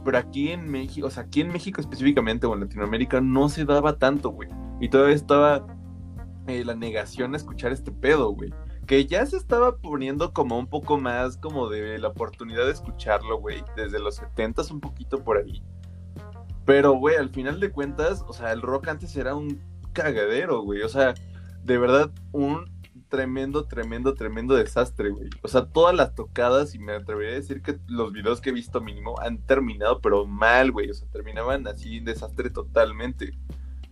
Pero 0.04 0.18
aquí 0.18 0.50
en 0.52 0.70
México, 0.70 1.08
o 1.08 1.10
sea, 1.10 1.24
aquí 1.24 1.40
en 1.40 1.48
México 1.48 1.80
específicamente 1.80 2.46
o 2.46 2.54
en 2.54 2.60
Latinoamérica 2.60 3.20
no 3.20 3.48
se 3.48 3.64
daba 3.64 3.98
tanto, 3.98 4.28
güey. 4.30 4.48
Y 4.80 4.88
todavía 4.88 5.16
estaba 5.16 5.66
eh, 6.46 6.64
la 6.64 6.76
negación 6.76 7.34
a 7.34 7.38
escuchar 7.38 7.72
este 7.72 7.90
pedo, 7.90 8.30
güey. 8.30 8.52
Que 8.86 9.06
ya 9.06 9.24
se 9.26 9.36
estaba 9.36 9.76
poniendo 9.76 10.32
como 10.32 10.58
un 10.58 10.66
poco 10.66 10.98
más 10.98 11.36
como 11.36 11.68
de 11.68 11.98
la 11.98 12.08
oportunidad 12.08 12.66
de 12.66 12.72
escucharlo, 12.72 13.38
güey. 13.38 13.62
Desde 13.76 13.98
los 13.98 14.20
70s 14.20 14.70
un 14.70 14.80
poquito 14.80 15.22
por 15.22 15.38
ahí. 15.38 15.62
Pero, 16.64 16.92
güey, 16.92 17.16
al 17.16 17.30
final 17.30 17.60
de 17.60 17.70
cuentas, 17.70 18.24
o 18.26 18.32
sea, 18.32 18.52
el 18.52 18.62
rock 18.62 18.88
antes 18.88 19.16
era 19.16 19.34
un 19.34 19.60
cagadero, 19.92 20.62
güey. 20.62 20.82
O 20.82 20.88
sea, 20.88 21.14
de 21.62 21.78
verdad, 21.78 22.10
un 22.32 22.70
tremendo, 23.08 23.66
tremendo, 23.66 24.14
tremendo 24.14 24.54
desastre, 24.54 25.10
güey. 25.10 25.30
O 25.42 25.48
sea, 25.48 25.66
todas 25.66 25.94
las 25.94 26.14
tocadas, 26.14 26.74
y 26.74 26.78
me 26.78 26.92
atrevería 26.92 27.32
a 27.32 27.36
decir 27.36 27.62
que 27.62 27.78
los 27.86 28.12
videos 28.12 28.40
que 28.40 28.50
he 28.50 28.52
visto 28.52 28.80
mínimo 28.80 29.14
han 29.20 29.38
terminado, 29.38 30.00
pero 30.00 30.26
mal, 30.26 30.72
güey. 30.72 30.90
O 30.90 30.94
sea, 30.94 31.08
terminaban 31.08 31.66
así 31.68 31.98
en 31.98 32.06
desastre 32.06 32.50
totalmente. 32.50 33.38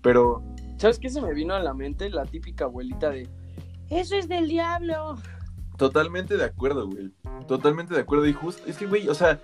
Pero, 0.02 0.42
¿Sabes 0.82 0.98
qué 0.98 1.10
se 1.10 1.22
me 1.22 1.32
vino 1.32 1.54
a 1.54 1.60
la 1.60 1.74
mente? 1.74 2.10
La 2.10 2.24
típica 2.24 2.64
abuelita 2.64 3.10
de 3.10 3.28
Eso 3.92 4.16
es 4.16 4.28
del 4.28 4.48
diablo. 4.48 5.16
Totalmente 5.76 6.36
de 6.36 6.44
acuerdo, 6.44 6.88
güey. 6.88 7.12
Totalmente 7.46 7.94
de 7.94 8.00
acuerdo. 8.00 8.26
Y 8.26 8.32
justo, 8.32 8.62
es 8.66 8.76
que, 8.78 8.86
güey, 8.86 9.08
o 9.08 9.14
sea, 9.14 9.38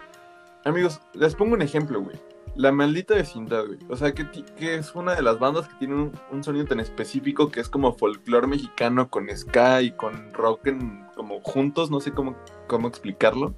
amigos, 0.65 1.01
les 1.15 1.35
pongo 1.35 1.55
un 1.55 1.63
ejemplo, 1.63 2.01
güey. 2.01 2.17
La 2.57 2.73
maldita 2.73 3.15
vecindad, 3.15 3.67
güey. 3.67 3.79
O 3.89 3.97
sea, 3.97 4.13
que, 4.15 4.27
que 4.57 4.75
es 4.77 4.95
una 4.95 5.15
de 5.15 5.23
las 5.23 5.39
bandas 5.39 5.69
que 5.69 5.75
tiene 5.79 5.95
un, 5.95 6.13
un 6.33 6.43
sonido 6.43 6.65
tan 6.65 6.81
específico 6.81 7.51
que 7.51 7.61
es 7.61 7.69
como 7.69 7.93
folclore 7.93 8.47
mexicano 8.47 9.11
con 9.11 9.29
ska 9.37 9.83
y 9.83 9.93
con 9.93 10.33
rock 10.33 10.67
en, 10.69 11.07
como 11.15 11.41
juntos, 11.41 11.91
no 11.91 12.01
sé 12.01 12.13
cómo, 12.13 12.37
cómo 12.67 12.89
explicarlo. 12.89 13.55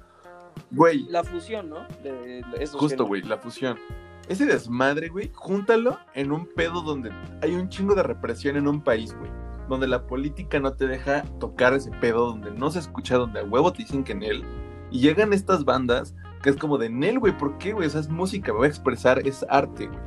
Güey, 0.71 1.05
La 1.09 1.23
fusión, 1.23 1.69
¿no? 1.69 1.87
De, 2.03 2.11
de 2.11 2.43
esos 2.59 2.79
Justo, 2.79 2.89
géneros. 2.89 3.07
güey, 3.07 3.21
la 3.23 3.37
fusión. 3.37 3.79
Ese 4.27 4.45
desmadre, 4.45 5.07
güey, 5.09 5.31
júntalo 5.33 5.97
en 6.13 6.31
un 6.31 6.45
pedo 6.45 6.81
donde 6.81 7.11
hay 7.41 7.55
un 7.55 7.69
chingo 7.69 7.95
de 7.95 8.03
represión 8.03 8.55
en 8.57 8.67
un 8.67 8.81
país, 8.81 9.15
güey. 9.17 9.31
Donde 9.71 9.87
la 9.87 10.05
política 10.05 10.59
no 10.59 10.73
te 10.73 10.85
deja 10.85 11.23
tocar 11.39 11.73
ese 11.73 11.91
pedo, 12.01 12.27
donde 12.27 12.51
no 12.51 12.69
se 12.71 12.79
escucha, 12.79 13.15
donde 13.15 13.39
a 13.39 13.45
huevo 13.45 13.71
te 13.71 13.83
dicen 13.83 14.03
que 14.03 14.11
en 14.11 14.21
él. 14.21 14.43
Y 14.91 14.99
llegan 14.99 15.31
estas 15.31 15.63
bandas 15.63 16.13
que 16.43 16.49
es 16.49 16.57
como 16.57 16.77
de 16.77 16.89
Nel, 16.89 17.19
güey, 17.19 17.37
¿por 17.37 17.57
qué, 17.57 17.71
güey? 17.71 17.87
O 17.87 17.89
sea, 17.89 18.01
es 18.01 18.09
música, 18.09 18.51
me 18.51 18.57
voy 18.57 18.65
a 18.65 18.69
expresar, 18.69 19.25
es 19.25 19.45
arte, 19.47 19.87
güey. 19.87 19.99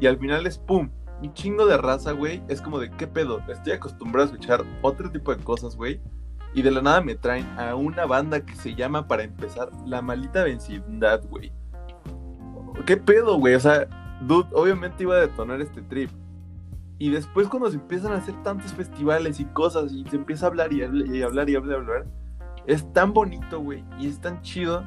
Y 0.00 0.06
al 0.06 0.16
final 0.16 0.46
es 0.46 0.56
pum, 0.56 0.88
un 1.22 1.34
chingo 1.34 1.66
de 1.66 1.76
raza, 1.76 2.12
güey. 2.12 2.42
Es 2.48 2.62
como 2.62 2.78
de, 2.78 2.90
¿qué 2.92 3.06
pedo? 3.06 3.42
Estoy 3.46 3.74
acostumbrado 3.74 4.26
a 4.28 4.32
escuchar 4.32 4.64
otro 4.80 5.10
tipo 5.10 5.34
de 5.34 5.44
cosas, 5.44 5.76
güey. 5.76 6.00
Y 6.54 6.62
de 6.62 6.70
la 6.70 6.80
nada 6.80 7.02
me 7.02 7.14
traen 7.14 7.46
a 7.58 7.74
una 7.74 8.06
banda 8.06 8.40
que 8.46 8.54
se 8.54 8.74
llama, 8.74 9.06
para 9.06 9.24
empezar, 9.24 9.68
La 9.84 10.00
Maldita 10.00 10.44
Vecindad, 10.44 11.22
güey. 11.28 11.52
¿Qué 12.86 12.96
pedo, 12.96 13.36
güey? 13.38 13.54
O 13.54 13.60
sea, 13.60 13.86
dude, 14.22 14.48
obviamente 14.54 15.02
iba 15.02 15.16
a 15.16 15.20
detonar 15.20 15.60
este 15.60 15.82
trip. 15.82 16.10
Y 17.00 17.08
después 17.10 17.48
cuando 17.48 17.70
se 17.70 17.76
empiezan 17.76 18.12
a 18.12 18.16
hacer 18.16 18.40
tantos 18.42 18.72
festivales 18.74 19.40
y 19.40 19.46
cosas 19.46 19.90
y 19.90 20.04
se 20.04 20.16
empieza 20.16 20.44
a 20.44 20.48
hablar 20.50 20.70
y, 20.72 20.80
habl- 20.80 21.16
y 21.16 21.22
hablar 21.22 21.48
y 21.48 21.56
hablar 21.56 21.78
y 21.78 21.80
hablar, 21.80 22.06
es 22.66 22.92
tan 22.92 23.14
bonito, 23.14 23.58
güey, 23.60 23.82
y 23.98 24.06
es 24.06 24.20
tan 24.20 24.42
chido 24.42 24.84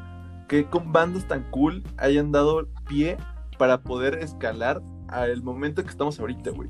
que 0.47 0.65
con 0.69 0.91
bandas 0.91 1.27
tan 1.27 1.43
cool 1.49 1.81
hayan 1.97 2.31
dado 2.31 2.67
pie 2.87 3.17
para 3.57 3.81
poder 3.81 4.19
escalar 4.19 4.81
al 5.07 5.41
momento 5.41 5.81
que 5.83 5.89
estamos 5.89 6.19
ahorita, 6.19 6.51
güey. 6.51 6.69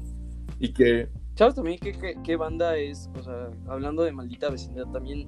Y 0.59 0.71
que, 0.71 1.09
¿Sabes 1.35 1.55
también 1.55 1.77
qué, 1.79 1.91
qué, 1.91 2.15
qué 2.23 2.35
banda 2.37 2.77
es? 2.77 3.09
O 3.19 3.23
sea, 3.23 3.49
hablando 3.67 4.03
de 4.03 4.13
maldita 4.13 4.49
vecindad, 4.49 4.85
también 4.93 5.27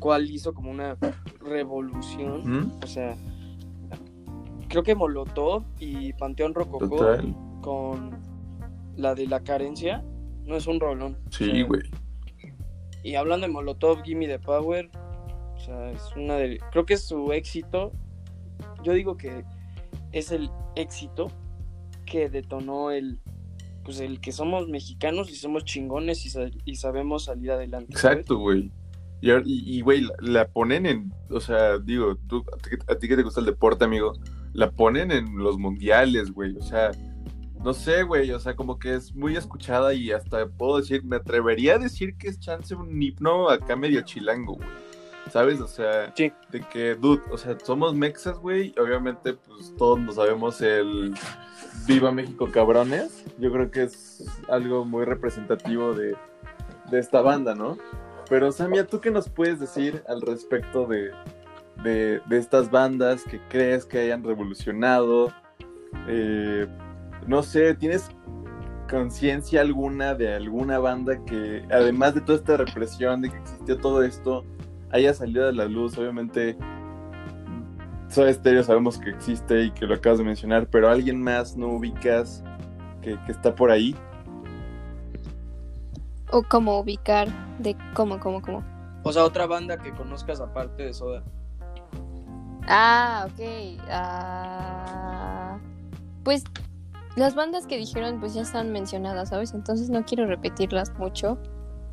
cuál 0.00 0.28
hizo 0.30 0.52
como 0.52 0.70
una 0.72 0.96
revolución. 1.40 2.42
¿Mm? 2.44 2.72
O 2.82 2.86
sea, 2.88 3.14
creo 4.68 4.82
que 4.82 4.94
Molotov 4.96 5.62
y 5.78 6.12
Panteón 6.14 6.54
Rococó 6.54 6.88
total, 6.96 7.36
con 7.60 8.33
la 8.96 9.14
de 9.14 9.26
la 9.26 9.40
carencia 9.40 10.04
no 10.44 10.56
es 10.56 10.66
un 10.66 10.80
rolón. 10.80 11.16
O 11.28 11.32
sí, 11.32 11.46
sea, 11.50 11.64
güey. 11.64 11.82
Y 13.02 13.16
hablando 13.16 13.46
de 13.46 13.52
Molotov, 13.52 14.02
Gimme 14.02 14.26
the 14.26 14.38
Power, 14.38 14.90
o 15.54 15.58
sea, 15.58 15.90
es 15.90 16.02
una 16.16 16.36
de. 16.36 16.58
Creo 16.72 16.86
que 16.86 16.94
es 16.94 17.02
su 17.06 17.32
éxito. 17.32 17.92
Yo 18.82 18.92
digo 18.92 19.16
que 19.16 19.44
es 20.12 20.30
el 20.32 20.50
éxito 20.76 21.30
que 22.06 22.28
detonó 22.30 22.90
el. 22.90 23.20
Pues 23.84 24.00
el 24.00 24.18
que 24.20 24.32
somos 24.32 24.66
mexicanos 24.68 25.30
y 25.30 25.34
somos 25.34 25.64
chingones 25.66 26.24
y, 26.24 26.30
sa- 26.30 26.48
y 26.64 26.76
sabemos 26.76 27.24
salir 27.24 27.50
adelante. 27.50 27.92
Exacto, 27.92 28.38
güey. 28.38 28.72
Y, 29.20 29.30
ahora- 29.30 29.42
y, 29.44 29.76
y, 29.76 29.80
güey, 29.82 30.00
la, 30.00 30.14
la 30.20 30.48
ponen 30.48 30.86
en, 30.86 31.12
o 31.28 31.38
sea, 31.40 31.78
digo, 31.78 32.16
tú, 32.26 32.42
a, 32.52 32.56
ti, 32.56 32.70
a 32.88 32.94
ti 32.94 33.08
que 33.08 33.16
te 33.16 33.22
gusta 33.22 33.40
el 33.40 33.46
deporte, 33.46 33.84
amigo, 33.84 34.14
la 34.54 34.70
ponen 34.70 35.10
en 35.10 35.36
los 35.36 35.58
mundiales, 35.58 36.30
güey. 36.32 36.56
O 36.56 36.62
sea, 36.62 36.92
no 37.64 37.72
sé, 37.72 38.02
güey, 38.02 38.30
o 38.30 38.38
sea, 38.38 38.54
como 38.54 38.78
que 38.78 38.94
es 38.94 39.14
muy 39.14 39.36
escuchada 39.36 39.94
y 39.94 40.12
hasta 40.12 40.46
puedo 40.46 40.76
decir, 40.78 41.02
me 41.04 41.16
atrevería 41.16 41.74
a 41.76 41.78
decir 41.78 42.16
que 42.16 42.28
es 42.28 42.38
chance 42.38 42.74
un 42.74 43.02
himno 43.02 43.48
acá 43.48 43.74
medio 43.74 44.02
chilango, 44.02 44.54
güey. 44.56 44.68
¿Sabes? 45.32 45.58
O 45.62 45.66
sea, 45.66 46.12
Sí. 46.14 46.30
de 46.50 46.60
que, 46.60 46.94
dude, 46.94 47.22
o 47.30 47.38
sea, 47.38 47.56
somos 47.64 47.94
mexas, 47.94 48.38
güey. 48.38 48.74
Obviamente, 48.78 49.32
pues 49.32 49.74
todos 49.78 49.98
nos 49.98 50.16
sabemos 50.16 50.60
el 50.60 51.14
Viva 51.86 52.12
México 52.12 52.50
cabrones. 52.52 53.24
Yo 53.38 53.50
creo 53.50 53.70
que 53.70 53.84
es 53.84 54.22
algo 54.50 54.84
muy 54.84 55.06
representativo 55.06 55.94
de, 55.94 56.14
de 56.90 56.98
esta 56.98 57.22
banda, 57.22 57.54
¿no? 57.54 57.78
Pero 58.28 58.52
Samia, 58.52 58.86
¿tú 58.86 59.00
qué 59.00 59.10
nos 59.10 59.30
puedes 59.30 59.58
decir 59.58 60.02
al 60.08 60.20
respecto 60.20 60.86
de, 60.86 61.10
de, 61.82 62.20
de 62.26 62.38
estas 62.38 62.70
bandas 62.70 63.24
que 63.24 63.40
crees 63.48 63.86
que 63.86 64.00
hayan 64.00 64.22
revolucionado? 64.24 65.32
Eh, 66.06 66.66
no 67.26 67.42
sé, 67.42 67.74
¿tienes 67.74 68.10
conciencia 68.90 69.60
alguna 69.60 70.14
de 70.14 70.34
alguna 70.34 70.78
banda 70.78 71.24
que, 71.24 71.66
además 71.70 72.14
de 72.14 72.20
toda 72.20 72.38
esta 72.38 72.56
represión, 72.56 73.22
de 73.22 73.30
que 73.30 73.38
existió 73.38 73.78
todo 73.78 74.02
esto, 74.02 74.44
haya 74.90 75.14
salido 75.14 75.46
de 75.46 75.52
la 75.52 75.66
luz? 75.66 75.96
Obviamente, 75.98 76.56
Soda 78.08 78.32
Stereo 78.32 78.62
sabemos 78.62 78.98
que 78.98 79.10
existe 79.10 79.64
y 79.64 79.70
que 79.72 79.86
lo 79.86 79.94
acabas 79.94 80.18
de 80.18 80.24
mencionar, 80.24 80.68
pero 80.68 80.88
alguien 80.88 81.22
más 81.22 81.56
no 81.56 81.68
ubicas 81.68 82.44
que, 83.02 83.18
que 83.24 83.32
está 83.32 83.54
por 83.54 83.70
ahí. 83.70 83.94
O 86.30 86.42
cómo 86.42 86.78
ubicar 86.78 87.28
de 87.58 87.76
cómo, 87.94 88.18
cómo, 88.18 88.42
cómo. 88.42 88.64
O 89.02 89.12
sea, 89.12 89.24
otra 89.24 89.46
banda 89.46 89.76
que 89.76 89.92
conozcas 89.92 90.40
aparte 90.40 90.84
de 90.84 90.94
Soda. 90.94 91.22
Ah, 92.66 93.26
ok. 93.28 93.80
Ah, 93.90 95.58
pues 96.22 96.44
las 97.16 97.34
bandas 97.34 97.66
que 97.66 97.76
dijeron 97.76 98.18
pues 98.20 98.34
ya 98.34 98.42
están 98.42 98.72
mencionadas, 98.72 99.30
¿sabes? 99.30 99.54
Entonces 99.54 99.90
no 99.90 100.04
quiero 100.04 100.26
repetirlas 100.26 100.92
mucho. 100.98 101.38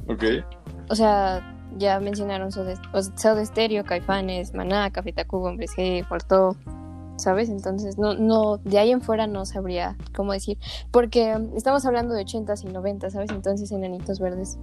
Ok. 0.07 0.23
O 0.89 0.95
sea, 0.95 1.55
ya 1.77 1.99
mencionaron 1.99 2.51
Soda, 2.51 3.45
Stereo, 3.45 3.83
Caifanes, 3.83 4.53
Maná, 4.53 4.91
Café 4.91 5.13
Tacuba, 5.13 5.49
Hombres 5.49 5.71
G, 5.75 6.07
Porto, 6.07 6.55
¿sabes? 7.17 7.49
Entonces 7.49 7.97
no, 7.97 8.15
no, 8.15 8.57
de 8.57 8.79
ahí 8.79 8.91
en 8.91 9.01
fuera 9.01 9.27
no 9.27 9.45
sabría 9.45 9.95
cómo 10.13 10.33
decir. 10.33 10.57
Porque 10.91 11.37
estamos 11.55 11.85
hablando 11.85 12.13
de 12.13 12.25
80s 12.25 12.67
y 12.67 12.71
90, 12.71 13.09
¿sabes? 13.11 13.31
Entonces 13.31 13.71
Enanitos 13.71 14.19
Verdes 14.19 14.57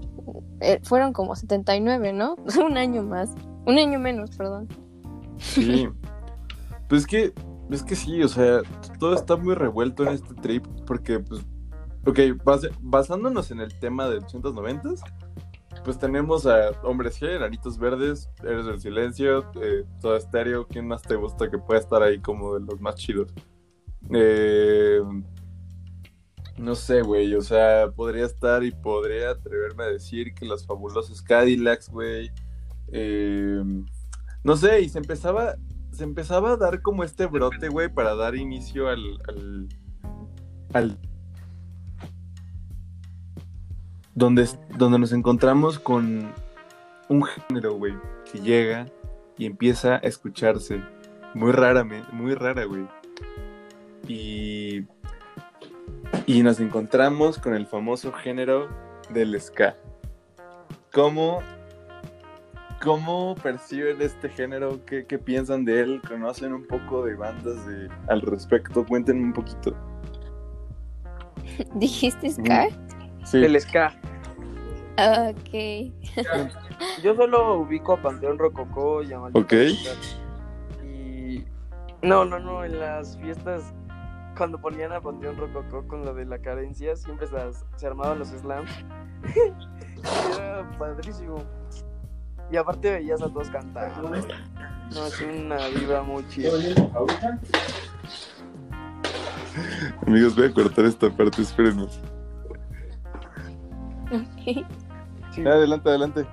eh, 0.61 0.81
fueron 0.83 1.12
como 1.12 1.37
79, 1.37 2.12
¿no? 2.12 2.37
Un 2.66 2.77
año 2.77 3.03
más. 3.03 3.31
Un 3.64 3.79
año 3.79 3.99
menos, 3.99 4.31
perdón. 4.37 4.68
Sí. 5.38 5.88
Pues 6.88 7.03
es 7.03 7.07
que, 7.07 7.35
es 7.70 7.83
que 7.83 7.96
sí, 7.96 8.22
o 8.22 8.28
sea, 8.28 8.62
todo 8.98 9.14
está 9.14 9.37
muy 9.37 9.54
revuelto 9.54 10.04
en 10.04 10.14
este 10.14 10.35
trip, 10.35 10.66
porque, 10.87 11.20
pues, 11.20 11.44
ok, 12.07 12.20
basándonos 12.81 13.50
en 13.50 13.61
el 13.61 13.78
tema 13.78 14.09
de 14.09 14.20
80s, 14.20 14.54
90s, 14.54 15.02
pues 15.85 15.98
tenemos 15.98 16.46
a 16.46 16.70
Hombres 16.83 17.20
G, 17.20 17.37
Enanitos 17.37 17.78
Verdes, 17.78 18.28
Eres 18.42 18.66
del 18.66 18.81
Silencio, 18.81 19.50
eh, 19.61 19.85
Todo 20.00 20.16
Estéreo, 20.16 20.66
¿quién 20.66 20.87
más 20.87 21.02
te 21.02 21.16
gusta 21.16 21.50
que 21.50 21.59
pueda 21.59 21.81
estar 21.81 22.02
ahí 22.02 22.18
como 22.20 22.59
de 22.59 22.61
los 22.61 22.81
más 22.81 22.96
chidos? 22.96 23.33
Eh, 24.12 25.00
no 26.59 26.74
sé, 26.74 27.02
güey, 27.02 27.35
o 27.35 27.40
sea, 27.40 27.90
podría 27.94 28.26
estar 28.26 28.64
y 28.64 28.72
podría 28.72 29.31
atreverme 29.31 29.85
a 29.85 29.88
decir 29.88 30.35
que 30.35 30.44
los 30.44 30.66
fabulosos 30.66 31.22
Cadillacs, 31.22 31.88
güey. 31.88 32.31
Eh, 32.92 33.62
no 34.42 34.57
sé, 34.57 34.81
y 34.81 34.88
se 34.88 34.98
empezaba, 34.98 35.54
se 35.98 36.04
empezaba 36.04 36.52
a 36.52 36.56
dar 36.56 36.80
como 36.80 37.02
este 37.02 37.26
brote, 37.26 37.68
güey, 37.68 37.88
para 37.88 38.14
dar 38.14 38.37
inicio 38.37 38.88
al, 38.88 39.02
al, 39.26 39.68
al- 40.72 40.98
donde, 44.14 44.48
donde 44.76 45.00
nos 45.00 45.12
encontramos 45.12 45.80
con 45.80 46.32
un 47.08 47.22
género, 47.24 47.72
güey, 47.74 47.94
que 48.30 48.38
llega 48.38 48.87
y 49.37 49.46
empieza 49.46 49.96
a 49.96 49.98
escucharse 49.98 50.80
muy 51.34 51.50
raramente, 51.50 52.06
muy 52.12 52.34
rara, 52.37 52.64
güey. 52.64 52.87
Y, 54.06 54.87
y 56.26 56.44
nos 56.44 56.61
encontramos 56.61 57.38
con 57.38 57.54
el 57.54 57.66
famoso 57.66 58.12
género 58.12 58.68
del 59.11 59.38
ska. 59.40 59.76
¿Cómo, 60.92 61.42
cómo 62.83 63.35
perciben 63.43 64.01
este 64.01 64.29
género? 64.29 64.85
¿Qué, 64.85 65.07
qué 65.07 65.19
piensan 65.19 65.64
de 65.64 65.81
él? 65.81 66.03
¿Conocen 66.07 66.53
un 66.53 66.67
poco 66.67 67.05
de 67.05 67.14
bandas 67.14 67.67
de, 67.67 67.88
al 68.09 68.21
respecto? 68.23 68.85
Cuéntenme 68.87 69.25
un 69.25 69.33
poquito. 69.33 69.75
¿Dijiste 71.75 72.31
Scar? 72.31 72.69
Sí. 73.25 73.45
El 73.45 73.61
ska. 73.61 73.93
Ok. 74.99 75.93
Yo 77.03 77.14
solo 77.14 77.61
ubico 77.61 77.95
a 77.95 78.03
Panteón 78.03 78.38
Rococó 78.38 79.03
y 79.03 79.12
a 79.12 79.21
Maldita 79.21 79.41
Ok. 79.41 79.53
Vecindad. 79.53 80.85
Y. 80.85 81.45
No, 82.03 82.25
no, 82.25 82.38
no. 82.38 82.64
En 82.64 82.79
las 82.81 83.19
fiestas, 83.19 83.75
cuando 84.37 84.61
ponían 84.61 84.93
a 84.93 85.01
Panteón 85.01 85.37
Rococó 85.37 85.87
con 85.87 86.05
lo 86.05 86.14
de 86.14 86.25
la 86.25 86.38
carencia, 86.38 86.97
siempre 86.97 87.27
se, 87.27 87.37
se 87.77 87.87
armaban 87.87 88.19
los 88.19 88.29
slams. 88.29 88.71
Y 89.99 90.41
Era 90.41 90.71
padrísimo. 90.79 91.45
Y 92.50 92.56
aparte 92.56 92.90
veías 92.90 93.20
a 93.22 93.28
todos 93.28 93.50
cantar. 93.50 93.92
No, 94.02 95.06
es 95.06 95.20
una 95.20 95.68
vibra 95.68 96.02
muy 96.02 96.26
chida. 96.28 96.50
Amigos, 100.06 100.34
voy 100.37 100.46
a 100.46 100.52
cortar 100.52 100.87
esta 100.87 101.11
parte, 101.11 101.42
espérenme. 101.42 101.82
Ok. 104.12 104.66
Sí. 105.32 105.46
Adelante, 105.46 105.88
adelante. 105.90 106.26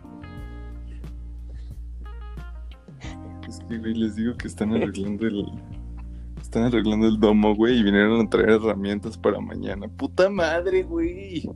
Es 3.48 3.60
que, 3.68 3.78
güey, 3.78 3.94
les 3.96 4.16
digo 4.16 4.36
que 4.38 4.48
están 4.48 4.74
arreglando 4.74 5.28
el. 5.28 5.46
Están 6.40 6.64
arreglando 6.64 7.08
el 7.08 7.20
domo, 7.20 7.54
güey, 7.56 7.80
y 7.80 7.84
vinieron 7.84 8.26
a 8.26 8.30
traer 8.30 8.52
herramientas 8.52 9.18
para 9.18 9.42
mañana. 9.42 9.88
¡Puta 9.90 10.30
madre, 10.30 10.84
güey! 10.84 11.50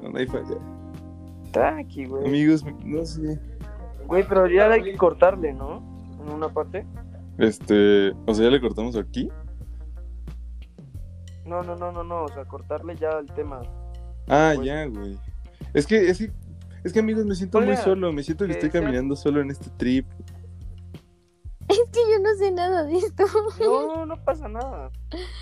No, 0.00 0.08
no 0.08 0.18
hay 0.18 0.26
falla. 0.26 0.56
Tranqui, 1.52 2.06
güey. 2.06 2.26
Amigos, 2.26 2.64
no 2.84 3.04
sé. 3.04 3.38
Güey, 4.06 4.26
pero 4.28 4.46
ya 4.48 4.70
hay 4.70 4.82
que 4.82 4.96
cortarle, 4.96 5.52
¿no? 5.52 5.82
En 6.20 6.30
una 6.32 6.48
parte. 6.48 6.86
Este. 7.38 8.12
O 8.26 8.34
sea, 8.34 8.44
ya 8.46 8.50
le 8.50 8.60
cortamos 8.60 8.96
aquí. 8.96 9.28
No, 11.46 11.62
no, 11.62 11.76
no, 11.76 11.92
no, 11.92 12.04
no. 12.04 12.24
O 12.24 12.28
sea, 12.28 12.44
cortarle 12.44 12.96
ya 12.96 13.10
el 13.18 13.26
tema. 13.26 13.60
Ah, 14.28 14.52
Pues- 14.54 14.66
ya, 14.66 14.86
güey. 14.86 15.18
Es 15.74 15.86
que, 15.86 16.08
es 16.08 16.18
que, 16.18 16.30
es 16.84 16.92
que, 16.92 17.00
amigos, 17.00 17.24
me 17.24 17.34
siento 17.34 17.60
muy 17.60 17.76
solo. 17.76 18.12
Me 18.12 18.22
siento 18.22 18.44
que 18.44 18.52
que 18.52 18.58
estoy 18.58 18.70
sea- 18.70 18.80
caminando 18.80 19.16
solo 19.16 19.40
en 19.40 19.50
este 19.50 19.70
trip. 19.76 20.06
Es 21.68 21.78
que 21.90 22.00
yo 22.12 22.18
no 22.22 22.34
sé 22.36 22.50
nada 22.50 22.84
de 22.84 22.96
esto. 22.98 23.24
No, 23.60 24.04
no 24.04 24.16
pasa 24.24 24.48
nada. 24.48 24.90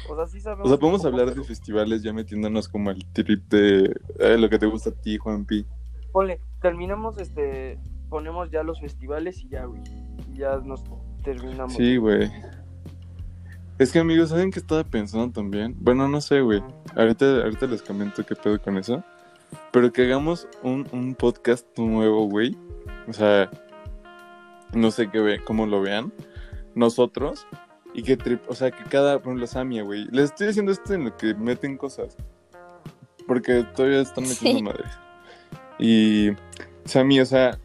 O 0.08 0.14
sea, 0.16 0.26
sí 0.26 0.40
sabemos. 0.40 0.66
O 0.66 0.68
sea, 0.68 0.78
podemos 0.78 1.04
hablar 1.04 1.34
de 1.34 1.42
festivales 1.42 2.02
ya 2.02 2.12
metiéndonos 2.12 2.68
como 2.68 2.90
al 2.90 3.04
trip 3.12 3.48
de 3.48 3.92
eh, 4.20 4.36
lo 4.38 4.48
que 4.48 4.58
te 4.58 4.66
gusta 4.66 4.90
a 4.90 4.92
ti, 4.92 5.16
Juanpi. 5.18 5.66
Ponle, 6.12 6.40
terminamos 6.60 7.18
este. 7.18 7.78
Ponemos 8.08 8.50
ya 8.50 8.62
los 8.62 8.80
festivales 8.80 9.40
y 9.44 9.48
ya, 9.48 9.64
güey. 9.66 9.82
Y 10.32 10.38
ya 10.38 10.56
nos 10.58 10.82
terminamos. 11.22 11.74
Sí, 11.74 11.96
güey. 11.96 12.30
Es 13.78 13.92
que, 13.92 14.00
amigos, 14.00 14.30
¿saben 14.30 14.50
qué 14.50 14.58
estaba 14.58 14.84
pensando 14.84 15.32
también? 15.32 15.74
Bueno, 15.78 16.08
no 16.08 16.20
sé, 16.20 16.40
güey. 16.40 16.62
Ahorita, 16.96 17.42
ahorita 17.42 17.66
les 17.66 17.82
comento 17.82 18.26
qué 18.26 18.34
pedo 18.34 18.60
con 18.60 18.76
eso. 18.76 19.02
Pero 19.72 19.92
que 19.92 20.02
hagamos 20.02 20.48
un, 20.62 20.86
un 20.92 21.14
podcast 21.14 21.66
nuevo, 21.78 22.26
güey. 22.28 22.56
O 23.08 23.12
sea, 23.12 23.48
no 24.74 24.90
sé 24.90 25.08
qué 25.10 25.20
ve, 25.20 25.40
cómo 25.44 25.66
lo 25.66 25.80
vean. 25.80 26.12
Nosotros. 26.74 27.46
Y 27.94 28.02
que, 28.02 28.16
trip, 28.16 28.42
o 28.48 28.54
sea, 28.54 28.70
que 28.70 28.84
cada, 28.84 29.18
por 29.18 29.28
ejemplo, 29.28 29.46
Samia, 29.46 29.82
güey. 29.82 30.06
Les 30.10 30.26
estoy 30.26 30.48
diciendo 30.48 30.72
esto 30.72 30.92
en 30.94 31.04
lo 31.04 31.16
que 31.16 31.34
meten 31.34 31.76
cosas. 31.76 32.16
Porque 33.26 33.64
todavía 33.74 34.00
están 34.00 34.24
metiendo 34.24 34.58
Sí. 34.58 34.62
madres. 34.64 34.98
Y, 35.80 36.30
Sammy, 36.84 37.20
o 37.20 37.26
sea, 37.26 37.58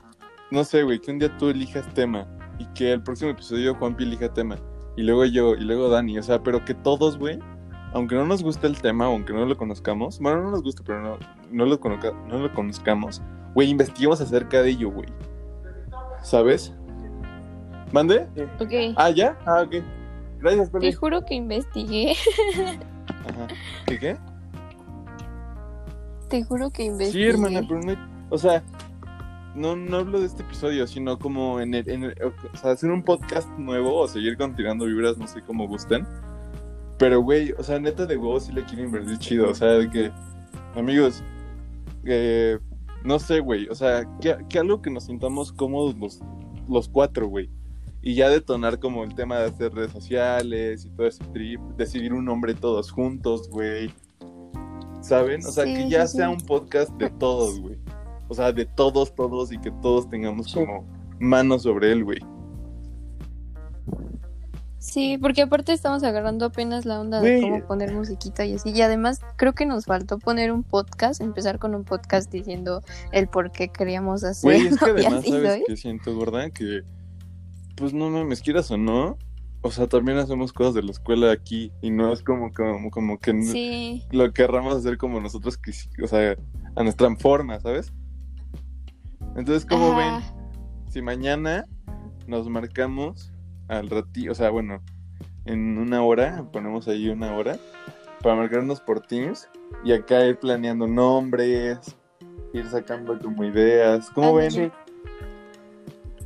no 0.51 0.63
sé, 0.63 0.84
güey, 0.84 0.99
que 0.99 1.12
un 1.12 1.19
día 1.19 1.36
tú 1.38 1.49
elijas 1.49 1.86
tema. 1.93 2.25
Y 2.58 2.65
que 2.67 2.93
el 2.93 3.04
próximo 3.04 3.32
episodio 3.32 3.75
Juanpi 3.75 4.04
elija 4.06 4.32
tema. 4.34 4.56
Y 4.95 5.04
luego 5.04 5.25
yo, 5.25 5.56
y 5.56 5.62
luego 5.62 5.89
Dani. 5.89 6.17
O 6.17 6.23
sea, 6.23 6.41
pero 6.41 6.63
que 6.63 6.73
todos, 6.73 7.17
güey, 7.17 7.38
aunque 7.93 8.15
no 8.15 8.25
nos 8.25 8.43
guste 8.43 8.67
el 8.67 8.82
tema, 8.82 9.06
aunque 9.06 9.34
no 9.34 9.45
lo 9.45 9.58
conozcamos, 9.58 10.19
bueno, 10.19 10.41
no 10.41 10.51
nos 10.51 10.63
gusta, 10.63 10.84
pero 10.86 11.01
no, 11.01 11.17
no, 11.51 11.65
lo, 11.65 11.80
conozca- 11.80 12.13
no 12.28 12.39
lo 12.39 12.54
conozcamos, 12.54 13.21
güey, 13.54 13.69
investiguemos 13.69 14.21
acerca 14.21 14.62
de 14.62 14.69
ello, 14.71 14.91
güey. 14.91 15.08
¿Sabes? 16.23 16.73
¿Mande? 17.91 18.28
Ok. 18.60 18.93
Ah, 18.97 19.10
¿ya? 19.12 19.38
Ah, 19.45 19.62
ok. 19.65 19.75
Gracias, 20.39 20.71
Te 20.71 20.93
juro 20.93 21.23
que 21.25 21.36
investigué. 21.36 22.13
Ajá. 23.28 23.47
¿Qué 23.86 23.99
qué? 23.99 24.17
Te 26.30 26.44
juro 26.44 26.70
que 26.72 26.84
Sí, 26.84 26.90
investigué. 26.90 27.30
hermana, 27.30 27.62
pero 27.68 27.82
no 27.82 27.96
O 28.30 28.38
sea, 28.38 28.64
no, 29.56 29.76
no 29.76 29.98
hablo 29.98 30.20
de 30.20 30.26
este 30.26 30.42
episodio, 30.44 30.86
sino 30.88 31.18
como 31.20 31.60
en 31.62 31.74
el, 31.74 31.90
en 31.90 32.04
el- 32.06 32.16
O 32.24 32.58
sea, 32.58 32.72
hacer 32.72 32.90
un 32.92 33.04
podcast 33.04 33.48
nuevo 33.58 33.96
o 34.00 34.08
seguir 34.08 34.38
continuando 34.38 34.86
vibras, 34.86 35.18
no 35.18 35.28
sé 35.28 35.42
cómo 35.42 35.68
gusten. 35.68 36.06
Pero, 36.98 37.22
güey, 37.22 37.52
o 37.58 37.64
sea, 37.64 37.80
neta 37.80 38.06
de 38.06 38.18
huevos 38.18 38.46
sí 38.46 38.54
le 38.54 38.64
quiero 38.64 38.84
invertir 38.84 39.18
chido. 39.20 39.50
O 39.50 39.56
sea, 39.56 39.68
de 39.74 39.90
que, 39.90 40.12
amigos, 40.76 41.24
eh, 42.06 42.58
no 43.04 43.20
sé, 43.20 43.40
güey. 43.42 43.68
O 43.70 43.76
sea, 43.76 44.06
que, 44.22 44.36
que 44.50 44.60
algo 44.60 44.82
que 44.82 44.90
nos 44.90 45.06
sintamos 45.06 45.52
cómodos 45.52 45.96
los, 45.98 46.20
los 46.70 46.88
cuatro, 46.90 47.28
güey. 47.28 47.50
Y 48.02 48.14
ya 48.16 48.30
detonar 48.30 48.80
como 48.80 49.04
el 49.04 49.14
tema 49.16 49.38
de 49.40 49.46
hacer 49.46 49.74
redes 49.74 49.92
sociales 49.92 50.86
y 50.86 50.90
todo 50.92 51.08
ese 51.08 51.24
trip. 51.34 51.60
Decidir 51.78 52.14
un 52.14 52.26
nombre 52.26 52.54
todos 52.54 52.92
juntos, 52.92 53.50
güey. 53.50 53.92
¿Saben? 55.08 55.46
O 55.46 55.52
sea, 55.52 55.65
Sí, 55.65 55.74
que 55.76 55.89
ya 55.89 56.08
sí, 56.08 56.18
sea 56.18 56.28
sí. 56.28 56.34
un 56.34 56.41
podcast 56.41 56.91
de 56.94 57.10
todos, 57.12 57.60
güey. 57.60 57.78
o 58.28 58.34
sea, 58.34 58.52
de 58.52 58.65
todos, 58.65 59.13
todos 59.13 59.52
y 59.52 59.60
que 59.60 59.70
todos 59.82 60.10
tengamos 60.10 60.48
Sí. 60.48 60.56
como 60.56 60.84
manos 61.20 61.62
sobre 61.63 61.91
él, 61.91 62.04
güey. 62.04 62.20
Sí, 64.80 65.18
porque 65.20 65.41
aparte 65.41 65.74
estamos 65.74 66.04
agarrando 66.04 66.46
apenas 66.46 66.86
la 66.86 67.00
onda 67.00 67.20
de 67.20 67.41
cómo 67.41 67.65
poner 67.65 67.94
musiquita 67.94 68.46
y 68.46 68.54
así. 68.54 68.70
Y 68.70 68.82
además 68.82 69.20
creo 69.36 69.54
que 69.54 69.65
nos 69.65 69.86
faltó 69.86 70.20
poner 70.20 70.52
un 70.52 70.63
podcast, 70.63 71.22
empezar 71.22 71.58
con 71.58 71.74
un 71.74 71.84
podcast 71.84 72.32
diciendo 72.32 72.82
el 73.12 73.28
por 73.28 73.52
qué 73.52 73.70
queríamos 73.70 74.24
hacer. 74.24 74.44
Güey, 74.44 74.68
es 74.68 74.78
que 74.78 74.86
además, 74.91 75.13
así, 75.20 75.30
¿sabes 75.32 75.48
¿sabes? 75.50 75.63
qué 75.68 75.78
siento, 75.78 76.15
gorda? 76.15 76.50
Que, 76.52 76.82
pues 77.76 77.94
no 77.94 78.10
mames, 78.12 78.41
quieras 78.41 78.70
o 78.72 78.78
no, 78.78 79.18
o 79.65 79.71
sea, 79.71 79.88
también 79.88 80.19
hacemos 80.19 80.54
cosas 80.54 80.75
de 80.75 80.84
la 80.84 80.91
escuela 80.91 81.32
aquí 81.32 81.71
y 81.82 81.89
no 81.89 82.13
es 82.13 82.21
como, 82.21 82.54
como, 82.54 82.91
como 82.91 83.17
que 83.17 83.34
Sí, 83.41 84.04
lo 84.12 84.32
querramos 84.32 84.75
hacer 84.75 84.99
como 84.99 85.19
nosotros, 85.19 85.60
o 86.04 86.08
sea, 86.08 86.38
a 86.75 86.84
nuestra 86.84 87.13
forma, 87.15 87.60
¿sabes? 87.60 87.91
Entonces, 89.36 89.65
¿cómo 89.65 89.93
Ajá. 89.93 89.97
ven? 89.97 90.23
Si 90.91 91.01
mañana 91.01 91.65
nos 92.28 92.47
marcamos 92.47 93.34
al 93.67 93.89
ratito, 93.89 94.34
o 94.34 94.36
sea, 94.36 94.51
bueno, 94.51 94.84
en 95.45 95.80
una 95.80 96.04
hora, 96.04 96.47
ponemos 96.54 96.88
ahí 96.88 97.10
una 97.10 97.36
hora, 97.36 97.58
para 98.21 98.36
marcarnos 98.36 98.80
por 98.80 99.01
Teams 99.01 99.49
y 99.84 99.93
acá 99.93 100.28
ir 100.28 100.38
planeando 100.38 100.86
nombres, 100.86 101.80
ir 102.54 102.67
sacando 102.67 103.17
como 103.17 103.43
ideas, 103.43 104.12
¿cómo 104.12 104.36
ven? 104.36 104.71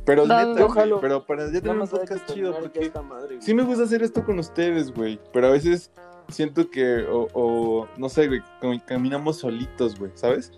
Pero 0.04 0.26
neta, 0.26 0.64
güey, 0.64 1.00
pero 1.00 1.24
para 1.26 1.46
ya 1.52 1.60
tener 1.60 1.78
un 1.78 1.88
podcast 1.88 2.32
chido, 2.32 2.58
porque 2.58 2.80
esta 2.80 3.02
madre, 3.02 3.36
sí 3.40 3.54
me 3.54 3.62
gusta 3.62 3.84
hacer 3.84 4.02
esto 4.02 4.24
con 4.24 4.38
ustedes, 4.38 4.92
güey, 4.92 5.20
pero 5.32 5.48
a 5.48 5.50
veces 5.50 5.90
siento 6.28 6.70
que, 6.70 7.04
o, 7.10 7.28
o, 7.34 7.88
no 7.98 8.08
sé, 8.08 8.28
güey, 8.28 8.40
caminamos 8.86 9.38
solitos, 9.38 9.98
güey, 9.98 10.10
¿sabes? 10.14 10.52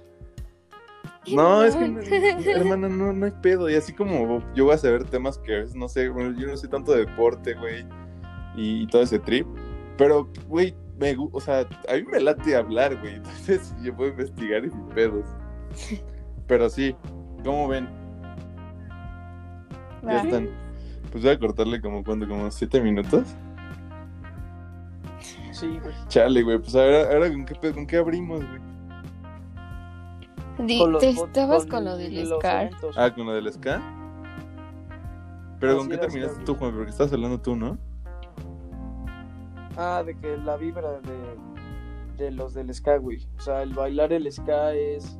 No, 1.28 1.62
es 1.64 1.76
que, 1.76 1.88
no- 1.88 2.00
hermana, 2.50 2.88
no, 2.88 3.12
no 3.12 3.26
hay 3.26 3.32
pedo, 3.42 3.68
y 3.70 3.74
así 3.74 3.92
como 3.92 4.42
yo 4.54 4.64
voy 4.64 4.74
a 4.74 4.78
saber 4.78 5.04
temas 5.04 5.38
que 5.38 5.54
a 5.54 5.58
veces, 5.60 5.74
no 5.76 5.88
sé, 5.88 6.08
bueno, 6.08 6.38
yo 6.38 6.46
no 6.48 6.56
sé 6.56 6.68
tanto 6.68 6.92
de 6.92 7.06
deporte, 7.06 7.54
güey, 7.54 7.84
y, 8.56 8.82
y 8.82 8.86
todo 8.86 9.02
ese 9.02 9.18
trip, 9.18 9.46
pero, 9.98 10.28
güey, 10.48 10.74
me, 10.98 11.16
o 11.32 11.40
sea, 11.40 11.60
a 11.88 11.94
mí 11.94 12.02
me 12.10 12.20
late 12.20 12.54
hablar, 12.56 12.98
güey, 13.00 13.14
entonces 13.16 13.74
yo 13.82 13.94
puedo 13.96 14.10
investigar 14.10 14.64
y 14.64 14.70
sin 14.70 14.86
pedos. 14.88 15.24
Pero 16.46 16.68
sí, 16.68 16.94
¿cómo 17.44 17.68
ven? 17.68 17.88
Ya 20.02 20.22
están. 20.22 20.48
Pues 21.10 21.24
voy 21.24 21.32
a 21.32 21.38
cortarle 21.38 21.80
como 21.80 22.02
cuando, 22.04 22.26
como 22.28 22.50
siete 22.50 22.80
minutos. 22.80 23.34
Sí, 25.52 25.78
güey. 25.82 25.94
Chale, 26.08 26.42
güey, 26.42 26.58
pues 26.58 26.74
ahora, 26.74 27.02
ahora 27.12 27.28
¿con, 27.30 27.44
qué, 27.44 27.72
¿con 27.72 27.86
qué 27.86 27.96
abrimos, 27.98 28.40
güey? 28.40 28.60
Di- 30.66 30.78
Con 30.78 30.92
los 30.92 31.00
te 31.00 31.10
estabas 31.10 31.66
con 31.66 31.84
lo 31.84 31.96
del 31.96 32.26
Scar. 32.26 32.66
eventos. 32.66 32.96
Ah, 32.98 33.12
con 33.14 33.26
lo 33.26 33.32
del 33.32 33.52
ska. 33.52 33.80
Pero 35.60 35.78
¿con 35.78 35.88
qué 35.88 35.96
terminaste 35.98 36.42
tú, 36.44 36.54
Juan? 36.54 36.74
Porque 36.74 36.90
estás 36.90 37.12
hablando 37.12 37.40
tú, 37.40 37.54
¿no? 37.56 37.78
Ah, 39.76 40.02
de 40.04 40.16
que 40.18 40.36
la 40.38 40.56
vibra 40.56 41.00
de, 41.00 42.24
de 42.24 42.30
los 42.32 42.54
del 42.54 42.72
ska, 42.74 42.96
güey. 42.98 43.26
O 43.38 43.40
sea, 43.40 43.62
el 43.62 43.72
bailar 43.72 44.12
el 44.12 44.30
ska 44.30 44.74
es 44.74 45.18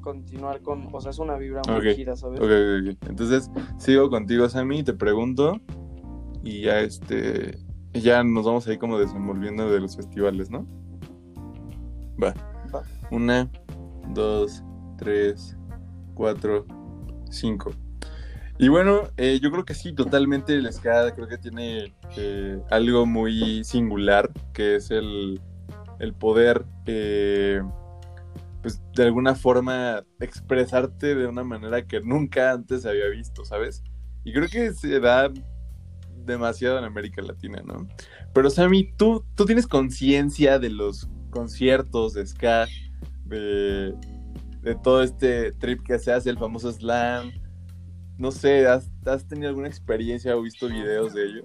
continuar 0.00 0.60
con, 0.62 0.88
o 0.92 1.00
sea, 1.00 1.10
es 1.10 1.18
una 1.18 1.36
vibra 1.36 1.62
muy 1.68 1.94
chida, 1.94 2.16
¿sabes? 2.16 2.40
Ok, 2.40 2.46
ok, 2.46 2.96
ok. 2.96 3.08
Entonces, 3.08 3.50
sigo 3.78 4.10
contigo, 4.10 4.48
Sammy, 4.48 4.82
te 4.82 4.94
pregunto. 4.94 5.60
Y 6.42 6.62
ya, 6.62 6.80
este. 6.80 7.58
Ya 7.92 8.22
nos 8.22 8.46
vamos 8.46 8.66
ahí 8.68 8.78
como 8.78 8.98
desenvolviendo 8.98 9.68
de 9.70 9.80
los 9.80 9.96
festivales, 9.96 10.50
¿no? 10.50 10.66
Va. 12.22 12.34
Va. 12.72 12.82
Una, 13.10 13.50
dos, 14.14 14.62
tres, 14.96 15.56
cuatro, 16.14 16.66
cinco. 17.30 17.72
Y 18.58 18.68
bueno, 18.68 19.04
eh, 19.16 19.40
yo 19.42 19.50
creo 19.50 19.64
que 19.64 19.72
sí, 19.72 19.94
totalmente 19.94 20.54
el 20.54 20.70
ska 20.70 21.14
creo 21.14 21.26
que 21.26 21.38
tiene 21.38 21.94
eh, 22.18 22.60
algo 22.70 23.06
muy 23.06 23.64
singular, 23.64 24.30
que 24.52 24.76
es 24.76 24.90
el, 24.90 25.40
el 25.98 26.12
poder, 26.12 26.66
eh, 26.84 27.62
pues 28.62 28.80
de 28.94 29.04
alguna 29.04 29.34
forma 29.34 30.04
expresarte 30.20 31.14
de 31.14 31.26
una 31.26 31.44
manera 31.44 31.86
que 31.86 32.00
nunca 32.00 32.52
antes 32.52 32.86
había 32.86 33.08
visto, 33.08 33.44
¿sabes? 33.44 33.82
Y 34.24 34.32
creo 34.32 34.48
que 34.48 34.72
se 34.72 35.00
da 35.00 35.32
demasiado 36.24 36.78
en 36.78 36.84
América 36.84 37.22
Latina, 37.22 37.62
¿no? 37.64 37.88
Pero 38.34 38.50
Sammy, 38.50 38.92
¿tú, 38.96 39.24
tú 39.34 39.46
tienes 39.46 39.66
conciencia 39.66 40.58
de 40.58 40.70
los 40.70 41.08
conciertos 41.30 42.14
de 42.14 42.26
ska, 42.26 42.66
de, 43.24 43.94
de 44.62 44.74
todo 44.74 45.02
este 45.02 45.52
trip 45.52 45.82
que 45.82 45.98
se 45.98 46.12
hace, 46.12 46.30
el 46.30 46.38
famoso 46.38 46.70
slam. 46.72 47.32
No 48.18 48.30
sé, 48.30 48.66
¿has, 48.66 48.90
has 49.06 49.26
tenido 49.26 49.48
alguna 49.48 49.68
experiencia 49.68 50.36
o 50.36 50.42
visto 50.42 50.68
videos 50.68 51.14
de 51.14 51.24
ello? 51.24 51.42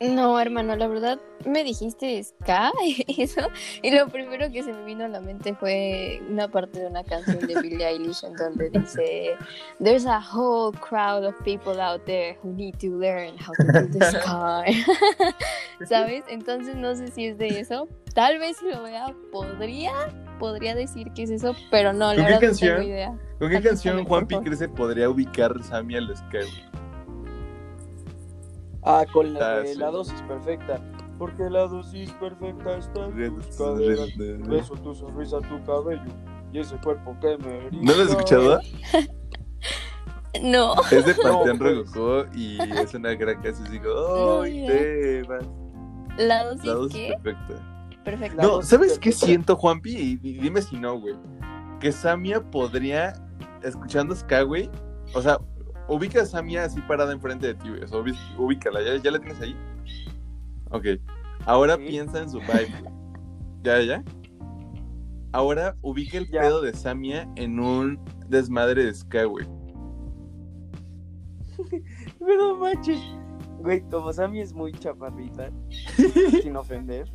No, 0.00 0.38
hermano, 0.38 0.76
la 0.76 0.86
verdad 0.86 1.18
me 1.44 1.64
dijiste 1.64 2.22
ska, 2.22 2.70
eso, 3.18 3.40
y 3.82 3.90
lo 3.90 4.08
primero 4.08 4.50
que 4.50 4.62
se 4.62 4.72
me 4.72 4.84
vino 4.84 5.04
a 5.04 5.08
la 5.08 5.20
mente 5.20 5.54
fue 5.54 6.22
una 6.28 6.48
parte 6.48 6.80
de 6.80 6.86
una 6.86 7.02
canción 7.02 7.40
de 7.40 7.60
Billie 7.60 7.84
Eilish 7.84 8.24
en 8.24 8.34
donde 8.34 8.70
dice 8.70 9.36
There's 9.82 10.06
a 10.06 10.20
whole 10.20 10.76
crowd 10.78 11.24
of 11.24 11.34
people 11.44 11.80
out 11.80 12.04
there 12.04 12.38
who 12.42 12.52
need 12.52 12.76
to 12.78 12.88
learn 12.96 13.36
how 13.38 13.52
to 13.54 13.64
do 13.64 13.98
the 13.98 14.04
ska. 14.04 14.64
¿Sabes? 15.86 16.24
Entonces 16.28 16.76
no 16.76 16.94
sé 16.94 17.08
si 17.08 17.26
es 17.26 17.38
de 17.38 17.60
eso. 17.60 17.88
Tal 18.14 18.38
vez 18.38 18.56
si 18.58 18.66
lo 18.66 18.84
vea, 18.84 19.14
podría, 19.32 19.92
podría 20.38 20.74
decir 20.74 21.12
que 21.12 21.24
es 21.24 21.30
eso, 21.30 21.54
pero 21.70 21.92
no, 21.92 22.08
¿Con 22.08 22.16
la 22.18 22.22
verdad 22.24 22.40
no 22.42 22.56
tengo 22.56 22.82
idea. 22.82 23.18
¿Con 23.38 23.50
qué 23.50 23.56
Aquí 23.56 23.68
canción 23.68 23.96
sale, 23.96 24.08
Juanpi 24.08 24.40
que 24.40 24.68
podría 24.68 25.10
ubicar 25.10 25.62
Sammy 25.62 25.96
al 25.96 26.16
ska? 26.16 26.40
Ah, 28.90 29.04
con 29.12 29.32
la 29.34 29.40
Ah, 29.56 29.60
de 29.60 29.74
sí. 29.74 29.78
la 29.78 29.90
dosis 29.90 30.20
perfecta. 30.22 30.80
Porque 31.18 31.42
la 31.50 31.66
dosis 31.66 32.10
perfecta 32.12 32.76
está 32.78 33.04
en 33.06 33.34
tus 33.36 33.58
¿No 33.60 33.66
caderas. 33.66 34.16
lo 34.16 34.48
Beso 34.48 34.74
tu 34.74 34.94
sonrisa, 34.94 35.38
tu 35.40 35.62
cabello 35.64 36.02
y 36.52 36.60
ese 36.60 36.76
cuerpo 36.78 37.14
que 37.20 37.36
me 37.38 37.90
has 37.92 37.98
escuchado? 38.10 38.60
No, 40.42 40.74
Es 40.90 41.04
de 41.06 41.14
Panteón 41.14 41.58
No, 41.58 41.64
pues. 41.64 41.76
Rococó 41.92 42.24
y 42.36 42.58
es 42.60 42.94
una 42.94 43.14
gran 43.14 43.40
canción 43.42 43.68
No, 43.82 44.42
¡Ay, 44.42 44.52
mira. 44.60 44.74
te 44.74 45.22
vas! 45.22 45.44
la 46.18 46.44
dosis, 46.44 46.64
La 46.64 46.74
dosis 46.74 46.94
¿qué? 46.96 47.14
perfecta. 47.22 47.84
Perfecto. 48.04 48.36
La 48.36 48.42
No, 48.44 48.62
¿sabes 48.62 48.92
qué 48.98 49.10
perfecta. 49.10 49.26
siento, 49.26 49.56
Juanpi? 49.56 49.90
Y, 49.90 50.20
y 50.22 50.38
dime 50.38 50.62
si 50.62 50.76
no, 50.76 51.00
güey. 51.00 51.14
Que 51.80 51.90
Samia 51.92 52.40
podría, 52.42 53.14
escuchando 53.62 54.14
Ska, 54.14 54.42
güey, 54.42 54.70
o 55.14 55.22
sea, 55.22 55.38
ubica 55.88 56.22
a 56.22 56.26
Samia 56.26 56.64
así 56.64 56.80
parada 56.82 57.12
enfrente 57.12 57.46
de 57.48 57.54
ti, 57.54 57.68
güey. 57.68 57.82
O 57.82 57.88
sea, 57.88 57.98
ubi- 57.98 58.18
ubícala, 58.38 58.82
¿ya, 58.82 58.96
¿ya 58.96 59.10
la 59.10 59.18
tienes 59.18 59.40
ahí? 59.40 59.56
Ok. 60.70 60.86
Ahora 61.46 61.76
Sí. 61.76 61.84
piensa 61.88 62.20
en 62.22 62.30
su 62.30 62.38
vibe. 62.40 62.72
¿Ya, 63.62 63.80
ya? 63.82 64.04
Ahora 65.32 65.74
ubica 65.82 66.18
el 66.18 66.28
Ya. 66.30 66.40
pedo 66.42 66.60
de 66.62 66.72
Samia 66.74 67.28
en 67.36 67.58
un 67.60 67.98
desmadre 68.28 68.84
de 68.84 68.94
Ska, 68.94 69.24
güey. 69.24 69.46
Pero 72.18 72.56
manches. 72.56 73.00
Güey, 73.60 73.80
como 73.90 74.12
Sammy 74.12 74.40
es 74.40 74.52
muy 74.52 74.70
chaparrita, 74.72 75.50
sin 76.42 76.56
ofender. 76.56 77.10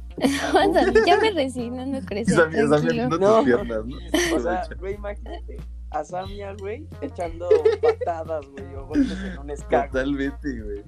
Ándale, 0.60 1.00
ya 1.08 1.18
me 1.18 1.32
resigno, 1.32 1.86
no 1.86 2.02
crees. 2.02 2.28
Samia, 2.28 2.64
Samia 2.64 2.68
tranquilo. 2.80 2.94
viendo 3.08 3.18
No. 3.18 3.36
tus 3.38 3.46
piernas, 3.46 3.86
¿no? 3.86 3.96
O 4.36 4.40
sea, 4.42 4.64
güey, 4.78 4.96
imagínate 4.96 5.58
a 5.94 6.04
Samia, 6.04 6.54
güey, 6.60 6.88
echando 7.02 7.48
patadas, 7.82 8.46
güey, 8.48 8.76
o 8.76 8.88
golpes 8.88 9.12
en 9.12 9.38
un 9.38 9.48
güey. 9.48 9.58
Totalmente, 9.58 10.62
güey. 10.62 10.84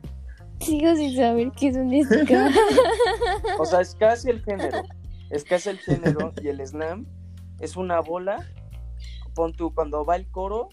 Sigo 0.60 0.96
sin 0.96 1.15
saber 1.15 1.52
qué 1.52 1.68
es 1.68 1.76
un 1.76 2.04
ska. 2.04 2.50
O 3.60 3.65
sea, 3.65 3.84
ska 3.84 4.13
es 4.13 4.26
el 4.26 4.41
género. 4.44 4.84
Ska 5.38 5.56
es 5.56 5.68
el 5.68 5.78
género 5.80 6.34
y 6.41 6.47
el 6.47 6.66
slam 6.66 7.06
es 7.60 7.76
una 7.76 7.99
bola. 7.99 8.45
Pon 9.34 9.53
tú, 9.53 9.74
cuando 9.74 10.06
va 10.06 10.16
el 10.16 10.28
coro, 10.32 10.70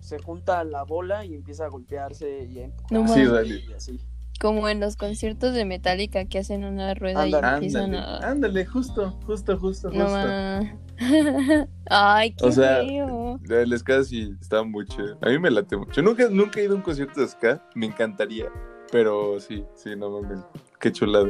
se 0.00 0.18
junta 0.18 0.62
la 0.64 0.82
bola 0.82 1.24
y 1.24 1.34
empieza 1.34 1.66
a 1.66 1.68
golpearse 1.68 2.44
y 2.44 2.58
a 2.58 2.64
empujar. 2.64 2.92
No 2.92 3.44
y 3.44 3.72
así. 3.72 4.00
Como 4.40 4.68
en 4.68 4.80
los 4.80 4.96
conciertos 4.96 5.54
de 5.54 5.64
Metallica 5.64 6.24
que 6.26 6.38
hacen 6.38 6.64
una 6.64 6.94
rueda 6.94 7.26
y 7.26 7.32
Ándale. 7.34 7.54
empiezan 7.54 7.94
Ándale, 7.94 8.24
a. 8.24 8.30
ándale, 8.30 8.66
justo, 8.66 9.18
justo, 9.26 9.58
justo, 9.58 9.90
No 9.90 10.04
justo. 10.04 10.18
ma. 10.18 10.78
Ay, 11.90 12.32
qué 12.32 12.44
O 12.44 12.52
sea, 12.52 12.78
feo. 12.84 13.40
El 13.48 13.78
ska 13.78 14.02
sí 14.04 14.34
está 14.40 14.62
muy 14.62 14.86
chido. 14.86 15.18
A 15.22 15.28
mí 15.28 15.38
me 15.38 15.50
late 15.50 15.76
mucho. 15.76 16.02
Nunca, 16.02 16.28
nunca 16.30 16.60
he 16.60 16.64
ido 16.64 16.74
a 16.74 16.76
un 16.76 16.82
concierto 16.82 17.20
de 17.20 17.28
ska. 17.28 17.62
Me 17.74 17.86
encantaría. 17.86 18.46
Pero 18.92 19.40
sí, 19.40 19.64
sí, 19.74 19.96
no 19.96 20.10
mames. 20.20 20.40
Qué 20.80 20.92
chulada. 20.92 21.28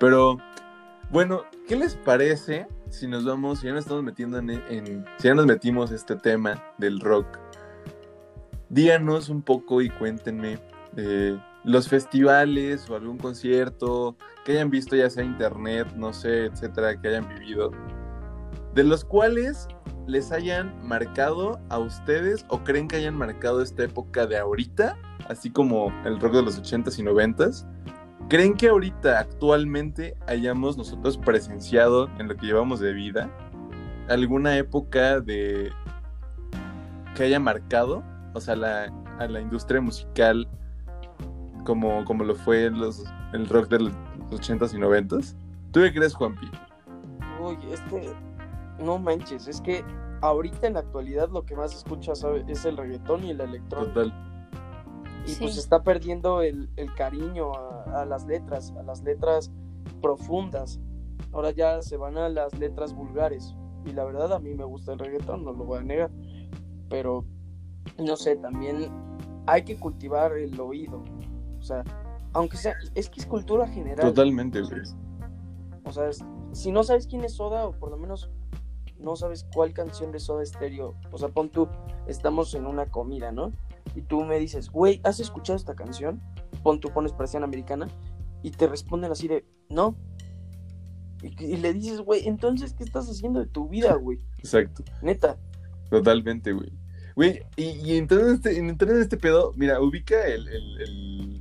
Pero, 0.00 0.38
bueno, 1.10 1.42
¿qué 1.68 1.76
les 1.76 1.94
parece 1.96 2.66
si 2.90 3.06
nos 3.06 3.24
vamos, 3.24 3.60
si 3.60 3.66
ya 3.66 3.72
nos 3.72 3.84
estamos 3.84 4.02
metiendo 4.02 4.38
en, 4.38 4.50
en- 4.50 5.04
si 5.18 5.28
ya 5.28 5.34
nos 5.34 5.46
metimos 5.46 5.90
este 5.92 6.16
tema 6.16 6.62
del 6.78 7.00
rock? 7.00 7.26
Díganos 8.68 9.28
un 9.28 9.42
poco 9.42 9.80
y 9.82 9.90
cuéntenme 9.90 10.58
eh, 10.96 11.38
los 11.64 11.88
festivales 11.88 12.88
o 12.88 12.96
algún 12.96 13.18
concierto 13.18 14.16
que 14.44 14.52
hayan 14.52 14.70
visto, 14.70 14.94
ya 14.94 15.08
sea 15.10 15.24
internet, 15.24 15.88
no 15.96 16.12
sé, 16.12 16.46
etcétera, 16.46 17.00
que 17.00 17.08
hayan 17.08 17.28
vivido, 17.28 17.70
de 18.74 18.84
los 18.84 19.04
cuales 19.04 19.66
les 20.06 20.30
hayan 20.32 20.74
marcado 20.86 21.58
a 21.70 21.78
ustedes 21.78 22.44
o 22.48 22.62
creen 22.62 22.88
que 22.88 22.96
hayan 22.96 23.16
marcado 23.16 23.62
esta 23.62 23.84
época 23.84 24.26
de 24.26 24.36
ahorita, 24.36 24.98
así 25.28 25.50
como 25.50 25.92
el 26.04 26.20
rock 26.20 26.34
de 26.34 26.42
los 26.42 26.60
80s 26.60 26.98
y 26.98 27.02
90s. 27.02 27.66
¿Creen 28.28 28.54
que 28.54 28.68
ahorita, 28.68 29.18
actualmente, 29.18 30.14
hayamos 30.26 30.76
nosotros 30.76 31.18
presenciado 31.18 32.08
en 32.18 32.28
lo 32.28 32.36
que 32.36 32.46
llevamos 32.46 32.80
de 32.80 32.92
vida 32.92 33.30
alguna 34.08 34.56
época 34.56 35.20
de 35.20 35.70
que 37.14 37.24
haya 37.24 37.40
marcado, 37.40 38.02
o 38.34 38.40
sea, 38.40 38.56
la, 38.56 38.92
a 39.18 39.28
la 39.28 39.40
industria 39.40 39.80
musical 39.80 40.48
como, 41.64 42.04
como 42.04 42.24
lo 42.24 42.34
fue 42.34 42.70
los, 42.70 43.04
el 43.32 43.48
rock 43.48 43.68
de 43.68 43.80
los 43.80 43.92
80s 44.30 44.74
y 44.74 44.78
90s? 44.78 45.34
¿Tú 45.72 45.80
qué 45.80 45.92
crees, 45.92 46.14
Juanpi? 46.14 46.46
Uy, 47.42 47.58
es 47.70 47.80
que 47.82 48.12
no 48.82 48.98
manches, 48.98 49.48
es 49.48 49.60
que 49.60 49.84
ahorita 50.22 50.66
en 50.66 50.74
la 50.74 50.80
actualidad 50.80 51.28
lo 51.30 51.44
que 51.44 51.54
más 51.56 51.72
se 51.72 51.78
escucha 51.78 52.14
¿sabe? 52.14 52.44
es 52.48 52.64
el 52.64 52.76
reggaetón 52.76 53.24
y 53.24 53.30
el 53.30 53.40
electrónico. 53.40 53.92
Total. 53.92 54.30
Y 55.26 55.30
Sí. 55.30 55.36
pues 55.40 55.56
está 55.56 55.82
perdiendo 55.82 56.42
el, 56.42 56.68
el 56.76 56.92
cariño 56.94 57.52
a, 57.54 58.02
a 58.02 58.04
las 58.04 58.26
letras, 58.26 58.72
a 58.78 58.82
las 58.82 59.02
letras 59.02 59.50
profundas. 60.02 60.78
Ahora 61.32 61.50
ya 61.50 61.80
se 61.82 61.96
van 61.96 62.18
a 62.18 62.28
las 62.28 62.56
letras 62.58 62.94
vulgares. 62.94 63.54
Y 63.86 63.92
la 63.92 64.04
verdad 64.04 64.32
a 64.32 64.38
mí 64.38 64.54
me 64.54 64.64
gusta 64.64 64.92
el 64.92 64.98
reggaetón, 64.98 65.44
no 65.44 65.52
lo 65.52 65.64
voy 65.64 65.78
a 65.78 65.82
negar. 65.82 66.10
Pero, 66.90 67.24
no 67.98 68.16
sé, 68.16 68.36
también 68.36 68.88
hay 69.46 69.62
que 69.64 69.76
cultivar 69.78 70.32
el 70.36 70.58
oído. 70.60 71.02
O 71.64 71.66
sea, 71.66 71.82
aunque 72.34 72.58
sea, 72.58 72.74
es 72.94 73.08
que 73.08 73.20
es 73.20 73.26
cultura 73.26 73.66
general. 73.66 74.04
Totalmente, 74.06 74.60
güey. 74.60 74.82
O 75.86 75.92
sea, 75.92 76.10
es- 76.10 76.22
si 76.52 76.70
no 76.72 76.84
sabes 76.84 77.06
quién 77.06 77.24
es 77.24 77.32
Soda, 77.32 77.66
o 77.66 77.72
por 77.72 77.90
lo 77.90 77.96
menos 77.96 78.28
no 78.98 79.16
sabes 79.16 79.46
cuál 79.54 79.72
canción 79.72 80.12
de 80.12 80.18
Soda 80.20 80.44
Stereo, 80.44 80.94
o 81.10 81.16
sea, 81.16 81.30
pon 81.30 81.48
tú, 81.48 81.66
estamos 82.06 82.54
en 82.54 82.66
una 82.66 82.84
comida, 82.90 83.32
¿no? 83.32 83.50
Y 83.94 84.02
tú 84.02 84.24
me 84.24 84.38
dices, 84.38 84.68
güey, 84.68 85.00
¿has 85.04 85.20
escuchado 85.20 85.56
esta 85.56 85.74
canción? 85.74 86.20
Pon 86.62 86.80
tú, 86.80 86.90
pones 86.90 87.14
presión 87.14 87.44
americana, 87.44 87.88
y 88.42 88.50
te 88.50 88.66
responden 88.66 89.10
así 89.10 89.26
de, 89.26 89.46
no. 89.70 89.96
Y, 91.22 91.44
y 91.44 91.56
le 91.56 91.72
dices, 91.72 92.02
güey, 92.02 92.28
entonces, 92.28 92.74
¿qué 92.74 92.84
estás 92.84 93.08
haciendo 93.08 93.40
de 93.40 93.46
tu 93.46 93.68
vida, 93.70 93.94
güey? 94.02 94.20
Exacto. 94.36 94.84
Neta. 95.00 95.38
Totalmente, 95.88 96.52
güey. 96.52 96.70
Güey, 97.16 97.42
y, 97.56 97.64
y 97.64 97.96
entrando 97.96 98.28
en 98.28 98.34
este, 98.34 98.58
entrando 98.58 98.96
en 98.96 99.02
este 99.02 99.16
pedo, 99.16 99.52
mira, 99.56 99.80
ubica 99.80 100.26
el, 100.26 100.48
el, 100.48 100.80
el, 100.80 101.33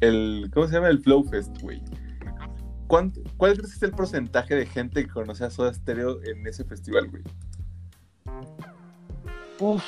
el- 0.00 0.50
¿cómo 0.52 0.66
se 0.66 0.74
llama? 0.74 0.88
El 0.88 1.00
Flow 1.00 1.24
Fest, 1.24 1.56
güey. 1.60 1.82
¿Cuánto- 2.86 3.20
¿Cuál 3.36 3.52
crees 3.54 3.70
que 3.70 3.76
es 3.76 3.82
el 3.82 3.92
porcentaje 3.92 4.54
de 4.56 4.66
gente 4.66 5.04
que 5.04 5.10
conoce 5.12 5.44
a 5.44 5.50
Soda 5.50 5.72
Stereo 5.72 6.22
en 6.24 6.46
ese 6.46 6.64
festival, 6.64 7.08
güey? 7.08 7.22
Uf. 9.60 9.84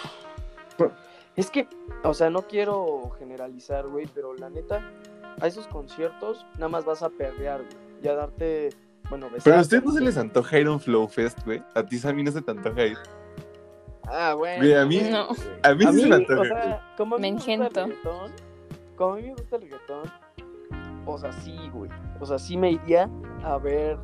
Es 1.37 1.51
que, 1.51 1.67
o 2.05 2.13
sea, 2.15 2.29
no 2.31 2.43
quiero 2.43 3.11
generalizar, 3.19 3.89
güey, 3.89 4.07
pero 4.15 4.35
la 4.35 4.51
neta, 4.51 4.83
a 5.41 5.47
esos 5.47 5.67
conciertos 5.67 6.45
nada 6.55 6.69
más 6.69 6.85
vas 6.85 7.03
a 7.03 7.09
perrear, 7.09 7.63
güey, 7.63 7.77
y 8.05 8.09
a 8.09 8.15
darte, 8.15 8.69
bueno, 9.09 9.27
Pero 9.29 9.57
a 9.57 9.59
besarte. 9.59 9.61
ustedes 9.61 9.85
no 9.85 9.93
se 9.93 10.01
les 10.03 10.17
antoja 10.19 10.59
ir 10.59 10.67
a 10.67 10.73
un 10.73 10.81
Flow 10.81 11.09
Fest, 11.09 11.43
güey. 11.45 11.63
A 11.75 11.85
ti, 11.85 11.99
Sammy, 11.99 12.23
no 12.23 12.33
se 12.33 12.43
te 12.43 12.51
antoja 12.51 12.85
ir. 12.85 12.99
Ah, 14.05 14.35
bueno. 14.35 14.59
Güey, 14.59 14.75
a 14.75 14.85
mí- 14.85 15.01
No. 15.11 15.29
A 15.63 15.75
mí, 15.75 15.85
A 15.87 15.93
sí 15.93 16.01
se 16.03 16.07
me 16.09 16.15
o 16.15 16.19
antoja, 16.19 16.37
güey. 16.37 16.51
sea, 16.51 16.95
como 16.99 17.19
Me 17.19 17.29
engento. 17.29 17.87
Como 18.97 19.14
a 19.14 19.16
mí 19.16 19.22
me 19.22 19.34
gusta 19.34 19.57
el 19.57 19.62
reggaetón, 19.62 20.03
o 21.07 21.18
sea, 21.18 21.32
sí, 21.32 21.57
güey. 21.72 21.90
O 22.20 22.26
sea, 22.26 22.38
sí 22.38 22.57
me 22.57 22.70
iría 22.70 23.09
a 23.45 23.59
ver, 23.59 23.99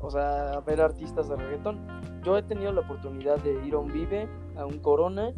o 0.00 0.10
sea, 0.10 0.52
a 0.54 0.60
ver 0.60 0.80
artistas 0.80 1.28
de 1.28 1.36
reggaetón. 1.36 1.80
Yo 2.22 2.36
he 2.36 2.42
tenido 2.42 2.72
la 2.72 2.80
oportunidad 2.80 3.38
de 3.38 3.52
ir 3.66 3.74
a 3.74 3.78
un 3.78 3.92
Vive, 3.92 4.28
a 4.56 4.64
un 4.66 4.78
Corona, 4.78 5.32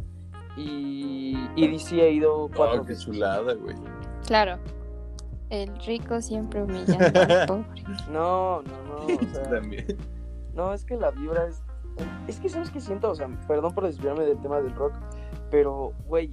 y, 0.55 1.37
y 1.55 1.79
sí 1.79 2.01
he 2.01 2.11
ido 2.11 2.49
cuatro 2.55 2.81
Oh, 2.81 2.83
qué 2.85 2.89
veces. 2.93 3.05
chulada, 3.05 3.53
güey. 3.53 3.75
Claro. 4.25 4.57
El 5.49 5.77
rico 5.85 6.19
siempre 6.21 6.63
humillando 6.63 7.05
al 7.21 7.45
pobre. 7.47 7.83
No, 8.11 8.61
no, 8.63 8.83
no, 8.87 9.05
o 9.05 9.33
sea, 9.33 9.43
También. 9.49 9.85
no, 10.53 10.73
es 10.73 10.83
que 10.83 10.97
la 10.97 11.11
vibra 11.11 11.47
es... 11.47 11.63
Es 12.27 12.39
que, 12.39 12.49
¿sabes 12.49 12.69
qué 12.69 12.79
siento? 12.79 13.09
O 13.09 13.15
sea, 13.15 13.27
perdón 13.47 13.73
por 13.73 13.83
desviarme 13.85 14.23
del 14.25 14.37
tema 14.39 14.59
del 14.61 14.73
rock, 14.75 14.93
pero, 15.49 15.93
güey, 16.07 16.31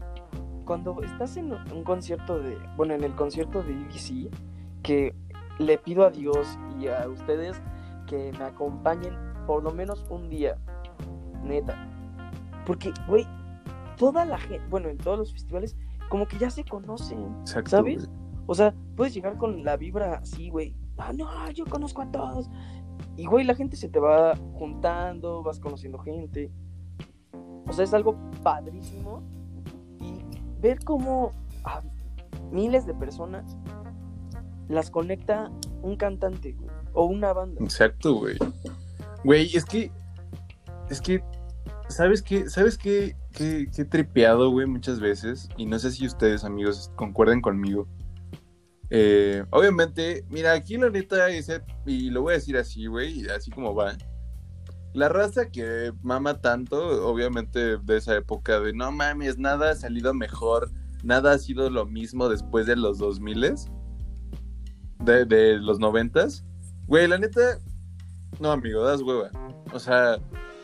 cuando 0.64 1.02
estás 1.02 1.36
en 1.36 1.52
un 1.52 1.84
concierto 1.84 2.38
de... 2.38 2.58
Bueno, 2.76 2.94
en 2.94 3.04
el 3.04 3.14
concierto 3.14 3.62
de 3.62 3.72
EBC, 3.72 4.30
que 4.82 5.14
le 5.58 5.78
pido 5.78 6.04
a 6.04 6.10
Dios 6.10 6.58
y 6.80 6.88
a 6.88 7.08
ustedes 7.08 7.60
que 8.06 8.32
me 8.38 8.44
acompañen 8.44 9.14
por 9.46 9.62
lo 9.62 9.72
menos 9.72 10.04
un 10.10 10.28
día, 10.28 10.56
neta. 11.42 11.76
Porque, 12.66 12.92
güey, 13.06 13.26
toda 13.96 14.24
la 14.24 14.38
gente, 14.38 14.64
bueno, 14.70 14.88
en 14.88 14.98
todos 14.98 15.18
los 15.18 15.32
festivales, 15.32 15.76
como 16.08 16.26
que 16.26 16.38
ya 16.38 16.50
se 16.50 16.64
conocen. 16.64 17.36
Exacto, 17.40 17.70
¿Sabes? 17.70 18.08
O 18.46 18.54
sea, 18.54 18.74
puedes 18.96 19.14
llegar 19.14 19.36
con 19.36 19.64
la 19.64 19.76
vibra 19.76 20.16
así, 20.16 20.50
güey. 20.50 20.74
Ah, 20.98 21.12
no, 21.12 21.50
yo 21.50 21.64
conozco 21.66 22.02
a 22.02 22.10
todos. 22.10 22.50
Y, 23.16 23.26
güey, 23.26 23.44
la 23.44 23.54
gente 23.54 23.76
se 23.76 23.88
te 23.88 23.98
va 23.98 24.34
juntando, 24.54 25.42
vas 25.42 25.60
conociendo 25.60 25.98
gente. 25.98 26.50
O 27.66 27.72
sea, 27.72 27.84
es 27.84 27.94
algo 27.94 28.16
padrísimo. 28.42 29.22
Ver 30.64 30.82
cómo 30.82 31.30
a 31.64 31.82
miles 32.50 32.86
de 32.86 32.94
personas 32.94 33.54
las 34.66 34.90
conecta 34.90 35.52
un 35.82 35.94
cantante, 35.96 36.56
o 36.94 37.04
una 37.04 37.34
banda. 37.34 37.62
Exacto, 37.62 38.14
güey. 38.14 38.38
Güey, 39.24 39.54
es 39.54 39.66
que. 39.66 39.92
Es 40.88 41.02
que. 41.02 41.22
¿Sabes 41.88 42.22
qué? 42.22 42.48
¿Sabes 42.48 42.78
qué? 42.78 43.14
Qué, 43.32 43.68
qué 43.76 43.84
tripeado, 43.84 44.50
güey, 44.50 44.66
muchas 44.66 45.00
veces. 45.00 45.50
Y 45.58 45.66
no 45.66 45.78
sé 45.78 45.90
si 45.90 46.06
ustedes, 46.06 46.44
amigos, 46.44 46.90
concuerden 46.96 47.42
conmigo. 47.42 47.86
Eh, 48.88 49.44
obviamente, 49.50 50.24
mira, 50.30 50.52
aquí 50.52 50.78
la 50.78 50.88
neta, 50.88 51.28
ese, 51.28 51.60
y 51.84 52.08
lo 52.08 52.22
voy 52.22 52.32
a 52.32 52.36
decir 52.36 52.56
así, 52.56 52.86
güey, 52.86 53.28
así 53.28 53.50
como 53.50 53.74
va. 53.74 53.98
La 54.94 55.08
raza 55.08 55.50
que 55.50 55.92
mama 56.02 56.40
tanto, 56.40 57.06
obviamente 57.06 57.78
de 57.78 57.96
esa 57.96 58.14
época 58.14 58.60
de 58.60 58.72
no 58.72 58.92
mames, 58.92 59.38
nada 59.38 59.72
ha 59.72 59.74
salido 59.74 60.14
mejor, 60.14 60.70
nada 61.02 61.32
ha 61.32 61.38
sido 61.38 61.68
lo 61.68 61.84
mismo 61.84 62.28
después 62.28 62.66
de 62.66 62.76
los 62.76 62.98
2000 62.98 63.56
de, 65.00 65.24
de 65.24 65.58
los 65.58 65.80
90 65.80 66.28
Güey, 66.86 67.08
la 67.08 67.18
neta, 67.18 67.58
no, 68.38 68.52
amigo, 68.52 68.84
das 68.84 69.02
hueva. 69.02 69.30
O 69.72 69.80
sea, 69.80 70.18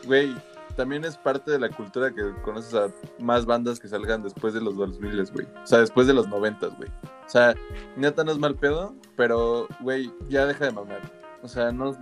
güey, 0.05 0.33
también 0.77 1.03
es 1.03 1.17
parte 1.17 1.51
de 1.51 1.59
la 1.59 1.69
cultura 1.69 2.13
que 2.13 2.33
conoces 2.43 2.73
a 2.73 2.87
más 3.19 3.45
bandas 3.45 3.79
que 3.79 3.89
salgan 3.89 4.23
después 4.23 4.53
de 4.53 4.61
los 4.61 4.77
2000, 4.77 5.25
güey. 5.33 5.47
O 5.61 5.67
sea, 5.67 5.79
después 5.79 6.07
de 6.07 6.13
los 6.13 6.29
90, 6.29 6.67
güey. 6.67 6.89
O 6.89 7.29
sea, 7.29 7.53
neta 7.97 8.23
no 8.23 8.31
es 8.31 8.37
mal 8.37 8.55
pedo, 8.55 8.95
pero, 9.17 9.67
güey, 9.81 10.09
ya 10.29 10.45
deja 10.45 10.65
de 10.65 10.71
mamar. 10.71 11.01
O 11.41 11.47
sea, 11.47 11.71
no, 11.71 11.97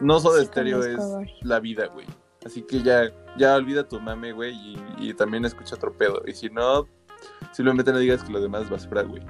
no 0.00 0.18
Soda 0.20 0.40
Sí, 0.40 0.46
Stereo 0.46 0.82
es 0.84 0.98
la 1.42 1.60
vida, 1.60 1.86
güey. 1.86 2.06
Así 2.44 2.62
que 2.62 2.82
ya, 2.82 3.02
ya 3.36 3.56
olvida 3.56 3.88
tu 3.88 4.00
mame, 4.00 4.32
güey, 4.32 4.54
y, 4.54 4.78
y 4.98 5.14
también 5.14 5.44
escucha 5.44 5.74
otro 5.74 5.92
pedo. 5.92 6.22
Y 6.26 6.32
si 6.32 6.48
no, 6.48 6.86
simplemente 7.52 7.92
no 7.92 7.98
digas 7.98 8.22
que 8.22 8.32
lo 8.32 8.40
demás 8.40 8.62
es 8.62 8.70
basura, 8.70 9.02
güey. 9.02 9.22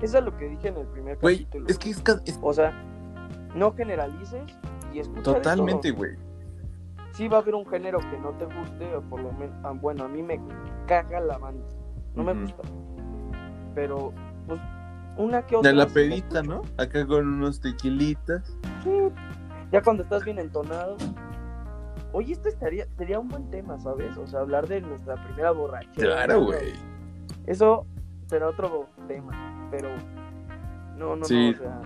Eso 0.00 0.18
es 0.18 0.24
lo 0.24 0.36
que 0.36 0.48
dije 0.48 0.68
en 0.68 0.76
el 0.78 0.86
primer 0.86 1.18
Güey, 1.18 1.40
capítulo. 1.44 1.66
es 1.68 1.78
que 1.78 1.90
es, 1.90 2.02
es 2.24 2.38
O 2.40 2.52
sea, 2.52 2.70
no 3.54 3.72
generalices 3.74 4.42
y 4.94 5.00
escucha 5.00 5.22
totalmente, 5.22 5.90
güey. 5.90 6.12
sí 7.12 7.26
va 7.28 7.38
a 7.38 7.40
haber 7.40 7.54
un 7.56 7.66
género 7.66 7.98
que 7.98 8.16
no 8.18 8.30
te 8.38 8.44
guste, 8.46 8.94
o 8.94 9.02
por 9.02 9.20
lo 9.20 9.32
menos, 9.32 9.54
ah, 9.64 9.72
bueno, 9.72 10.04
a 10.04 10.08
mí 10.08 10.22
me 10.22 10.40
caga 10.86 11.20
la 11.20 11.36
banda, 11.38 11.66
no 12.14 12.22
me 12.24 12.32
gusta. 12.34 12.62
Pero, 13.74 14.12
pues, 14.46 14.60
una 15.18 15.42
que 15.46 15.56
otra. 15.56 15.70
De 15.70 15.76
la 15.76 15.86
sí 15.86 15.94
pedita, 15.94 16.42
¿no? 16.42 16.62
Acá 16.78 17.06
con 17.06 17.26
unos 17.28 17.60
tequilitas. 17.60 18.56
gusta. 18.84 19.20
Ya 19.70 19.82
cuando 19.82 20.02
estás 20.02 20.24
bien 20.24 20.38
entonado. 20.38 20.96
Oye, 22.12 22.32
esto 22.32 22.48
estaría, 22.48 22.86
sería 22.96 23.18
un 23.20 23.28
buen 23.28 23.50
tema, 23.50 23.78
¿sabes? 23.78 24.16
O 24.16 24.26
sea, 24.26 24.40
hablar 24.40 24.66
de 24.66 24.80
nuestra 24.80 25.22
primera 25.24 25.50
borrachera. 25.50 26.24
Claro, 26.24 26.44
güey. 26.46 26.72
Eso 27.46 27.86
será 28.26 28.48
otro 28.48 28.88
tema, 29.06 29.68
pero 29.70 29.90
no, 30.96 31.16
no, 31.16 31.24
Sí. 31.26 31.50
no, 31.50 31.56
o 31.56 31.60
sea, 31.60 31.80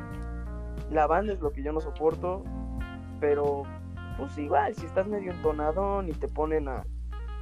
la 0.92 1.06
banda 1.08 1.32
es 1.32 1.40
lo 1.40 1.50
que 1.52 1.62
yo 1.64 1.72
no 1.72 1.80
soporto, 1.80 2.44
pero 3.18 3.64
pues 4.16 4.36
igual, 4.38 4.74
si 4.76 4.86
estás 4.86 5.08
medio 5.08 5.32
entonadón 5.32 6.08
y 6.08 6.12
te 6.12 6.28
ponen 6.28 6.68
a, 6.68 6.84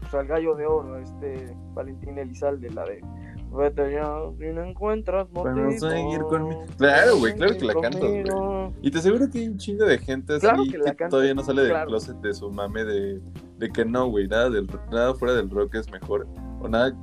pues, 0.01 0.15
al 0.15 0.27
gallo 0.27 0.55
de 0.55 0.65
oro, 0.67 0.97
este 0.97 1.55
Valentín 1.75 2.17
Elizalde, 2.19 2.71
la 2.71 2.85
de 2.85 3.01
Vete 3.53 3.93
ya, 3.93 4.09
si 4.39 4.45
no 4.47 4.65
encuentras 4.65 5.27
Para 5.29 5.55
motivo. 5.55 5.71
no 5.71 5.79
seguir 5.79 6.21
conmigo". 6.23 6.65
Claro, 6.79 7.19
güey, 7.19 7.35
claro 7.35 7.57
que 7.59 7.65
la 7.65 7.75
cantas, 7.75 8.01
güey. 8.01 8.25
Y 8.83 8.91
te 8.91 8.99
aseguro 8.99 9.29
que 9.31 9.39
hay 9.39 9.49
un 9.49 9.59
chingo 9.59 9.85
de 9.85 9.99
gente 9.99 10.35
así 10.35 10.41
Claro 10.47 10.63
que, 10.97 11.07
todavía 11.09 11.35
no 11.35 11.43
sale 11.43 11.63
del 11.63 11.71
claro. 11.71 11.89
closet 11.89 12.17
de 12.19 12.35
su 12.35 12.51
mame 12.51 12.85
de, 12.85 13.21
de 13.59 13.71
que 13.71 13.85
no, 13.85 14.09
güey, 14.09 14.29
nada, 14.29 14.51
del, 14.51 14.67
nada 14.91 15.15
fuera 15.15 15.35
del 15.35 15.51
rock 15.51 15.75
es 15.75 15.91
mejor. 15.91 16.27
O 16.61 16.69
nada. 16.69 16.97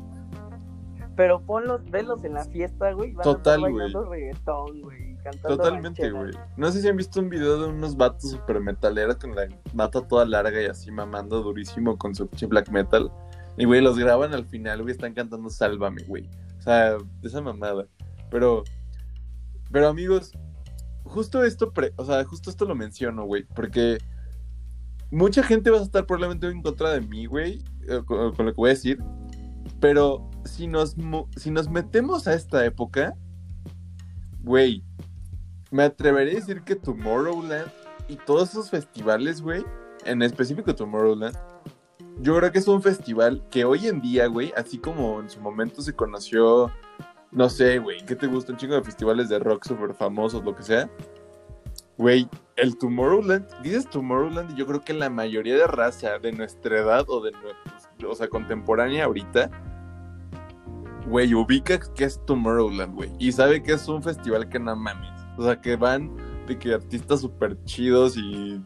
Pero 1.16 1.42
ponlos, 1.42 1.84
velos 1.90 2.24
en 2.24 2.34
la 2.36 2.46
fiesta, 2.46 2.92
güey. 2.94 3.14
Total, 3.24 3.60
güey. 3.60 3.92
reggaetón, 3.92 4.82
Totalmente, 5.46 6.10
güey. 6.12 6.32
No 6.56 6.72
sé 6.72 6.82
si 6.82 6.88
han 6.88 6.96
visto 6.98 7.20
un 7.20 7.30
video 7.30 7.62
de 7.62 7.70
unos 7.70 7.98
vatos 7.98 8.32
super 8.32 8.60
metaleros 8.62 9.18
con 9.18 9.36
la 9.36 9.48
bata 9.74 10.08
toda 10.08 10.26
larga 10.26 10.62
y 10.62 10.66
así 10.66 10.92
mamando 10.92 11.42
durísimo 11.42 11.98
con 11.98 12.16
su 12.16 12.30
black 12.48 12.70
metal. 12.70 13.12
Y, 13.58 13.66
güey, 13.66 13.82
los 13.82 13.98
graban 13.98 14.34
al 14.34 14.46
final, 14.46 14.82
güey, 14.84 14.94
están 14.94 15.14
cantando 15.14 15.50
Sálvame, 15.50 16.04
güey. 16.04 16.30
O 16.60 16.62
sea, 16.62 16.98
esa 17.24 17.42
mamada. 17.42 17.88
Pero, 18.30 18.64
pero 19.72 19.88
amigos, 19.88 20.32
justo 21.04 21.44
esto, 21.44 21.74
o 21.96 22.06
sea, 22.06 22.24
justo 22.24 22.50
esto 22.50 22.66
lo 22.66 22.76
menciono, 22.76 23.26
güey, 23.26 23.44
porque 23.56 23.98
mucha 25.12 25.42
gente 25.44 25.72
va 25.72 25.80
a 25.80 25.84
estar 25.84 26.06
probablemente 26.06 26.48
en 26.48 26.62
contra 26.62 26.92
de 26.92 27.02
mí, 27.02 27.26
güey, 27.26 27.64
eh, 27.88 28.02
con, 28.06 28.34
con 28.36 28.46
lo 28.46 28.52
que 28.52 28.58
voy 28.58 28.70
a 28.70 28.74
decir. 28.74 29.00
Pero 29.80 30.30
si 30.46 30.68
nos, 30.68 30.96
si 31.36 31.52
nos 31.52 31.70
metemos 31.70 32.28
a 32.28 32.34
esta 32.34 32.66
época, 32.66 33.16
güey, 34.42 34.84
me 35.72 35.84
atrevería 35.84 36.34
a 36.34 36.36
decir 36.40 36.62
que 36.62 36.76
Tomorrowland 36.76 37.72
y 38.08 38.16
todos 38.16 38.52
esos 38.52 38.70
festivales, 38.70 39.42
güey, 39.42 39.64
en 40.06 40.22
específico 40.22 40.74
Tomorrowland, 40.74 41.38
yo 42.20 42.36
creo 42.38 42.52
que 42.52 42.60
es 42.60 42.68
un 42.68 42.82
festival 42.82 43.44
que 43.50 43.66
hoy 43.66 43.88
en 43.88 44.02
día, 44.02 44.28
güey, 44.28 44.54
así 44.56 44.78
como 44.78 45.20
en 45.20 45.30
su 45.30 45.40
momento 45.40 45.82
se 45.82 45.94
conoció, 45.94 46.72
no 47.32 47.50
sé, 47.50 47.80
güey, 47.80 48.04
¿qué 48.06 48.16
te 48.16 48.28
gusta? 48.28 48.52
Un 48.52 48.58
chingo 48.58 48.76
de 48.76 48.84
festivales 48.84 49.30
de 49.30 49.40
rock 49.40 49.66
súper 49.66 49.94
famosos, 49.94 50.44
lo 50.44 50.56
que 50.56 50.64
sea. 50.64 50.90
Güey, 51.98 52.28
el 52.56 52.78
Tomorrowland, 52.78 53.46
dices 53.62 53.90
Tomorrowland 53.90 54.52
y 54.52 54.56
yo 54.56 54.66
creo 54.68 54.82
que 54.84 54.94
la 54.94 55.10
mayoría 55.10 55.56
de 55.56 55.68
raza 55.68 56.20
de 56.20 56.32
nuestra 56.32 56.80
edad 56.80 57.06
o 57.08 57.22
de 57.22 57.32
nuestra, 57.32 58.10
o 58.10 58.16
sea, 58.16 58.28
contemporánea 58.28 59.06
ahorita, 59.06 59.50
güey, 61.08 61.34
ubica 61.34 61.80
que 61.80 62.04
es 62.04 62.24
Tomorrowland, 62.26 62.96
güey, 62.96 63.12
y 63.20 63.32
sabe 63.32 63.64
que 63.64 63.74
es 63.74 63.88
un 63.88 64.04
festival 64.04 64.48
que 64.50 64.60
no 64.60 64.76
mames. 64.76 65.12
O 65.38 65.44
sea, 65.44 65.60
que 65.62 65.76
van 65.76 66.16
de 66.48 66.58
que 66.58 66.74
artistas 66.74 67.22
súper 67.22 67.64
chidos 67.66 68.18
y 68.18 68.62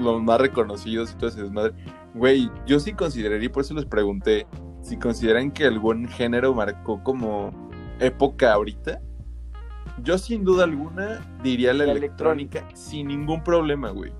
los 0.00 0.22
más 0.22 0.40
reconocidos 0.40 1.12
y 1.12 1.14
todo 1.16 1.28
ese 1.28 1.42
desmadre. 1.42 1.74
Güey, 2.14 2.50
yo 2.66 2.78
sí 2.78 2.92
consideraría, 2.92 3.46
y 3.46 3.48
por 3.48 3.64
eso 3.64 3.74
les 3.74 3.86
pregunté, 3.86 4.46
si 4.82 4.96
consideran 4.96 5.50
que 5.50 5.64
algún 5.64 6.06
género 6.08 6.54
marcó 6.54 7.02
como 7.02 7.50
época 7.98 8.52
ahorita. 8.52 9.00
Yo 10.02 10.18
sin 10.18 10.44
duda 10.44 10.64
alguna 10.64 11.20
diría 11.42 11.72
la, 11.72 11.86
La 11.86 11.92
electrónica, 11.92 12.66
sin 12.74 13.08
ningún 13.08 13.42
problema, 13.42 13.90
güey. 13.90 14.12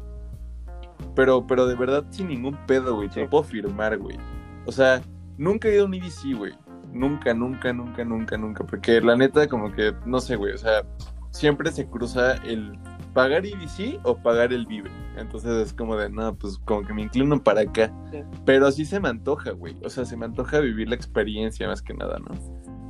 Pero, 1.15 1.47
pero 1.47 1.67
de 1.67 1.75
verdad 1.75 2.05
sin 2.11 2.29
ningún 2.29 2.57
pedo, 2.67 2.97
güey. 2.97 3.09
Te 3.09 3.23
lo 3.23 3.31
puedo 3.31 3.45
firmar, 3.45 3.99
güey. 3.99 4.19
O 4.67 4.73
sea, 4.73 5.03
nunca 5.37 5.69
he 5.69 5.75
ido 5.75 5.85
a 5.85 5.87
un 5.87 5.95
EDC, 5.95 6.37
güey. 6.37 6.53
Nunca, 6.93 7.35
nunca, 7.35 7.73
nunca, 7.73 8.05
nunca, 8.05 8.37
nunca. 8.37 8.65
Porque 8.65 9.01
la 9.01 9.17
neta, 9.17 9.49
como 9.49 9.73
que, 9.73 9.93
no 10.07 10.21
sé, 10.21 10.37
güey. 10.37 10.53
O 10.53 10.59
sea, 10.59 10.83
siempre 11.31 11.71
se 11.73 11.87
cruza 11.87 12.35
el 12.45 12.79
pagar 13.15 13.47
EDC 13.47 14.01
o 14.03 14.17
pagar 14.17 14.53
el 14.53 14.67
Vive. 14.67 14.91
Entonces 15.17 15.51
es 15.69 15.73
como 15.73 15.97
de, 15.97 16.11
no, 16.11 16.35
pues 16.35 16.59
como 16.59 16.83
que 16.83 16.93
me 16.93 17.03
inclino 17.03 17.43
para 17.43 17.63
acá. 17.63 17.93
Sí. 18.11 18.19
Pero 18.45 18.71
sí 18.73 18.85
se 18.85 19.01
me 19.01 19.09
antoja, 19.09 19.53
güey. 19.53 19.77
O 19.85 19.89
sea, 19.89 20.05
se 20.05 20.17
me 20.17 20.27
antoja 20.27 20.59
vivir 20.59 20.89
la 20.89 20.97
experiencia 20.97 21.67
más 21.69 21.81
que 21.81 21.95
nada, 21.95 22.19
¿no? 22.19 22.35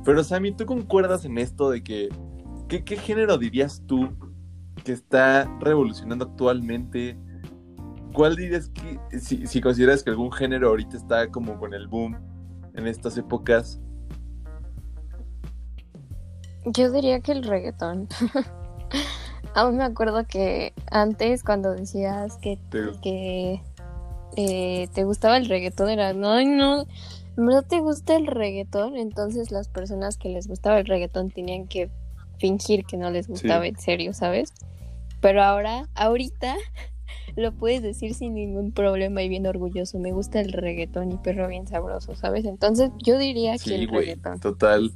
Pero 0.03 0.23
Sammy, 0.23 0.51
¿tú 0.51 0.65
concuerdas 0.65 1.23
en 1.25 1.37
esto 1.37 1.69
de 1.69 1.83
que, 1.83 2.09
¿qué, 2.67 2.83
qué 2.83 2.97
género 2.97 3.37
dirías 3.37 3.83
tú 3.85 4.09
que 4.83 4.91
está 4.91 5.49
revolucionando 5.61 6.25
actualmente? 6.25 7.17
¿Cuál 8.11 8.35
dirías 8.35 8.69
que, 8.69 9.19
si, 9.19 9.45
si 9.45 9.61
consideras 9.61 10.03
que 10.03 10.09
algún 10.09 10.31
género 10.31 10.69
ahorita 10.69 10.97
está 10.97 11.31
como 11.31 11.57
con 11.59 11.73
el 11.73 11.87
boom 11.87 12.17
en 12.73 12.87
estas 12.87 13.17
épocas? 13.17 13.79
Yo 16.65 16.91
diría 16.91 17.19
que 17.19 17.31
el 17.31 17.43
reggaetón. 17.43 18.07
Aún 19.55 19.77
me 19.77 19.83
acuerdo 19.85 20.25
que 20.27 20.73
antes 20.91 21.41
cuando 21.43 21.71
decías 21.73 22.37
que, 22.37 22.59
Te- 22.69 22.91
que 23.01 23.61
eh, 24.35 24.87
te 24.93 25.03
gustaba 25.05 25.37
el 25.37 25.47
reggaetón 25.47 25.89
era, 25.89 26.13
no, 26.13 26.43
no, 26.43 26.81
¿en 27.37 27.45
verdad 27.45 27.65
te 27.67 27.79
gusta 27.79 28.15
el 28.17 28.27
reggaetón? 28.27 28.97
Entonces 28.97 29.51
las 29.51 29.69
personas 29.69 30.17
que 30.17 30.29
les 30.29 30.47
gustaba 30.47 30.77
el 30.79 30.85
reggaetón 30.85 31.31
tenían 31.31 31.67
que 31.67 31.89
fingir 32.37 32.83
que 32.85 32.97
no 32.97 33.09
les 33.11 33.27
gustaba 33.29 33.63
Sí. 33.63 33.69
en 33.69 33.79
serio, 33.79 34.13
¿sabes? 34.13 34.53
Pero 35.21 35.41
ahora, 35.41 35.87
ahorita, 35.95 36.55
lo 37.37 37.53
puedes 37.53 37.81
decir 37.81 38.13
sin 38.13 38.33
ningún 38.35 38.73
problema 38.73 39.23
y 39.23 39.29
bien 39.29 39.47
orgulloso. 39.47 39.99
Me 39.99 40.11
gusta 40.11 40.41
el 40.41 40.51
reggaetón 40.51 41.13
y 41.13 41.17
perro 41.17 41.47
bien 41.47 41.65
sabroso, 41.65 42.13
¿sabes? 42.15 42.43
Entonces 42.43 42.91
yo 43.01 43.17
diría 43.17 43.53
que 43.53 43.59
Sí, 43.59 43.73
el 43.75 43.87
güey, 43.87 44.07
reggaetón. 44.07 44.39
total. 44.41 44.91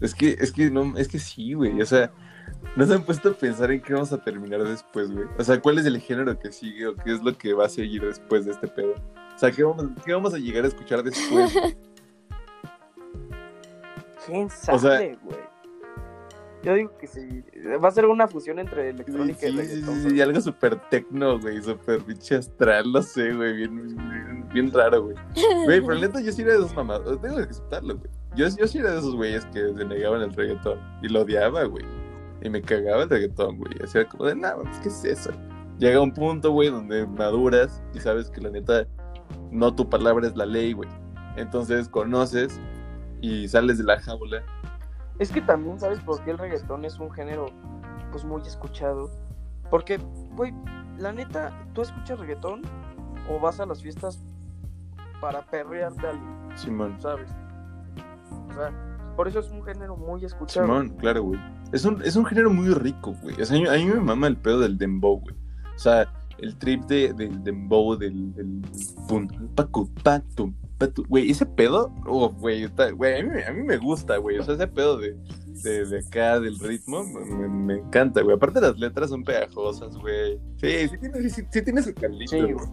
Es 0.00 0.14
que, 0.14 0.36
es 0.40 0.52
que 0.52 0.70
no, 0.70 0.96
es 0.96 1.08
que 1.08 1.18
sí, 1.18 1.52
güey. 1.52 1.78
O 1.82 1.86
sea, 1.86 2.10
no 2.76 2.86
se 2.86 2.94
han 2.94 3.02
puesto 3.02 3.30
a 3.30 3.32
pensar 3.32 3.70
en 3.70 3.80
qué 3.80 3.92
vamos 3.94 4.12
a 4.12 4.22
terminar 4.22 4.62
después, 4.64 5.10
güey. 5.10 5.26
O 5.38 5.44
sea, 5.44 5.60
cuál 5.60 5.78
es 5.78 5.86
el 5.86 5.98
género 6.00 6.38
que 6.38 6.52
sigue 6.52 6.86
o 6.88 6.94
qué 6.94 7.12
es 7.14 7.22
lo 7.22 7.36
que 7.36 7.52
va 7.54 7.66
a 7.66 7.68
seguir 7.68 8.02
después 8.04 8.44
de 8.44 8.52
este 8.52 8.68
pedo. 8.68 8.92
O 9.34 9.38
sea, 9.38 9.50
¿qué 9.50 9.62
vamos, 9.64 9.86
qué 10.04 10.12
vamos 10.12 10.34
a 10.34 10.38
llegar 10.38 10.64
a 10.64 10.68
escuchar 10.68 11.02
después? 11.02 11.54
¿Quién 14.26 14.50
sea- 14.50 14.78
sabe, 14.78 15.18
güey? 15.22 15.38
Yo 16.62 16.74
digo 16.74 16.98
que 16.98 17.06
sí. 17.06 17.44
Va 17.82 17.88
a 17.88 17.92
ser 17.92 18.04
una 18.06 18.26
fusión 18.26 18.58
entre 18.58 18.90
electrónica 18.90 19.38
Sí, 19.40 19.46
y 19.46 19.50
sí, 19.52 19.56
reggaetón. 19.58 19.94
sí, 19.94 20.00
güey. 20.02 20.10
sí, 20.14 20.20
algo 20.20 20.40
súper 20.40 20.76
tecno, 20.90 21.38
güey, 21.38 21.62
súper 21.62 22.00
pinche 22.02 22.34
astral, 22.34 22.90
no 22.92 23.00
sé, 23.00 23.32
güey, 23.32 23.56
bien, 23.56 23.96
bien, 23.96 24.48
bien 24.52 24.72
raro, 24.72 25.04
güey. 25.04 25.16
Güey, 25.64 25.80
pero 25.80 25.94
neta, 26.00 26.20
yo 26.20 26.32
sí 26.32 26.42
era 26.42 26.52
de 26.54 26.58
esos 26.58 26.74
mamados, 26.74 27.20
tengo 27.22 27.36
que 27.36 27.42
aceptarlo, 27.44 27.96
güey. 27.96 28.10
Yo, 28.34 28.48
yo 28.56 28.66
sí 28.66 28.78
era 28.78 28.90
de 28.90 28.98
esos 28.98 29.14
güeyes 29.14 29.46
que 29.46 29.72
se 29.72 29.84
negaban 29.84 30.20
el 30.20 30.34
reggaetón 30.34 30.80
y 31.00 31.08
lo 31.08 31.20
odiaba, 31.22 31.62
güey. 31.64 31.84
Y 32.42 32.50
me 32.50 32.62
cagaba 32.62 33.02
el 33.02 33.10
reggaetón, 33.10 33.58
güey. 33.58 33.72
Hacía 33.82 34.06
como 34.08 34.24
de, 34.24 34.36
nada, 34.36 34.56
pues, 34.62 34.78
¿qué 34.78 34.88
es 34.88 35.04
eso? 35.04 35.30
Llega 35.78 36.00
un 36.00 36.12
punto, 36.12 36.52
güey, 36.52 36.70
donde 36.70 37.06
maduras 37.06 37.82
y 37.94 38.00
sabes 38.00 38.30
que 38.30 38.40
la 38.40 38.50
neta, 38.50 38.86
no 39.50 39.74
tu 39.74 39.88
palabra 39.88 40.26
es 40.26 40.36
la 40.36 40.46
ley, 40.46 40.72
güey. 40.72 40.88
Entonces 41.36 41.88
conoces 41.88 42.60
y 43.20 43.48
sales 43.48 43.78
de 43.78 43.84
la 43.84 44.00
jaula. 44.00 44.42
Es 45.18 45.30
que 45.30 45.40
también, 45.40 45.78
¿sabes 45.78 46.00
por 46.00 46.22
qué 46.24 46.32
el 46.32 46.38
reggaetón 46.38 46.84
es 46.84 46.98
un 46.98 47.10
género, 47.10 47.46
pues, 48.10 48.24
muy 48.24 48.42
escuchado? 48.42 49.10
Porque, 49.70 49.98
güey, 50.36 50.52
la 50.98 51.12
neta, 51.12 51.52
¿tú 51.74 51.82
escuchas 51.82 52.18
reggaetón 52.18 52.62
o 53.28 53.38
vas 53.40 53.60
a 53.60 53.66
las 53.66 53.82
fiestas 53.82 54.20
para 55.20 55.42
perrearte 55.42 56.06
al 56.06 56.18
Simón. 56.56 56.96
¿sabes? 57.00 57.30
O 58.50 58.54
sea, 58.54 58.72
por 59.16 59.28
eso 59.28 59.40
es 59.40 59.50
un 59.50 59.62
género 59.62 59.96
muy 59.96 60.24
escuchado. 60.24 60.66
Simón, 60.66 60.90
claro, 60.98 61.22
güey. 61.22 61.40
Es 61.72 61.84
un, 61.84 62.02
es 62.02 62.16
un 62.16 62.24
género 62.24 62.50
muy 62.50 62.72
rico, 62.74 63.14
güey. 63.22 63.40
O 63.40 63.44
sea, 63.44 63.56
a 63.56 63.76
mí, 63.76 63.84
me 63.84 64.00
mama 64.00 64.26
el 64.26 64.36
pedo 64.36 64.60
del 64.60 64.78
dembow, 64.78 65.20
güey. 65.20 65.34
O 65.74 65.78
sea, 65.78 66.10
el 66.38 66.56
trip 66.56 66.84
de, 66.84 67.12
del 67.12 67.42
dembow, 67.44 67.96
del, 67.96 68.32
del 68.34 68.62
pum, 69.08 69.28
pacu. 69.54 69.88
Güey, 71.08 71.30
ese 71.30 71.44
pedo, 71.44 71.92
oh, 72.06 72.30
güey, 72.30 72.62
está- 72.62 72.90
güey, 72.92 73.20
a 73.20 73.24
mí, 73.24 73.30
me- 73.30 73.44
a 73.44 73.52
mí 73.52 73.62
me 73.64 73.76
gusta, 73.78 74.16
güey. 74.16 74.38
O 74.38 74.44
sea, 74.44 74.54
ese 74.54 74.66
pedo 74.68 74.96
de, 74.96 75.16
de, 75.64 75.84
de 75.86 75.98
acá, 75.98 76.38
del 76.40 76.58
ritmo, 76.58 77.04
me, 77.04 77.48
me- 77.48 77.74
encanta, 77.80 78.22
güey. 78.22 78.36
Aparte 78.36 78.60
las 78.60 78.78
letras 78.78 79.10
son 79.10 79.24
pegajosas, 79.24 79.96
güey. 79.98 80.38
Sí, 80.56 80.88
sí 80.88 80.98
tiene, 80.98 81.28
sí, 81.28 81.42
sí 81.50 81.62
tiene 81.62 81.82
su 81.82 81.92
caldito, 81.94 82.30
Sí, 82.30 82.40
güey. 82.40 82.52
güey. 82.54 82.66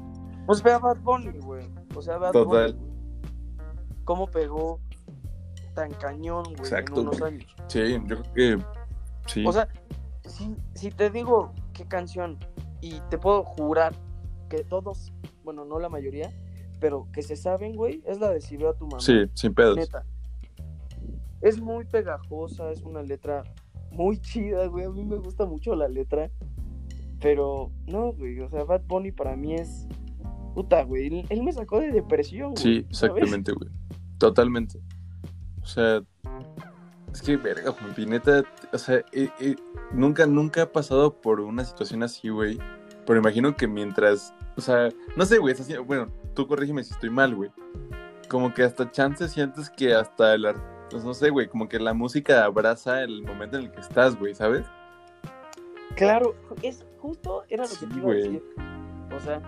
Pues 0.45 0.61
ve 0.61 0.71
a 0.71 0.77
Bad 0.77 0.97
Bunny, 1.01 1.39
güey. 1.39 1.65
O 1.95 2.01
sea, 2.01 2.17
Bad 2.17 2.31
Total. 2.31 2.73
Bunny, 2.73 2.85
güey. 2.85 2.95
¿Cómo 4.05 4.27
pegó 4.27 4.79
tan 5.73 5.91
cañón, 5.95 6.43
güey, 6.43 6.55
Exacto, 6.59 7.01
en 7.01 7.07
unos 7.07 7.19
güey. 7.19 7.33
años? 7.33 7.55
Sí, 7.67 7.79
yo 8.07 8.21
creo 8.21 8.33
que 8.35 8.65
sí. 9.25 9.45
O 9.45 9.51
sea, 9.51 9.67
si, 10.23 10.55
si 10.73 10.91
te 10.91 11.09
digo 11.09 11.53
qué 11.73 11.85
canción, 11.85 12.39
y 12.85 13.01
te 13.09 13.17
puedo 13.17 13.43
jurar 13.43 13.95
que 14.47 14.63
todos, 14.63 15.11
bueno, 15.43 15.65
no 15.65 15.79
la 15.79 15.89
mayoría, 15.89 16.31
pero 16.79 17.07
que 17.11 17.23
se 17.23 17.35
saben, 17.35 17.75
güey, 17.75 18.03
es 18.05 18.19
la 18.19 18.29
de 18.29 18.41
Si 18.41 18.57
veo 18.57 18.69
a 18.69 18.73
tu 18.75 18.85
mamá. 18.85 18.99
sí, 18.99 19.25
sin 19.33 19.55
pedos. 19.55 19.75
Neta. 19.75 20.05
Es 21.41 21.59
muy 21.59 21.85
pegajosa, 21.85 22.71
es 22.71 22.83
una 22.83 23.01
letra 23.01 23.43
muy 23.91 24.19
chida, 24.19 24.67
güey. 24.67 24.85
A 24.85 24.89
mí 24.89 25.03
me 25.03 25.17
gusta 25.17 25.45
mucho 25.45 25.75
la 25.75 25.87
letra. 25.87 26.29
Pero, 27.19 27.71
no, 27.87 28.13
güey. 28.13 28.39
O 28.41 28.49
sea, 28.49 28.63
Bad 28.63 28.83
Bunny 28.85 29.11
para 29.11 29.35
mí 29.35 29.55
es. 29.55 29.87
Puta, 30.53 30.83
güey. 30.83 31.07
Él, 31.07 31.25
él 31.29 31.43
me 31.43 31.51
sacó 31.53 31.79
de 31.79 31.91
depresión, 31.91 32.51
güey. 32.51 32.63
Sí, 32.63 32.87
¿sabes? 32.91 33.15
exactamente, 33.17 33.51
güey. 33.51 33.69
Totalmente. 34.17 34.79
O 35.61 35.65
sea, 35.65 36.01
es 37.15 37.21
que, 37.21 37.37
verga, 37.37 37.71
Juanpi, 37.71 38.05
neta, 38.05 38.43
o 38.73 38.77
sea, 38.77 38.97
eh, 39.11 39.29
eh, 39.39 39.55
nunca, 39.91 40.25
nunca 40.25 40.61
he 40.63 40.65
pasado 40.67 41.13
por 41.21 41.39
una 41.39 41.63
situación 41.63 42.03
así, 42.03 42.29
güey. 42.29 42.59
Pero 43.05 43.19
imagino 43.19 43.55
que 43.55 43.67
mientras, 43.67 44.33
o 44.57 44.61
sea, 44.61 44.89
no 45.15 45.25
sé, 45.25 45.37
güey, 45.37 45.53
es 45.53 45.61
así, 45.61 45.77
bueno, 45.77 46.07
tú 46.33 46.47
corrígeme 46.47 46.83
si 46.83 46.93
estoy 46.93 47.09
mal, 47.09 47.35
güey. 47.35 47.51
Como 48.29 48.53
que 48.53 48.63
hasta 48.63 48.89
chances 48.91 49.31
sientes 49.31 49.69
que 49.69 49.93
hasta 49.93 50.33
el, 50.33 50.45
ar- 50.45 50.87
pues 50.89 51.03
no 51.03 51.13
sé, 51.13 51.29
güey, 51.29 51.47
como 51.47 51.69
que 51.69 51.79
la 51.79 51.93
música 51.93 52.43
abraza 52.43 53.01
el 53.03 53.21
momento 53.23 53.57
en 53.57 53.65
el 53.65 53.71
que 53.71 53.79
estás, 53.81 54.17
güey, 54.17 54.33
¿sabes? 54.35 54.65
Claro, 55.95 56.35
es 56.61 56.85
justo 56.99 57.43
era 57.49 57.63
lo 57.63 57.69
que 57.69 57.85
te 57.87 57.99
iba 57.99 58.11
a 58.11 58.15
decir. 58.15 58.43
O 59.15 59.19
sea, 59.19 59.41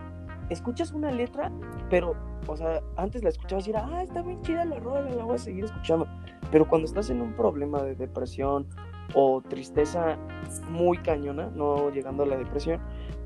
escuchas 0.49 0.91
una 0.93 1.11
letra, 1.11 1.51
pero 1.89 2.15
o 2.45 2.55
sea, 2.55 2.81
antes 2.95 3.23
la 3.23 3.29
escuchabas 3.29 3.67
y 3.67 3.71
era, 3.71 3.87
ah, 3.87 4.03
está 4.03 4.21
bien 4.21 4.41
chida 4.41 4.65
la 4.65 4.79
rola, 4.79 5.09
la 5.09 5.23
voy 5.23 5.35
a 5.35 5.39
seguir 5.39 5.65
escuchando. 5.65 6.07
Pero 6.51 6.67
cuando 6.67 6.85
estás 6.85 7.09
en 7.09 7.21
un 7.21 7.33
problema 7.33 7.81
de 7.81 7.95
depresión 7.95 8.67
o 9.13 9.41
tristeza 9.41 10.17
muy 10.69 10.97
cañona, 10.97 11.49
no 11.55 11.89
llegando 11.89 12.23
a 12.23 12.25
la 12.25 12.37
depresión, 12.37 12.79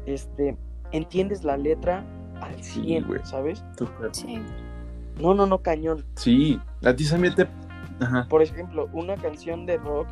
este, 0.05 0.57
entiendes 0.91 1.43
la 1.43 1.57
letra 1.57 2.03
al 2.41 2.63
Sí, 2.63 2.83
100, 2.83 3.07
güey. 3.07 3.21
¿sabes? 3.23 3.63
Sí. 4.11 4.41
No, 5.19 5.33
no, 5.33 5.45
no, 5.45 5.59
cañón. 5.59 6.05
Sí, 6.15 6.59
a 6.83 6.95
ti 6.95 7.07
también 7.07 7.35
te... 7.35 7.47
Ajá. 7.99 8.25
Por 8.29 8.41
ejemplo, 8.41 8.89
una 8.93 9.15
canción 9.15 9.65
de 9.67 9.77
rock 9.77 10.07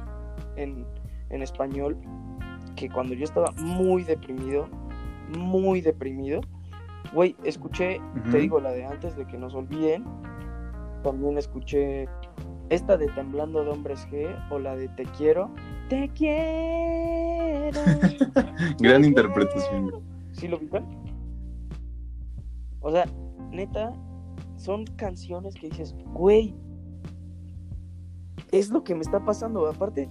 en, 0.56 0.86
en 1.30 1.41
español 1.41 1.97
que 2.76 2.89
cuando 2.89 3.16
yo 3.16 3.24
estaba 3.24 3.52
muy 3.58 4.04
deprimido, 4.04 4.68
muy 5.36 5.82
deprimido, 5.82 6.41
güey, 7.14 7.36
escuché, 7.43 7.99
te 8.32 8.38
digo, 8.38 8.60
la 8.60 8.72
de 8.72 8.86
antes 8.86 9.16
de 9.16 9.26
que 9.26 9.38
nos 9.38 9.53
olviden, 9.55 10.03
también 11.03 11.38
escuché 11.38 12.07
esta 12.70 12.97
de 12.97 13.07
Temblando 13.07 13.64
de 13.64 13.72
Hombres 13.72 14.07
G 14.10 14.28
o 14.51 14.60
la 14.60 14.76
de 14.76 14.88
Te 14.89 15.03
Quiero. 15.05 15.49
Te 15.89 16.10
quiero. 16.10 17.80
Gran 18.80 19.05
interpretación. 19.05 19.91
¿Sí 20.34 20.47
lo 20.47 20.57
ubican? 20.57 20.86
O 22.82 22.91
sea, 22.91 23.05
neta, 23.51 23.91
son 24.55 24.86
canciones 24.95 25.55
que 25.55 25.70
dices, 25.70 25.95
güey, 26.14 26.53
es 28.51 28.70
lo 28.70 28.84
que 28.84 28.93
me 28.93 29.01
está 29.01 29.24
pasando. 29.24 29.68
Aparte, 29.68 30.07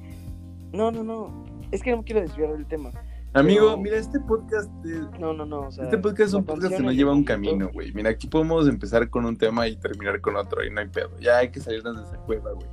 no, 0.73 0.91
no, 0.91 1.05
no, 1.05 1.45
es 1.71 1.83
que 1.83 1.91
no 1.91 1.99
me 1.99 2.05
quiero 2.05 2.21
desviar 2.21 2.53
del 2.53 2.67
tema. 2.67 2.91
Amigo, 3.35 3.67
Pero- 3.67 3.77
mira, 3.79 3.97
este 3.99 4.19
podcast... 4.21 4.71
es- 4.87 5.21
No, 5.21 5.33
no, 5.33 5.45
no, 5.45 5.61
o 5.69 5.71
sea, 5.71 5.85
Este 5.85 5.99
podcast 5.99 6.29
es 6.29 6.35
un 6.35 6.45
podcast 6.45 6.77
que 6.77 6.83
nos 6.83 6.95
lleva 6.95 7.13
un 7.13 7.25
camino, 7.25 7.69
güey. 7.73 7.93
Mira, 7.93 8.11
aquí 8.11 8.27
podemos 8.27 8.67
empezar 8.69 9.09
con 9.11 9.25
un 9.27 9.37
tema 9.37 9.69
y 9.69 9.77
terminar 9.77 10.21
con 10.21 10.37
otro, 10.37 10.65
y 10.65 10.71
no 10.71 10.81
hay 10.81 10.89
pedo. 10.89 11.11
Ya 11.21 11.39
hay 11.39 11.51
que 11.51 11.61
salirnos 11.61 11.97
de 11.99 12.03
esa 12.05 12.17
cueva, 12.25 12.53
güey. 12.53 12.69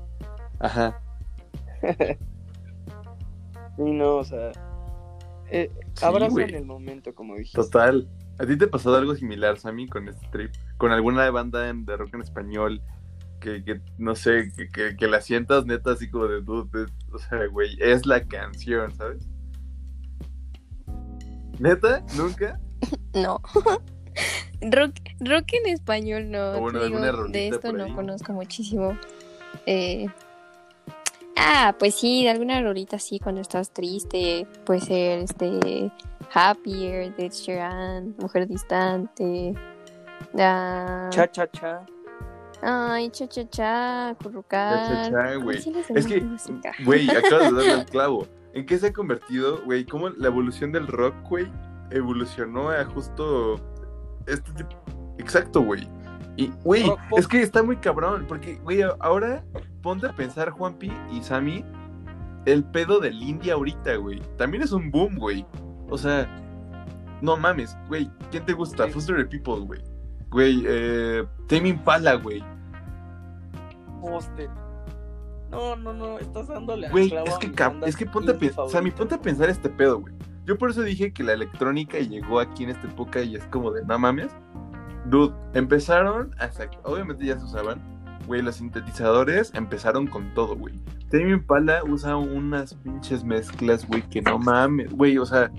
Ajá. 0.59 1.01
Sí, 3.77 3.83
no, 3.91 4.15
o 4.15 4.23
sea, 4.23 4.53
eh, 5.51 5.69
Sí, 5.95 6.05
abraza 6.05 6.31
güey. 6.31 6.47
en 6.47 6.55
el 6.55 6.65
momento, 6.65 7.13
como 7.13 7.35
dijiste. 7.35 7.61
Total. 7.61 8.07
¿A 8.39 8.45
ti 8.45 8.57
te 8.57 8.67
pasó 8.67 8.95
algo 8.95 9.15
similar, 9.15 9.57
Sammy, 9.57 9.85
con 9.89 10.07
este 10.07 10.25
trip? 10.31 10.51
¿Con 10.77 10.93
alguna 10.93 11.29
banda 11.29 11.59
de 11.73 11.97
rock 11.97 12.13
en 12.13 12.21
español 12.21 12.81
que, 13.41 13.65
que 13.65 13.81
no 13.97 14.15
sé, 14.15 14.49
que, 14.55 14.69
que, 14.69 14.95
que 14.95 15.07
la 15.09 15.19
sientas 15.19 15.65
neta 15.65 15.91
así 15.91 16.09
como 16.09 16.27
de 16.27 16.39
dude? 16.41 16.85
o 17.11 17.17
sea, 17.17 17.47
güey, 17.47 17.75
es 17.81 18.05
la 18.05 18.23
canción, 18.23 18.95
¿sabes? 18.95 19.27
¿Neta? 21.59 22.03
¿Nunca? 22.15 22.59
No. 23.13 23.39
rock, 24.61 24.93
rock 25.21 25.45
en 25.53 25.73
español 25.73 26.29
no. 26.29 26.59
Bueno, 26.59 26.83
digo, 26.83 26.99
de 27.29 27.47
esto 27.47 27.61
por 27.69 27.73
no 27.77 27.85
ahí. 27.85 27.93
conozco 27.93 28.33
muchísimo. 28.33 28.97
Eh, 29.65 30.05
ah, 31.37 31.75
pues 31.79 31.95
sí, 31.95 32.23
de 32.23 32.29
alguna 32.31 32.61
rolita 32.61 32.99
sí, 32.99 33.19
cuando 33.19 33.41
estás 33.41 33.71
triste. 33.71 34.45
Puede 34.65 34.81
ser 34.81 35.19
este 35.19 35.91
Happier, 36.33 37.15
de 37.15 37.25
Ed 37.27 37.31
Sheeran, 37.31 38.15
Mujer 38.19 38.47
Distante. 38.47 39.53
ah, 40.37 41.07
Cha, 41.11 41.31
cha, 41.31 41.49
cha. 41.49 41.85
Ay, 42.61 43.09
cha 43.11 43.27
cha 43.27 43.49
cha, 43.49 44.15
currucar. 44.21 44.87
Cha, 44.87 45.03
cha, 45.03 45.11
cha, 45.11 45.35
güey. 45.35 45.57
Es 45.95 46.05
que, 46.05 46.23
güey, 46.83 47.09
acabas 47.09 47.51
de 47.51 47.55
darle 47.57 47.71
al 47.81 47.85
clavo. 47.85 48.27
¿En 48.55 48.65
qué 48.65 48.79
se 48.79 48.87
ha 48.87 48.93
convertido, 48.93 49.61
güey? 49.65 49.85
¿Cómo 49.85 50.09
la 50.09 50.27
evolución 50.27 50.71
del 50.71 50.87
rock, 50.87 51.13
güey, 51.29 51.51
evolucionó 51.91 52.69
a 52.69 52.85
justo 52.85 53.55
este 54.27 54.51
tipo? 54.53 54.75
Exacto, 55.17 55.61
güey. 55.61 55.87
Y, 56.37 56.51
güey, 56.63 56.89
es 57.17 57.27
que 57.27 57.41
está 57.41 57.63
muy 57.63 57.75
cabrón, 57.75 58.25
porque, 58.27 58.55
güey, 58.55 58.81
ahora 58.99 59.43
ponte 59.81 60.07
a 60.07 60.15
pensar, 60.15 60.49
Juanpi 60.51 60.89
y 61.11 61.21
Sammy, 61.21 61.65
el 62.45 62.63
pedo 62.63 63.01
del 63.01 63.21
indie 63.21 63.51
ahorita, 63.51 63.97
güey. 63.97 64.21
También 64.37 64.63
es 64.63 64.71
un 64.71 64.89
boom, 64.89 65.17
güey. 65.17 65.45
O 65.89 65.97
sea, 65.97 66.25
no 67.21 67.35
mames, 67.35 67.77
güey. 67.89 68.09
¿Quién 68.31 68.45
te 68.45 68.53
gusta? 68.53 68.85
Sí. 68.85 68.91
Foster 68.91 69.17
the 69.17 69.25
People, 69.25 69.65
güey. 69.65 69.81
Güey, 70.29 70.63
eh, 70.65 71.25
Tame 71.49 71.69
Impala, 71.69 72.15
güey. 72.15 72.41
Póster. 73.99 74.49
No, 75.55 75.75
no, 75.75 75.93
no, 75.93 76.19
estás 76.19 76.47
dándole 76.47 76.89
Güey, 76.89 77.13
es 77.13 77.37
que, 77.37 77.51
es 77.85 77.95
que 77.95 78.05
ponte 78.05 78.31
a 78.31 78.37
pensar, 78.37 78.69
Sammy, 78.69 78.91
favoritas. 78.91 78.97
ponte 78.99 79.15
a 79.15 79.21
pensar 79.21 79.49
este 79.49 79.69
pedo, 79.69 80.01
güey. 80.01 80.13
Yo 80.45 80.57
por 80.57 80.69
eso 80.69 80.83
dije 80.83 81.11
que 81.11 81.23
la 81.23 81.33
electrónica 81.33 81.97
llegó 81.99 82.39
aquí 82.39 82.63
en 82.63 82.69
esta 82.69 82.87
época 82.87 83.21
y 83.21 83.35
es 83.35 83.43
como 83.45 83.71
de, 83.71 83.83
no 83.83 83.97
mames. 83.97 84.31
Dude, 85.07 85.33
empezaron 85.53 86.31
hasta, 86.39 86.69
obviamente 86.83 87.25
ya 87.25 87.37
se 87.39 87.45
usaban, 87.45 87.81
güey, 88.27 88.41
los 88.41 88.55
sintetizadores 88.55 89.51
empezaron 89.55 90.07
con 90.07 90.33
todo, 90.33 90.55
güey. 90.55 90.75
Tame 91.09 91.31
Impala 91.31 91.83
usa 91.83 92.17
unas 92.17 92.75
pinches 92.75 93.23
mezclas, 93.23 93.87
güey, 93.87 94.01
que 94.03 94.21
no 94.21 94.37
mames, 94.37 94.91
güey, 94.91 95.17
o 95.17 95.25
sea, 95.25 95.51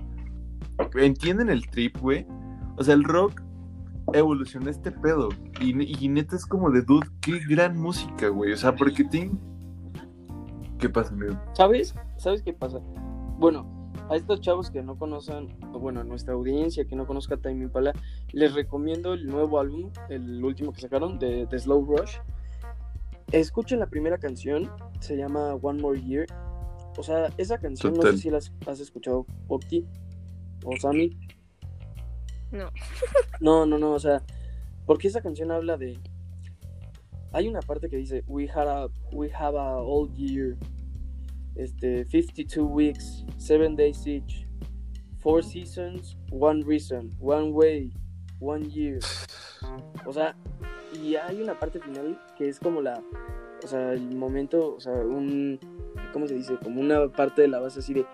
¿entienden 0.94 1.49
el 1.49 1.66
trip, 1.68 1.97
güey? 1.99 2.26
O 2.76 2.84
sea, 2.84 2.94
el 2.94 3.05
rock 3.05 3.42
evolucionó 4.12 4.70
este 4.70 4.92
pedo 4.92 5.28
y, 5.61 6.05
y 6.05 6.09
neta 6.09 6.36
es 6.36 6.47
como 6.47 6.70
de, 6.70 6.82
dude, 6.82 7.09
qué 7.20 7.40
gran 7.49 7.76
música, 7.76 8.28
güey, 8.28 8.53
o 8.53 8.57
sea, 8.57 8.74
porque 8.74 9.05
Tim... 9.05 9.38
¿Qué 10.79 10.89
pasa, 10.89 11.12
amigo? 11.14 11.39
¿Sabes? 11.55 11.95
¿Sabes 12.16 12.43
qué 12.43 12.53
pasa? 12.53 12.79
Bueno, 13.39 13.91
a 14.11 14.16
estos 14.16 14.41
chavos 14.41 14.70
que 14.70 14.83
no 14.83 14.99
conocen, 14.99 15.59
bueno, 15.72 16.01
a 16.01 16.05
nuestra 16.05 16.35
audiencia 16.35 16.85
que 16.87 16.97
no 16.97 17.07
conozca 17.07 17.37
Time 17.37 17.64
Impala, 17.64 17.93
les 18.33 18.55
recomiendo 18.55 19.14
el 19.14 19.27
nuevo 19.27 19.59
álbum, 19.59 19.91
el 20.09 20.45
último 20.45 20.72
que 20.72 20.81
sacaron, 20.83 21.18
de, 21.18 21.47
de 21.47 21.59
Slow 21.59 21.85
Rush. 21.85 22.16
Escuchen 23.33 23.81
la 23.81 23.87
primera 23.87 24.18
canción, 24.18 24.70
se 25.01 25.16
llama 25.16 25.55
One 25.55 25.81
More 25.83 26.01
Year. 26.01 26.27
O 26.99 27.03
sea, 27.03 27.31
esa 27.37 27.59
canción 27.59 27.93
no 27.95 28.03
sé 28.03 28.18
si 28.18 28.31
la 28.31 28.39
has- 28.39 28.53
has 28.66 28.81
escuchado, 28.81 29.27
Opti 29.49 29.87
o 30.64 30.77
Sammy. 30.79 31.18
No. 32.53 32.70
No, 33.41 33.66
no, 33.66 33.79
no, 33.79 33.93
o 33.93 33.99
sea, 33.99 34.22
porque 34.87 35.09
esa 35.09 35.20
canción 35.20 35.51
habla 35.51 35.77
de. 35.77 35.99
Hay 37.33 37.49
una 37.49 37.61
parte 37.61 37.89
que 37.89 37.97
dice: 37.97 38.24
We, 38.27 38.49
had 38.49 38.68
a, 38.68 38.89
we 39.12 39.31
have 39.33 39.59
a 39.59 39.77
all 39.77 40.11
year, 40.14 40.57
este, 41.55 42.05
52 42.05 42.64
weeks, 42.64 43.24
7 43.39 43.77
days 43.77 44.07
each, 44.07 44.47
4 45.22 45.43
seasons, 45.43 46.16
one 46.31 46.62
reason, 46.64 47.11
one 47.20 47.51
way, 47.51 47.93
one 48.41 48.68
year. 48.70 48.99
O 50.05 50.12
sea, 50.12 50.37
y 51.03 51.16
hay 51.16 51.43
una 51.43 51.59
parte 51.59 51.81
final 51.81 52.18
que 52.37 52.49
es 52.49 52.61
como 52.61 52.81
la. 52.81 53.03
O 53.64 53.66
sea, 53.66 53.93
el 53.93 54.14
momento, 54.16 54.77
o 54.77 54.81
sea, 54.81 54.93
un. 54.93 55.59
¿Cómo 56.12 56.27
se 56.27 56.35
dice? 56.35 56.57
Como 56.62 56.81
una 56.81 57.09
parte 57.09 57.43
de 57.43 57.49
la 57.49 57.59
base 57.59 57.81
así 57.81 57.95
de. 57.95 58.07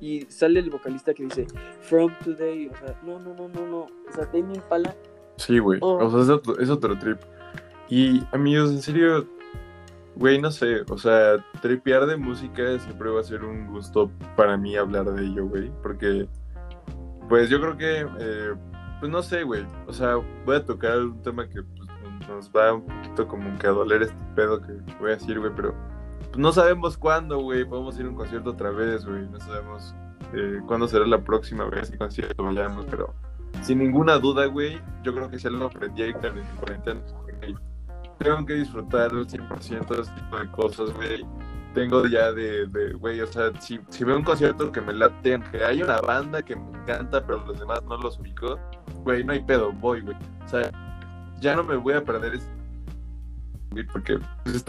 Y 0.00 0.22
sale 0.22 0.60
el 0.60 0.70
vocalista 0.70 1.14
que 1.14 1.24
dice 1.24 1.46
From 1.80 2.12
Today. 2.24 2.68
O 2.68 2.76
sea, 2.76 2.98
no, 3.04 3.18
no, 3.18 3.34
no, 3.34 3.48
no, 3.48 3.66
no. 3.66 3.80
O 3.80 4.12
sea, 4.12 4.24
Tame 4.26 4.54
Impala. 4.54 4.96
Sí, 5.36 5.58
güey. 5.58 5.78
Oh. 5.82 6.04
O 6.04 6.10
sea, 6.10 6.20
es 6.22 6.28
otro, 6.28 6.58
es 6.58 6.70
otro 6.70 6.98
trip. 6.98 7.18
Y, 7.94 8.26
amigos, 8.32 8.70
en 8.70 8.80
serio, 8.80 9.28
güey, 10.16 10.40
no 10.40 10.50
sé. 10.50 10.80
O 10.88 10.96
sea, 10.96 11.44
tripear 11.60 12.06
de 12.06 12.16
música 12.16 12.78
siempre 12.78 13.10
va 13.10 13.20
a 13.20 13.22
ser 13.22 13.44
un 13.44 13.66
gusto 13.66 14.10
para 14.34 14.56
mí 14.56 14.74
hablar 14.76 15.12
de 15.12 15.26
ello, 15.26 15.46
güey. 15.46 15.70
Porque, 15.82 16.26
pues 17.28 17.50
yo 17.50 17.60
creo 17.60 17.76
que, 17.76 18.06
eh, 18.18 18.54
pues 18.98 19.12
no 19.12 19.22
sé, 19.22 19.42
güey. 19.42 19.66
O 19.86 19.92
sea, 19.92 20.16
voy 20.46 20.56
a 20.56 20.64
tocar 20.64 21.00
un 21.00 21.20
tema 21.20 21.46
que 21.46 21.62
pues, 21.62 21.86
nos 22.30 22.50
va 22.50 22.72
un 22.72 22.86
poquito 22.86 23.28
como 23.28 23.58
que 23.58 23.66
a 23.66 23.72
doler 23.72 24.04
este 24.04 24.16
pedo 24.34 24.62
que 24.62 24.72
voy 24.98 25.10
a 25.10 25.16
decir, 25.16 25.38
güey. 25.38 25.52
Pero 25.54 25.74
pues, 26.30 26.38
no 26.38 26.50
sabemos 26.50 26.96
cuándo, 26.96 27.40
güey. 27.40 27.66
Podemos 27.66 28.00
ir 28.00 28.06
a 28.06 28.08
un 28.08 28.14
concierto 28.14 28.52
otra 28.52 28.70
vez, 28.70 29.04
güey. 29.04 29.28
No 29.28 29.38
sabemos 29.38 29.94
eh, 30.32 30.62
cuándo 30.66 30.88
será 30.88 31.06
la 31.06 31.22
próxima 31.22 31.66
vez 31.66 31.90
que 31.90 31.98
concierto 31.98 32.42
vayamos, 32.42 32.86
pero 32.88 33.12
sin 33.60 33.80
ninguna 33.80 34.18
duda, 34.18 34.46
güey, 34.46 34.80
yo 35.02 35.14
creo 35.14 35.28
que 35.28 35.38
si 35.38 35.46
algo 35.46 35.66
aprendí 35.66 36.04
ahorita 36.04 36.28
en 36.28 36.42
cuarentena, 36.58 37.02
güey, 37.22 37.54
tengo 38.22 38.46
que 38.46 38.54
disfrutar 38.54 39.10
al 39.10 39.26
100% 39.26 39.88
de 39.88 40.02
este 40.02 40.14
tipo 40.14 40.38
de 40.38 40.50
cosas, 40.50 40.92
güey. 40.94 41.24
Tengo 41.74 42.06
ya 42.06 42.32
de, 42.32 42.66
güey, 42.98 43.20
o 43.20 43.26
sea, 43.26 43.50
si, 43.60 43.80
si 43.88 44.04
veo 44.04 44.18
un 44.18 44.24
concierto 44.24 44.70
que 44.70 44.80
me 44.82 44.92
late, 44.92 45.40
que 45.50 45.64
hay 45.64 45.82
una 45.82 46.00
banda 46.02 46.42
que 46.42 46.54
me 46.54 46.78
encanta, 46.78 47.26
pero 47.26 47.44
los 47.46 47.58
demás 47.58 47.82
no 47.84 47.96
los 47.96 48.18
ubico, 48.18 48.58
güey, 49.04 49.24
no 49.24 49.32
hay 49.32 49.42
pedo, 49.42 49.72
voy, 49.72 50.02
güey. 50.02 50.16
O 50.44 50.48
sea, 50.48 50.70
ya 51.40 51.56
no 51.56 51.64
me 51.64 51.76
voy 51.76 51.94
a 51.94 52.04
perder 52.04 52.38
güey, 53.70 53.86
Porque, 53.86 54.18
pues, 54.44 54.64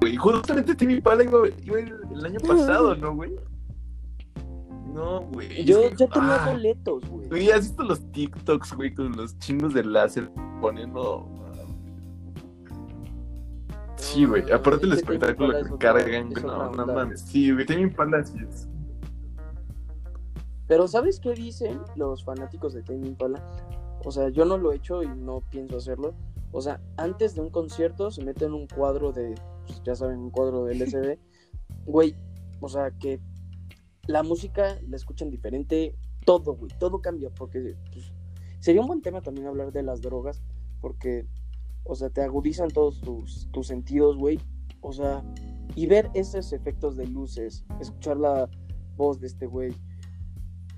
güey. 0.00 0.16
Justamente 0.16 0.76
Timmy 0.76 1.00
Pala 1.00 1.24
iba, 1.24 1.48
iba 1.64 1.78
el, 1.80 2.00
el 2.12 2.24
año 2.24 2.38
pasado, 2.40 2.94
¿no, 2.94 3.14
güey? 3.14 3.34
No, 4.94 5.22
güey. 5.22 5.64
Yo 5.64 5.90
ya 5.90 6.06
tenía 6.06 6.44
ah. 6.44 6.50
boletos, 6.52 7.04
güey. 7.08 7.28
Güey, 7.28 7.50
¿has 7.50 7.62
visto 7.62 7.82
los 7.82 8.12
TikToks, 8.12 8.74
güey, 8.74 8.94
con 8.94 9.10
los 9.16 9.36
chingos 9.40 9.74
de 9.74 9.82
láser 9.82 10.30
poniendo... 10.60 11.43
Sí, 14.04 14.26
güey. 14.26 14.50
Aparte 14.52 14.84
el 14.84 14.92
espectáculo 14.92 15.54
que 15.64 15.78
cargan, 15.78 16.30
güey. 16.30 16.44
No, 16.44 16.70
no 16.70 16.86
mames. 16.86 17.22
Sí, 17.22 17.50
güey. 17.50 17.64
Tame 17.64 17.80
Impala 17.80 18.22
sí 18.22 18.38
es... 18.46 18.68
Pero 20.68 20.86
¿sabes 20.86 21.18
qué 21.20 21.32
dicen 21.32 21.80
los 21.96 22.22
fanáticos 22.22 22.74
de 22.74 22.82
Tame 22.82 23.06
Impala? 23.06 23.42
O 24.04 24.10
sea, 24.10 24.28
yo 24.28 24.44
no 24.44 24.58
lo 24.58 24.72
he 24.72 24.76
hecho 24.76 25.02
y 25.02 25.08
no 25.08 25.40
pienso 25.50 25.78
hacerlo. 25.78 26.14
O 26.52 26.60
sea, 26.60 26.80
antes 26.98 27.34
de 27.34 27.40
un 27.40 27.50
concierto 27.50 28.10
se 28.10 28.22
mete 28.22 28.44
en 28.44 28.52
un 28.52 28.66
cuadro 28.66 29.10
de, 29.10 29.34
pues, 29.66 29.82
ya 29.84 29.94
saben, 29.94 30.18
un 30.18 30.30
cuadro 30.30 30.64
de 30.64 30.74
LCD. 30.74 31.18
Güey, 31.86 32.14
o 32.60 32.68
sea, 32.68 32.90
que 32.92 33.20
la 34.06 34.22
música 34.22 34.78
la 34.88 34.96
escuchan 34.96 35.30
diferente, 35.30 35.94
todo, 36.24 36.54
güey, 36.54 36.72
todo 36.78 37.00
cambia, 37.02 37.28
porque 37.30 37.74
pues, 37.92 38.12
sería 38.60 38.80
un 38.80 38.86
buen 38.86 39.02
tema 39.02 39.20
también 39.20 39.46
hablar 39.46 39.70
de 39.70 39.82
las 39.82 40.00
drogas, 40.00 40.42
porque, 40.80 41.26
o 41.84 41.94
sea, 41.94 42.10
te 42.10 42.22
agudizan 42.22 42.68
todos 42.68 43.00
tus, 43.00 43.48
tus 43.52 43.66
sentidos, 43.66 44.16
güey, 44.16 44.38
o 44.80 44.92
sea, 44.92 45.22
y 45.74 45.86
ver 45.86 46.10
esos 46.14 46.52
efectos 46.52 46.96
de 46.96 47.06
luces, 47.06 47.64
escuchar 47.80 48.16
la 48.18 48.48
voz 48.96 49.20
de 49.20 49.26
este 49.26 49.46
güey, 49.46 49.74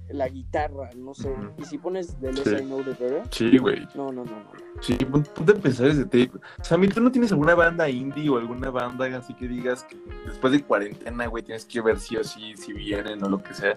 la 0.09 0.29
guitarra, 0.29 0.89
no 0.97 1.15
sé, 1.15 1.35
y 1.59 1.65
si 1.65 1.79
pones 1.79 2.17
The 2.21 2.33
Less 2.33 2.45
Sí. 2.45 2.55
I 2.55 2.65
Know 2.65 2.83
the 2.85 2.91
Better, 2.93 3.23
Sí, 3.31 3.59
güey. 3.59 3.81
no, 3.97 4.13
no, 4.13 4.25
no, 4.25 4.31
no. 4.39 4.51
Sí, 4.81 4.95
pon- 4.97 5.25
ponte 5.35 5.53
a 5.53 5.55
pensar 5.57 5.87
ese 5.89 6.05
tape. 6.05 6.31
Sammy, 6.63 6.87
¿tú 6.89 7.01
no 7.01 7.11
tienes 7.11 7.33
alguna 7.33 7.57
banda 7.57 7.89
indie 7.91 8.29
o 8.31 8.37
alguna 8.37 8.71
banda 8.71 9.07
así 9.17 9.35
que 9.35 9.49
digas 9.49 9.83
que 9.83 9.97
después 10.27 10.53
de 10.53 10.63
cuarentena, 10.63 11.27
güey, 11.27 11.43
tienes 11.43 11.65
que 11.65 11.81
ver 11.81 11.99
sí 11.99 12.17
o 12.17 12.23
sí, 12.23 12.55
si 12.57 12.73
vienen 12.73 13.23
o 13.25 13.29
lo 13.29 13.43
que 13.43 13.53
sea? 13.53 13.77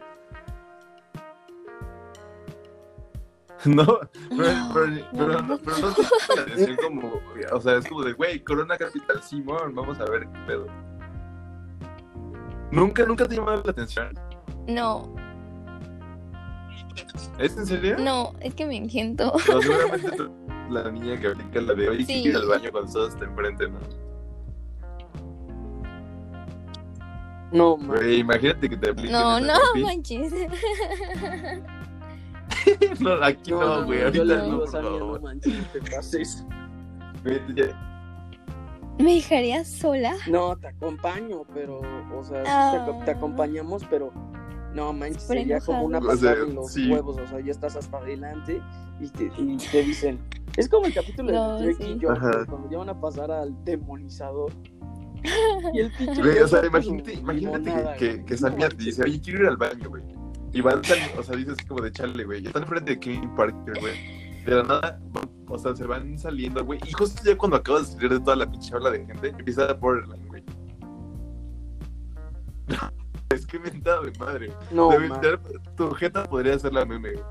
No, 3.65 3.99
pero, 4.29 4.51
No, 4.55 4.73
pero, 4.73 4.87
no, 4.87 5.07
pero, 5.11 5.41
no. 5.41 5.57
pero 5.59 5.77
no 5.79 5.93
te 5.93 6.01
llama 6.03 6.35
la 6.35 6.41
atención 6.43 6.77
como, 6.77 7.21
o 7.51 7.61
sea, 7.61 7.75
es 7.77 7.87
como 7.87 8.03
de, 8.03 8.13
güey, 8.13 8.43
Corona 8.43 8.77
Capital 8.77 9.21
Simón, 9.21 9.75
vamos 9.75 9.99
a 9.99 10.05
ver 10.05 10.27
qué 10.27 10.39
pedo. 10.47 10.65
Nunca, 12.71 13.03
nunca 13.05 13.25
te 13.27 13.35
llamó 13.35 13.51
la 13.51 13.57
atención. 13.71 14.13
No, 14.67 15.13
¿Es 17.37 17.57
en 17.57 17.65
serio? 17.65 17.97
no, 17.99 18.33
es 18.41 18.53
que 18.53 18.65
me 18.65 18.75
engento. 18.77 19.33
No, 19.49 19.61
seguramente 19.61 20.11
tú- 20.11 20.31
la 20.69 20.91
niña 20.91 21.19
que 21.19 21.27
aplica 21.29 21.61
la 21.61 21.73
de, 21.73 21.89
oye, 21.89 22.05
Sí. 22.05 22.21
quiero 22.21 22.29
ir 22.39 22.43
al 22.43 22.47
baño 22.49 22.71
cuando 22.71 22.91
todo 22.93 23.07
está 23.07 23.25
enfrente, 23.25 23.67
¿no? 23.69 23.79
No, 27.51 27.77
man. 27.77 27.97
Güey, 27.97 28.19
imagínate 28.19 28.69
que 28.69 28.77
te 28.77 28.89
apliquen 28.91 29.11
No, 29.11 29.39
no 29.39 29.53
manches. 29.81 30.31
No, 32.99 33.13
aquí 33.23 33.51
no, 33.51 33.85
güey, 33.85 33.99
yo 33.99 34.05
ahorita 34.05 34.23
no, 34.25 34.45
digo, 34.45 34.59
por 34.59 34.69
Samia, 34.69 34.89
no 34.99 35.19
manches, 35.19 35.53
no 35.57 35.63
te 35.73 35.91
pases. 35.91 36.45
Güey, 37.23 37.39
¿Me 38.99 39.13
dejarías 39.15 39.67
sola? 39.67 40.13
No, 40.27 40.57
te 40.57 40.67
acompaño, 40.67 41.43
pero, 41.53 41.79
o 42.13 42.23
sea, 42.23 42.43
Ah. 42.45 42.85
te, 42.99 43.05
te 43.05 43.11
acompañamos, 43.11 43.83
pero 43.89 44.11
no 44.73 44.91
manches, 44.91 45.23
Súper 45.23 45.37
sería 45.39 45.59
como 45.61 45.83
una 45.83 45.97
enojado. 45.99 46.17
O 46.17 46.21
sea, 46.21 46.31
patada 46.31 46.49
en 46.49 46.55
los 46.55 46.73
sí. 46.73 46.91
huevos, 46.91 47.17
o 47.17 47.27
sea, 47.27 47.39
ya 47.39 47.51
estás 47.51 47.75
hasta 47.77 47.97
adelante 47.97 48.61
y 48.99 49.07
te, 49.09 49.31
y 49.37 49.57
te 49.57 49.83
dicen, 49.83 50.19
es 50.57 50.67
como 50.67 50.85
el 50.87 50.93
capítulo 50.93 51.31
No, 51.31 51.55
de 51.59 51.67
Drake 51.67 51.83
sí. 51.83 51.91
y 51.91 52.05
Josh, 52.05 52.19
güey, 52.19 52.45
cuando 52.45 52.69
ya 52.69 52.77
van 52.79 52.89
a 52.89 52.99
pasar 52.99 53.31
al 53.31 53.63
demonizador. 53.63 54.51
Y 55.73 55.79
el 55.79 55.91
pinche 55.97 56.21
Güey, 56.21 56.39
o 56.39 56.47
sea, 56.47 56.65
imagínate, 56.65 57.13
imagínate 57.13 57.59
limonada, 57.69 57.93
que, 57.95 57.99
que, 57.99 58.13
güey. 58.15 58.25
que 58.25 58.37
Samia 58.37 58.69
te 58.69 58.75
dice, 58.83 59.03
oye, 59.03 59.19
quiero 59.21 59.43
ir 59.43 59.47
al 59.49 59.57
baño, 59.57 59.89
güey. 59.89 60.03
Y 60.53 60.61
van 60.61 60.83
saliendo, 60.83 61.19
o 61.21 61.23
sea, 61.23 61.35
dices 61.35 61.57
como 61.67 61.81
de 61.81 61.91
chale, 61.91 62.23
güey. 62.23 62.45
Están 62.45 62.63
enfrente 62.63 62.91
de 62.91 62.99
Kevin 62.99 63.35
Parker, 63.35 63.79
güey. 63.79 64.43
De 64.45 64.55
la 64.55 64.63
nada, 64.63 64.99
o 65.47 65.57
sea, 65.57 65.75
se 65.75 65.85
van 65.85 66.17
saliendo, 66.17 66.65
güey. 66.65 66.79
Y 66.87 66.91
justo 66.91 67.21
ya 67.23 67.37
cuando 67.37 67.57
acabas 67.57 67.87
de 67.89 67.93
salir 67.95 68.09
de 68.11 68.19
toda 68.19 68.35
la 68.35 68.49
pinche 68.49 68.75
ola 68.75 68.89
de 68.91 69.05
gente, 69.05 69.27
empieza 69.29 69.73
Borderline, 69.73 70.27
güey. 70.27 70.43
es 73.29 73.45
que 73.45 73.59
mentado 73.59 74.03
de 74.03 74.11
madre. 74.19 74.51
No, 74.71 74.89
Debe- 74.89 75.39
tu 75.75 75.91
jeta 75.91 76.23
podría 76.23 76.57
ser 76.57 76.73
la 76.73 76.85
meme, 76.85 77.11
güey. 77.13 77.23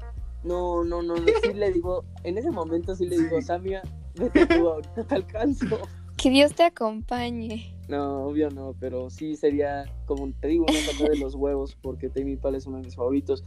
no, 0.45 0.85
no, 0.85 1.03
no, 1.03 1.17
no, 1.17 1.27
sí 1.43 1.53
le 1.53 1.73
digo, 1.73 2.05
en 2.23 2.39
ese 2.39 2.51
momento 2.51 2.95
sí 2.95 3.07
le 3.09 3.19
digo, 3.19 3.41
Samia, 3.43 3.83
vete 4.15 4.47
tú, 4.47 4.69
ahorita 4.69 5.05
te 5.05 5.15
alcanzo. 5.17 5.79
Que 6.19 6.31
Dios 6.31 6.53
te 6.53 6.65
acompañe. 6.65 7.75
No, 7.89 8.25
obvio 8.25 8.51
no, 8.51 8.75
pero 8.79 9.09
sí 9.09 9.37
sería, 9.37 9.85
como 10.05 10.31
te 10.41 10.49
digo, 10.49 10.67
una 10.69 10.79
patada 10.91 11.11
de 11.11 11.19
los 11.19 11.35
huevos, 11.37 11.77
porque 11.81 12.11
Tame 12.11 12.33
Impala 12.33 12.59
es 12.59 12.67
uno 12.67 12.79
de 12.79 12.85
mis 12.85 12.97
favoritos. 12.97 13.45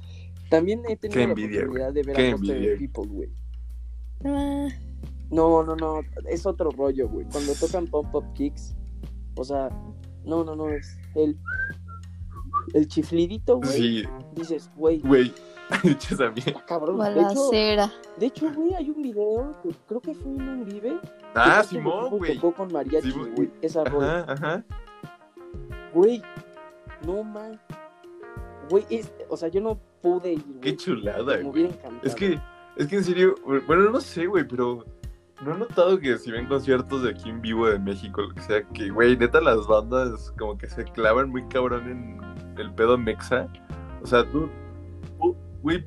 También 0.50 0.82
he 0.88 0.96
tenido 0.96 1.20
Qué 1.22 1.28
la 1.28 1.34
oportunidad 1.34 1.94
de 1.94 2.04
ver 2.04 2.16
Qué 2.16 2.22
a 2.24 2.30
envidia. 2.30 2.78
People, 2.78 3.08
güey. 3.08 3.30
Ah, 4.24 4.70
No, 5.30 5.64
no, 5.64 5.76
no, 5.76 6.00
es 6.30 6.46
otro 6.46 6.72
rollo, 6.72 7.10
güey. 7.10 7.26
Cuando 7.32 7.54
tocan 7.56 7.88
Pump 7.88 8.16
Up 8.16 8.34
Kicks, 8.34 8.74
o 9.36 9.44
sea, 9.44 9.70
no, 10.24 10.44
no, 10.44 10.56
no, 10.56 10.70
es 10.70 10.98
el, 11.16 11.38
el 12.74 12.88
chiflidito, 12.88 13.58
güey. 13.58 13.72
Sí, 13.72 14.04
Dices, 14.34 14.72
güey, 14.76 15.00
güey. 15.00 15.34
Dicho 15.84 16.18
también. 16.18 16.48
está 16.50 16.66
cabrón. 16.66 16.98
De 17.00 17.12
hecho, 17.12 17.50
balacera. 17.50 17.92
de 18.18 18.26
hecho, 18.26 18.52
güey, 18.54 18.74
hay 18.74 18.90
un 18.90 19.02
video 19.02 19.52
que 19.62 19.70
creo 19.88 20.02
que 20.02 20.14
fue 20.14 20.32
en 20.32 20.42
un 20.42 20.66
Vive. 20.66 21.00
Ah, 21.36 21.64
Simón, 21.64 22.10
güey. 22.10 22.36
Tocó 22.36 22.54
con 22.54 22.72
mariachi, 22.74 23.12
Simón, 23.12 23.32
güey, 23.36 23.52
esa 23.62 23.84
rola. 23.84 24.20
Ajá, 24.22 24.34
ajá. 24.34 24.64
Güey, 25.94 26.22
no 27.06 27.24
man. 27.24 27.60
Güey, 28.70 28.86
es- 28.90 29.12
o 29.30 29.36
sea, 29.38 29.50
yo 29.50 29.62
no 29.62 29.80
pude 30.02 30.34
ir. 30.34 30.44
Qué 30.62 30.72
güey. 30.72 30.78
chulada, 30.78 31.38
güey. 31.42 31.70
Es 32.04 32.16
que, 32.16 32.40
es 32.76 32.88
que 32.88 32.96
en 32.98 33.04
serio, 33.04 33.36
bueno, 33.68 33.90
no 33.90 34.00
sé, 34.02 34.26
güey, 34.26 34.48
pero 34.48 34.86
no 35.44 35.56
he 35.56 35.58
notado 35.58 36.00
que 36.00 36.18
si 36.18 36.32
ven 36.32 36.48
conciertos 36.48 37.04
de 37.04 37.12
aquí 37.12 37.30
en 37.30 37.42
vivo 37.42 37.68
de 37.68 37.80
México, 37.80 38.22
lo 38.22 38.34
que 38.34 38.42
sea, 38.42 38.64
que, 38.70 38.90
güey, 38.90 39.18
neta 39.18 39.42
las 39.42 39.68
bandas 39.68 40.34
como 40.38 40.58
que 40.58 40.70
se 40.70 40.84
clavan 40.86 41.30
muy 41.30 41.44
cabrón 41.48 41.90
en 41.90 42.58
el 42.60 42.74
pedo 42.74 42.98
mexa. 42.98 43.48
O 44.04 44.08
sea, 44.08 44.24
tú, 44.32 44.50
güey, 45.62 45.86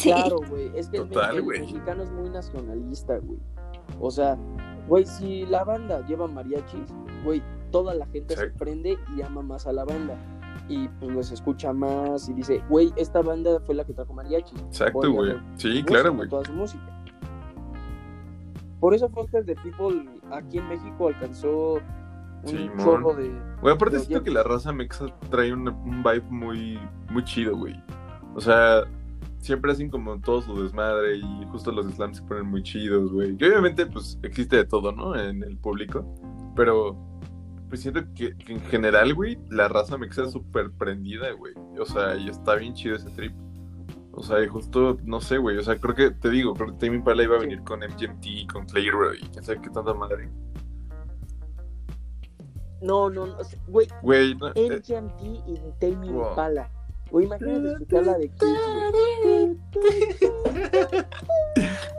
Sí. 0.00 0.10
Claro, 0.10 0.38
güey. 0.48 0.70
Es 0.74 0.88
que 0.88 0.96
el 0.98 1.08
Total, 1.08 1.36
el, 1.36 1.42
güey. 1.42 1.60
mexicano 1.60 2.02
es 2.02 2.10
muy 2.10 2.30
nacionalista, 2.30 3.18
güey. 3.18 3.38
O 4.00 4.10
sea, 4.10 4.38
güey, 4.88 5.04
si 5.04 5.44
la 5.46 5.62
banda 5.64 6.06
lleva 6.06 6.26
mariachis, 6.26 6.88
güey, 7.24 7.42
toda 7.70 7.94
la 7.94 8.06
gente 8.06 8.34
se 8.34 8.46
prende 8.48 8.96
y 9.16 9.22
ama 9.22 9.42
más 9.42 9.66
a 9.66 9.72
la 9.72 9.84
banda. 9.84 10.16
Y 10.68 10.88
pues 10.88 11.10
los 11.12 11.32
escucha 11.32 11.72
más 11.72 12.28
y 12.28 12.32
dice, 12.32 12.62
güey, 12.70 12.92
esta 12.96 13.20
banda 13.20 13.60
fue 13.60 13.74
la 13.74 13.84
que 13.84 13.92
trajo 13.92 14.14
mariachis. 14.14 14.58
exacto, 14.60 15.12
güey. 15.12 15.32
Sí, 15.56 15.68
música, 15.68 15.86
claro, 15.86 16.14
güey. 16.14 16.28
Toda 16.28 16.44
su 16.44 16.52
música. 16.52 16.82
Por 18.80 18.94
eso 18.94 19.08
Foster 19.10 19.44
the 19.44 19.54
People 19.56 20.08
aquí 20.32 20.58
en 20.58 20.68
México 20.68 21.08
alcanzó 21.08 21.74
un 21.74 22.48
Simón. 22.48 22.78
chorro 22.78 23.14
de. 23.14 23.30
Güey, 23.60 23.74
aparte 23.74 23.98
de 23.98 24.04
siento 24.04 24.24
que 24.24 24.30
la 24.30 24.42
raza 24.42 24.72
mexa 24.72 25.06
trae 25.28 25.52
un, 25.52 25.68
un 25.68 26.02
vibe 26.02 26.24
muy, 26.30 26.78
muy 27.10 27.22
chido, 27.24 27.54
güey. 27.56 27.74
O 28.34 28.40
sea, 28.40 28.84
siempre 29.40 29.72
hacen 29.72 29.90
como 29.90 30.20
todo 30.20 30.42
su 30.42 30.62
desmadre 30.62 31.16
y 31.16 31.46
justo 31.50 31.72
los 31.72 31.92
slams 31.94 32.18
se 32.18 32.22
ponen 32.22 32.46
muy 32.46 32.62
chidos, 32.62 33.12
güey. 33.12 33.36
Y 33.38 33.44
obviamente, 33.44 33.86
pues, 33.86 34.18
existe 34.22 34.56
de 34.56 34.64
todo, 34.64 34.92
¿no? 34.92 35.18
En 35.18 35.42
el 35.42 35.56
público. 35.56 36.04
Pero, 36.54 36.96
pues 37.68 37.80
siento 37.80 38.02
que, 38.14 38.36
que 38.36 38.52
en 38.52 38.60
general, 38.62 39.14
güey, 39.14 39.38
la 39.50 39.68
raza 39.68 39.96
mexa 39.96 40.24
es 40.24 40.32
súper 40.32 40.70
prendida, 40.72 41.32
güey. 41.32 41.54
O 41.78 41.86
sea, 41.86 42.16
y 42.16 42.28
está 42.28 42.56
bien 42.56 42.74
chido 42.74 42.96
ese 42.96 43.10
trip. 43.10 43.32
O 44.12 44.22
sea, 44.22 44.42
y 44.42 44.48
justo, 44.48 44.98
no 45.04 45.20
sé, 45.20 45.38
güey. 45.38 45.56
O 45.56 45.62
sea, 45.62 45.76
creo 45.78 45.94
que, 45.94 46.10
te 46.10 46.30
digo, 46.30 46.54
creo 46.54 46.72
que 46.72 46.86
Tame 46.86 46.96
Impala 46.96 47.22
iba 47.22 47.36
a 47.36 47.40
venir 47.40 47.62
con 47.62 47.80
MGMT, 47.80 48.52
con 48.52 48.66
Playroy, 48.66 49.18
y 49.22 49.26
quién 49.28 49.44
sabe 49.44 49.60
qué 49.62 49.70
tanta 49.70 49.94
madre. 49.94 50.28
No, 52.82 53.08
no, 53.10 53.26
no. 53.26 53.36
Güey, 53.68 53.88
Güey, 54.02 54.34
no, 54.34 54.48
eh, 54.54 54.80
MGMT 54.80 55.22
y 55.46 55.54
Tame 55.78 56.10
Wow. 56.10 56.34
Güey, 57.10 57.26
imagínate 57.26 57.72
escuchar 57.72 58.06
la 58.06 58.18
de 58.18 58.28
Kids, 58.28 58.60
güey. 59.22 59.56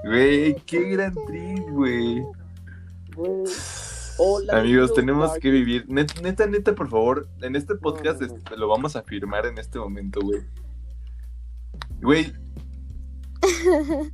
Güey, 0.06 0.56
qué 0.66 0.90
gran 0.92 1.14
trip, 1.28 1.70
güey. 1.70 2.22
Güey. 3.16 3.44
O 4.18 4.40
la 4.42 4.56
de 4.56 4.62
Amigos, 4.62 4.94
tenemos 4.94 5.34
que 5.40 5.50
vivir. 5.52 5.88
Net- 5.88 6.22
Neta, 6.22 6.48
neta, 6.48 6.74
por 6.76 6.90
favor, 6.90 7.28
en 7.42 7.56
este 7.56 7.76
podcast 7.76 8.22
no, 8.22 8.28
no. 8.28 8.36
este, 8.36 8.58
lo 8.58 8.68
vamos 8.68 8.96
a 8.96 9.04
firmar 9.04 9.46
en 9.46 9.58
este 9.58 9.80
momento, 9.80 10.22
güey. 10.22 10.42
Güey, 12.02 12.34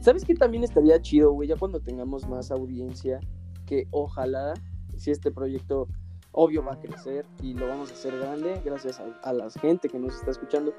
¿Sabes 0.00 0.24
qué 0.24 0.34
también 0.34 0.64
estaría 0.64 1.00
chido, 1.02 1.32
güey? 1.32 1.48
Ya 1.48 1.56
cuando 1.56 1.80
tengamos 1.80 2.26
más 2.28 2.50
audiencia, 2.50 3.20
que 3.66 3.86
ojalá, 3.90 4.54
si 4.96 5.10
este 5.10 5.30
proyecto, 5.30 5.88
obvio, 6.32 6.64
va 6.64 6.74
a 6.74 6.80
crecer 6.80 7.26
y 7.42 7.54
lo 7.54 7.66
vamos 7.68 7.90
a 7.90 7.94
hacer 7.94 8.16
grande, 8.18 8.60
gracias 8.64 9.00
a, 9.00 9.06
a 9.22 9.32
la 9.32 9.50
gente 9.50 9.88
que 9.88 9.98
nos 9.98 10.14
está 10.14 10.30
escuchando, 10.30 10.72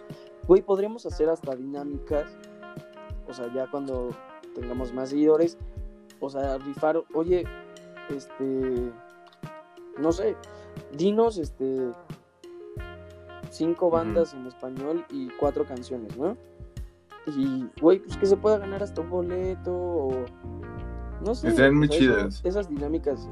güey, 0.48 0.62
podríamos 0.62 1.06
hacer 1.06 1.30
hasta 1.30 1.56
dinámicas, 1.56 2.26
o 3.28 3.34
sea, 3.34 3.52
ya 3.54 3.70
cuando 3.70 4.10
tengamos 4.56 4.94
más 4.94 5.10
seguidores, 5.10 5.58
o 6.20 6.30
sea, 6.30 6.58
rifar, 6.58 7.04
oye, 7.14 7.44
este, 8.10 8.92
no 9.98 10.12
sé, 10.12 10.36
dinos, 10.98 11.38
este, 11.38 11.92
cinco 13.50 13.90
bandas 13.90 14.34
en 14.34 14.48
español 14.48 15.06
y 15.10 15.30
cuatro 15.40 15.66
canciones, 15.66 16.16
¿no? 16.18 16.38
Y, 17.28 17.68
güey, 17.80 18.00
pues 18.00 18.18
que 18.18 18.26
se 18.26 18.38
pueda 18.38 18.58
ganar 18.58 18.82
hasta 18.82 19.02
un 19.02 19.10
boleto 19.10 19.72
o... 19.74 20.26
No 21.24 21.36
sé. 21.36 21.50
Estarían 21.50 21.76
muy 21.76 21.88
o 21.88 21.92
sea, 21.92 22.00
eso- 22.00 22.08
chidas. 22.18 22.42
esas 22.44 22.68
dinámicas 22.68 23.30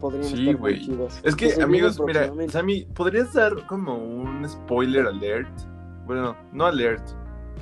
podrían 0.00 0.24
Sí, 0.24 0.40
estar 0.48 0.56
güey. 0.56 0.76
muy 0.76 0.84
chidas. 0.86 1.20
es 1.24 1.36
que, 1.36 1.62
amigos, 1.62 2.00
mira. 2.00 2.30
Sammy, 2.48 2.84
¿podrías 2.94 3.32
dar 3.32 3.66
como 3.66 3.96
un 3.96 4.48
spoiler 4.48 5.06
alert? 5.06 5.48
Bueno, 6.06 6.36
no 6.52 6.66
alert, 6.66 7.02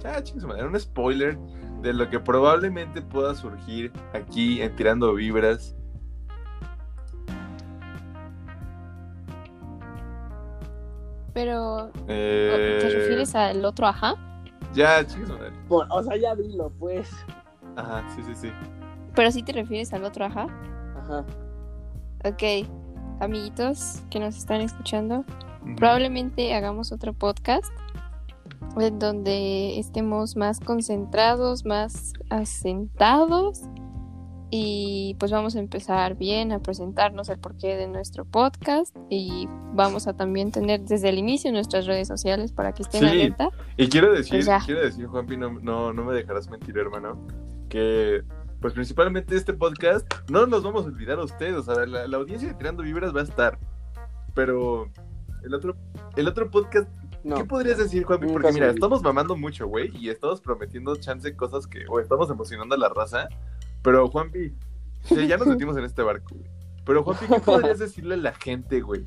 Ah, 0.05 0.23
madre, 0.47 0.67
un 0.67 0.79
spoiler 0.79 1.37
de 1.83 1.93
lo 1.93 2.09
que 2.09 2.21
probablemente 2.21 3.03
pueda 3.03 3.35
surgir 3.35 3.91
aquí 4.13 4.61
en 4.63 4.77
Tirando 4.77 5.15
Vibras. 5.15 5.75
Pero, 11.33 11.91
Eh, 12.09 12.79
¿te 12.81 12.89
refieres 12.89 13.35
al 13.35 13.65
otro 13.65 13.87
ajá? 13.87 14.15
Ya, 14.75 15.07
su 15.09 15.19
madre. 15.21 15.53
Bueno, 15.69 15.95
o 15.95 16.03
sea, 16.03 16.17
ya 16.17 16.35
dilo, 16.35 16.71
pues. 16.79 17.11
Ajá, 17.77 18.03
sí, 18.15 18.23
sí, 18.25 18.35
sí. 18.35 18.51
Pero 19.15 19.31
sí 19.31 19.43
te 19.43 19.53
refieres 19.53 19.93
al 19.93 20.05
otro 20.05 20.25
ajá. 20.25 20.47
Ajá. 20.99 21.25
Ok, 22.29 22.43
amiguitos 23.21 24.03
que 24.11 24.19
nos 24.19 24.37
están 24.37 24.61
escuchando, 24.61 25.25
probablemente 25.77 26.55
hagamos 26.55 26.91
otro 26.91 27.13
podcast 27.13 27.73
en 28.81 28.99
donde 28.99 29.79
estemos 29.79 30.35
más 30.35 30.59
concentrados, 30.59 31.65
más 31.65 32.15
asentados 32.31 33.63
y 34.51 35.15
pues 35.21 35.31
vamos 35.31 35.55
a 35.55 35.61
empezar 35.61 36.17
bien 36.17 36.51
a 36.51 36.59
presentarnos 36.59 37.29
el 37.29 37.39
porqué 37.39 37.77
de 37.77 37.87
nuestro 37.87 38.25
podcast 38.25 38.97
y 39.09 39.49
vamos 39.73 40.09
a 40.09 40.15
también 40.15 40.51
tener 40.51 40.81
desde 40.83 41.09
el 41.11 41.19
inicio 41.19 41.53
nuestras 41.53 41.87
redes 41.87 42.09
sociales 42.09 42.51
para 42.51 42.73
que 42.73 42.83
estén 42.83 43.03
Sí. 43.03 43.07
alerta. 43.07 43.51
Y 43.77 43.89
quiero 43.89 44.13
decir, 44.13 44.45
Pues 44.45 44.65
quiero 44.65 44.81
decir, 44.81 45.07
Juanpi, 45.07 45.37
no, 45.37 45.51
no, 45.61 45.93
no 45.93 46.05
me 46.05 46.13
dejarás 46.15 46.51
mentir, 46.51 46.77
hermano, 46.77 47.19
que 47.69 48.23
pues 48.67 48.75
principalmente 48.75 49.37
este 49.37 49.55
podcast 49.55 50.13
no 50.29 50.45
nos 50.45 50.65
vamos 50.65 50.87
a 50.87 50.89
olvidar 50.89 51.21
a 51.21 51.23
ustedes, 51.23 51.55
o 51.55 51.63
sea, 51.63 51.87
la, 51.87 52.09
la 52.09 52.17
audiencia 52.17 52.49
de 52.49 52.55
Tirando 52.55 52.83
Vibras 52.83 53.15
va 53.15 53.21
a 53.21 53.23
estar, 53.23 53.61
pero 54.35 54.91
el 55.45 55.55
otro, 55.55 55.77
el 56.17 56.27
otro 56.27 56.51
podcast, 56.51 56.89
No. 57.23 57.37
¿qué 57.37 57.45
podrías 57.45 57.79
decir, 57.79 58.03
Juanpi? 58.03 58.27
Porque 58.27 58.51
mira, 58.51 58.69
estamos 58.69 59.03
mamando 59.05 59.37
mucho, 59.37 59.69
güey, 59.69 59.97
y 59.97 60.09
estamos 60.09 60.41
prometiendo 60.41 60.97
chance 60.97 61.37
cosas 61.37 61.69
que, 61.69 61.85
o 61.89 62.01
estamos 62.01 62.29
emocionando 62.29 62.75
a 62.75 62.79
la 62.79 62.89
raza, 62.89 63.29
pero 63.83 64.09
Juanpi, 64.09 64.53
sí, 65.05 65.29
ya 65.29 65.37
nos 65.37 65.47
metimos 65.47 65.77
en 65.77 65.85
este 65.85 66.03
barco, 66.03 66.35
güey. 66.35 66.51
Pero 66.85 67.05
Juanpi, 67.05 67.27
¿qué 67.29 67.39
podrías 67.39 67.79
decirle 67.79 68.15
a 68.15 68.19
la 68.19 68.35
gente, 68.35 68.81
güey? 68.81 69.07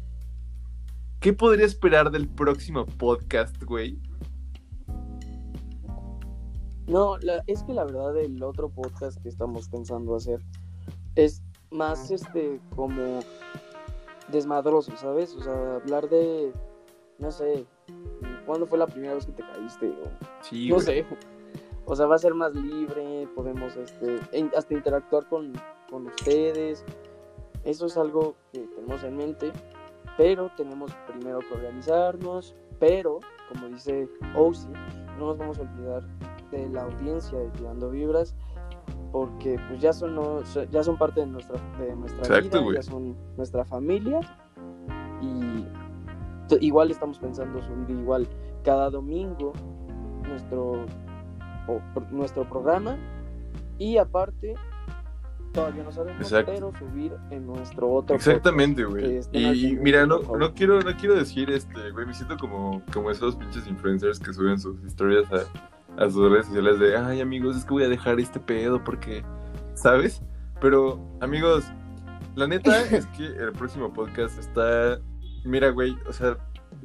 ¿Qué 1.20 1.34
podría 1.34 1.66
esperar 1.66 2.12
del 2.12 2.30
próximo 2.30 2.86
podcast, 2.86 3.62
güey? 3.66 4.00
No, 6.90 7.18
la- 7.20 7.44
es 7.48 7.64
que 7.64 7.74
la 7.74 7.86
verdad 7.86 8.18
el 8.18 8.42
otro 8.44 8.70
podcast 8.70 9.22
que 9.22 9.30
estamos 9.30 9.70
pensando 9.70 10.16
hacer 10.16 10.42
es 11.16 11.42
más 11.72 12.10
este 12.12 12.60
como 12.76 13.20
desmadroso, 14.32 14.96
¿sabes? 14.98 15.36
O 15.36 15.42
sea, 15.44 15.76
hablar 15.76 16.10
de 16.10 16.52
no 17.20 17.32
sé, 17.32 17.66
¿cuándo 18.46 18.66
fue 18.66 18.78
la 18.78 18.88
primera 18.88 19.14
vez 19.14 19.26
que 19.26 19.34
te 19.34 19.44
caíste? 19.44 19.90
O, 19.90 20.44
Sí, 20.44 20.70
no 20.70 20.76
güey. 20.76 20.86
sé. 20.86 21.06
O 21.86 21.96
sea, 21.96 22.06
va 22.06 22.16
a 22.16 22.20
ser 22.20 22.34
más 22.34 22.54
libre, 22.56 23.28
podemos 23.36 23.76
este 23.76 24.20
hasta 24.56 24.74
interactuar 24.74 25.28
con, 25.28 25.54
con 25.90 26.06
ustedes. 26.08 26.86
Eso 27.66 27.88
es 27.88 27.98
algo 27.98 28.36
que 28.54 28.60
tenemos 28.60 29.04
en 29.04 29.18
mente, 29.18 29.52
pero 30.18 30.50
tenemos 30.56 30.92
primero 31.08 31.40
que 31.40 31.54
organizarnos, 31.54 32.56
pero 32.80 33.20
como 33.52 33.68
dice 33.68 34.08
Osi, 34.36 34.70
no 35.18 35.26
nos 35.28 35.38
vamos 35.38 35.58
a 35.60 35.62
olvidar 35.64 36.04
de 36.52 36.70
la 36.70 36.84
audiencia 36.84 37.38
de 37.38 37.50
Tirando 37.52 37.90
Vibras 37.92 38.36
porque 39.12 39.60
pues 39.68 39.82
ya 39.82 39.92
son 39.94 40.16
no- 40.16 40.42
ya 40.72 40.84
son 40.84 40.98
parte 40.98 41.22
de 41.22 41.28
nuestra 41.28 41.60
de 41.80 41.96
nuestra 41.96 42.20
Exacto, 42.22 42.66
vida, 42.66 42.76
ya 42.76 42.84
son 42.84 43.16
nuestra 43.38 43.66
familia 43.66 44.20
y 45.22 45.66
igual 46.66 46.92
estamos 46.92 47.20
pensando 47.20 47.62
subir 47.62 47.90
igual 47.98 48.28
cada 48.64 48.90
domingo 48.90 49.54
nuestro 50.28 50.86
o- 51.68 51.82
nuestro 52.12 52.48
programa 52.48 52.98
y 53.78 53.98
aparte 53.98 54.56
todavía 55.54 55.84
no 55.84 55.92
sabemos 55.92 56.22
Exacto. 56.22 56.52
pero 56.54 56.72
subir 56.78 57.14
en 57.32 57.48
nuestro 57.48 57.92
otro 57.92 58.16
Exactamente, 58.16 58.84
güey. 58.86 59.20
Y 59.32 59.76
mira, 59.78 60.06
no, 60.06 60.20
no 60.20 60.54
quiero, 60.54 60.80
no 60.82 60.96
quiero 60.98 61.16
decir 61.16 61.50
este, 61.50 61.90
güey, 61.92 62.06
me 62.06 62.14
siento 62.14 62.38
como, 62.38 62.84
como 62.94 63.10
esos 63.10 63.36
pinches 63.36 63.66
influencers 63.68 64.20
que 64.20 64.32
suben 64.34 64.60
sus 64.60 64.84
historias 64.84 65.26
a, 65.34 65.38
a 66.00 66.10
sus 66.10 66.32
redes 66.32 66.48
sociales 66.48 66.80
de 66.80 66.98
ay 66.98 67.22
amigos, 67.22 67.56
es 67.58 67.64
que 67.66 67.72
voy 67.74 67.84
a 67.84 67.90
dejar 67.90 68.20
este 68.20 68.40
pedo 68.40 68.84
porque, 68.84 69.24
¿sabes? 69.76 70.22
Pero, 70.62 71.00
amigos, 71.22 71.66
la 72.36 72.48
neta 72.48 72.82
es 72.92 73.06
que 73.08 73.26
el 73.26 73.52
próximo 73.52 73.94
podcast 73.94 74.40
está. 74.40 75.00
Mira, 75.46 75.70
güey, 75.70 75.96
o 76.08 76.14
sea, 76.14 76.38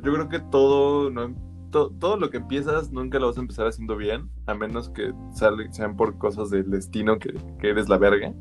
yo 0.02 0.12
creo 0.12 0.28
que 0.28 0.38
todo, 0.40 1.10
no, 1.10 1.34
to- 1.70 1.90
todo 1.98 2.16
lo 2.16 2.30
que 2.30 2.36
empiezas 2.38 2.92
nunca 2.92 3.18
lo 3.18 3.26
vas 3.28 3.36
a 3.38 3.40
empezar 3.40 3.66
haciendo 3.66 3.96
bien, 3.96 4.28
a 4.46 4.54
menos 4.54 4.90
que 4.90 5.12
sale- 5.32 5.72
sean 5.72 5.96
por 5.96 6.18
cosas 6.18 6.50
del 6.50 6.70
destino 6.70 7.18
que, 7.18 7.34
que 7.60 7.70
eres 7.70 7.88
la 7.88 7.98
verga, 7.98 8.32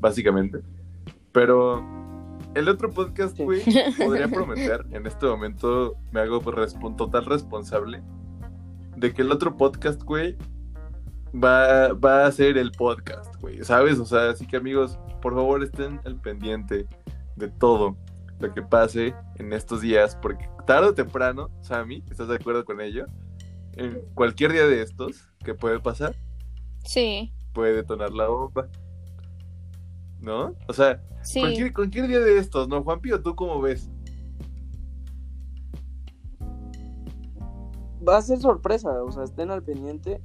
básicamente. 0.00 0.60
Pero 1.32 1.84
el 2.54 2.68
otro 2.68 2.90
podcast, 2.90 3.36
Sí. 3.36 3.44
güey, 3.44 3.62
podría 3.98 4.28
prometer, 4.28 4.86
en 4.92 5.06
este 5.06 5.26
momento 5.26 5.94
me 6.12 6.20
hago 6.20 6.40
respon- 6.42 6.96
total 6.96 7.24
responsable 7.26 8.02
de 8.98 9.12
que 9.12 9.22
el 9.22 9.32
otro 9.32 9.56
podcast, 9.56 10.02
güey, 10.02 10.36
va, 11.34 11.92
va 11.92 12.26
a 12.26 12.32
ser 12.32 12.58
el 12.58 12.72
podcast, 12.72 13.34
güey, 13.40 13.62
¿sabes? 13.64 13.98
O 13.98 14.06
sea, 14.06 14.30
así 14.30 14.46
que 14.46 14.56
amigos, 14.56 14.98
por 15.20 15.34
favor 15.34 15.62
estén 15.62 16.00
al 16.04 16.20
pendiente 16.20 16.86
de 17.36 17.48
todo 17.48 17.96
lo 18.40 18.54
que 18.54 18.62
pase 18.62 19.14
en 19.36 19.52
estos 19.52 19.80
días, 19.80 20.16
porque 20.20 20.48
tarde 20.66 20.88
o 20.88 20.94
temprano, 20.94 21.50
Sammy, 21.60 22.02
¿estás 22.10 22.28
de 22.28 22.36
acuerdo 22.36 22.64
con 22.64 22.80
ello? 22.80 23.06
En 23.72 24.00
cualquier 24.14 24.52
día 24.52 24.66
de 24.66 24.82
estos 24.82 25.28
que 25.44 25.54
puede 25.54 25.80
pasar, 25.80 26.14
Sí, 26.88 27.32
puede 27.52 27.74
detonar 27.74 28.12
la 28.12 28.28
bomba. 28.28 28.68
¿No? 30.20 30.54
O 30.66 30.72
sea, 30.72 31.02
sí. 31.22 31.40
cualquier, 31.40 31.72
cualquier 31.72 32.08
día 32.08 32.20
de 32.20 32.38
estos, 32.38 32.66
¿no, 32.66 32.82
Juanpi? 32.82 33.12
¿O 33.12 33.20
tú 33.20 33.36
cómo 33.36 33.60
ves? 33.60 33.90
Va 38.06 38.16
a 38.18 38.22
ser 38.22 38.38
sorpresa, 38.38 39.02
o 39.02 39.10
sea, 39.12 39.24
estén 39.24 39.50
al 39.50 39.62
pendiente 39.62 40.20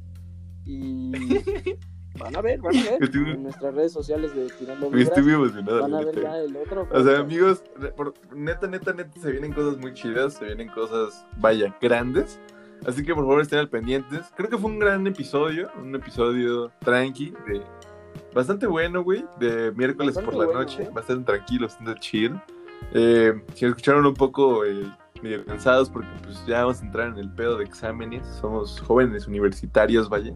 y 0.65 1.11
van 2.19 2.35
a 2.35 2.41
ver, 2.41 2.61
van 2.61 2.75
a 2.77 2.83
ver 2.83 3.03
Estoy- 3.03 3.31
en 3.31 3.43
nuestras 3.43 3.73
redes 3.73 3.91
sociales 3.91 4.35
de 4.35 4.47
Tirando 4.49 4.89
Me 4.89 5.01
estoy 5.01 5.23
muy 5.23 5.33
emocionado. 5.33 5.81
van 5.81 5.93
a 5.93 5.97
ver 5.99 6.15
neta. 6.15 6.21
ya 6.21 6.37
el 6.39 6.55
otro. 6.57 6.87
O 6.91 7.03
sea, 7.03 7.19
amigos, 7.19 7.63
por- 7.97 8.13
neta, 8.35 8.67
neta, 8.67 8.93
neta, 8.93 9.19
se 9.19 9.31
vienen 9.31 9.53
cosas 9.53 9.77
muy 9.77 9.93
chidas, 9.93 10.33
se 10.35 10.45
vienen 10.45 10.69
cosas, 10.69 11.25
vaya, 11.37 11.75
grandes. 11.81 12.39
Así 12.85 13.03
que 13.03 13.13
por 13.15 13.23
favor 13.23 13.41
estén 13.41 13.59
al 13.59 13.69
pendientes. 13.69 14.25
Creo 14.35 14.49
que 14.49 14.57
fue 14.57 14.69
un 14.69 14.79
gran 14.79 15.07
episodio, 15.07 15.69
un 15.81 15.95
episodio 15.95 16.69
tranqui, 16.79 17.31
de 17.47 17.61
bastante 18.33 18.67
bueno, 18.67 19.03
güey, 19.03 19.25
de 19.39 19.71
miércoles 19.71 20.15
Bastante 20.15 20.31
por 20.31 20.39
la 20.39 20.45
bueno, 20.45 20.59
noche, 20.61 20.83
¿eh? 20.83 20.89
bastante 20.93 21.23
tranquilo, 21.25 21.67
bastante 21.67 21.99
chill. 22.01 22.39
Eh, 22.93 23.33
si 23.53 23.65
escucharon 23.65 24.05
un 24.05 24.13
poco 24.13 24.65
eh, 24.65 24.83
medio 25.23 25.45
cansados 25.45 25.89
porque 25.89 26.09
pues 26.21 26.45
ya 26.45 26.61
vamos 26.61 26.81
a 26.81 26.85
entrar 26.85 27.07
en 27.07 27.17
el 27.17 27.31
pedo 27.31 27.57
de 27.57 27.63
exámenes, 27.63 28.27
somos 28.41 28.81
jóvenes 28.81 29.27
universitarios, 29.27 30.09
vaya. 30.09 30.33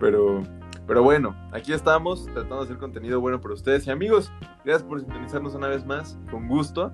Pero, 0.00 0.42
pero 0.86 1.02
bueno, 1.02 1.36
aquí 1.52 1.72
estamos 1.72 2.24
tratando 2.24 2.56
de 2.56 2.62
hacer 2.64 2.78
contenido 2.78 3.20
bueno 3.20 3.40
para 3.40 3.54
ustedes 3.54 3.86
y 3.86 3.90
amigos. 3.90 4.32
Gracias 4.64 4.82
por 4.82 5.00
sintonizarnos 5.00 5.54
una 5.54 5.68
vez 5.68 5.84
más, 5.84 6.18
con 6.30 6.48
gusto. 6.48 6.92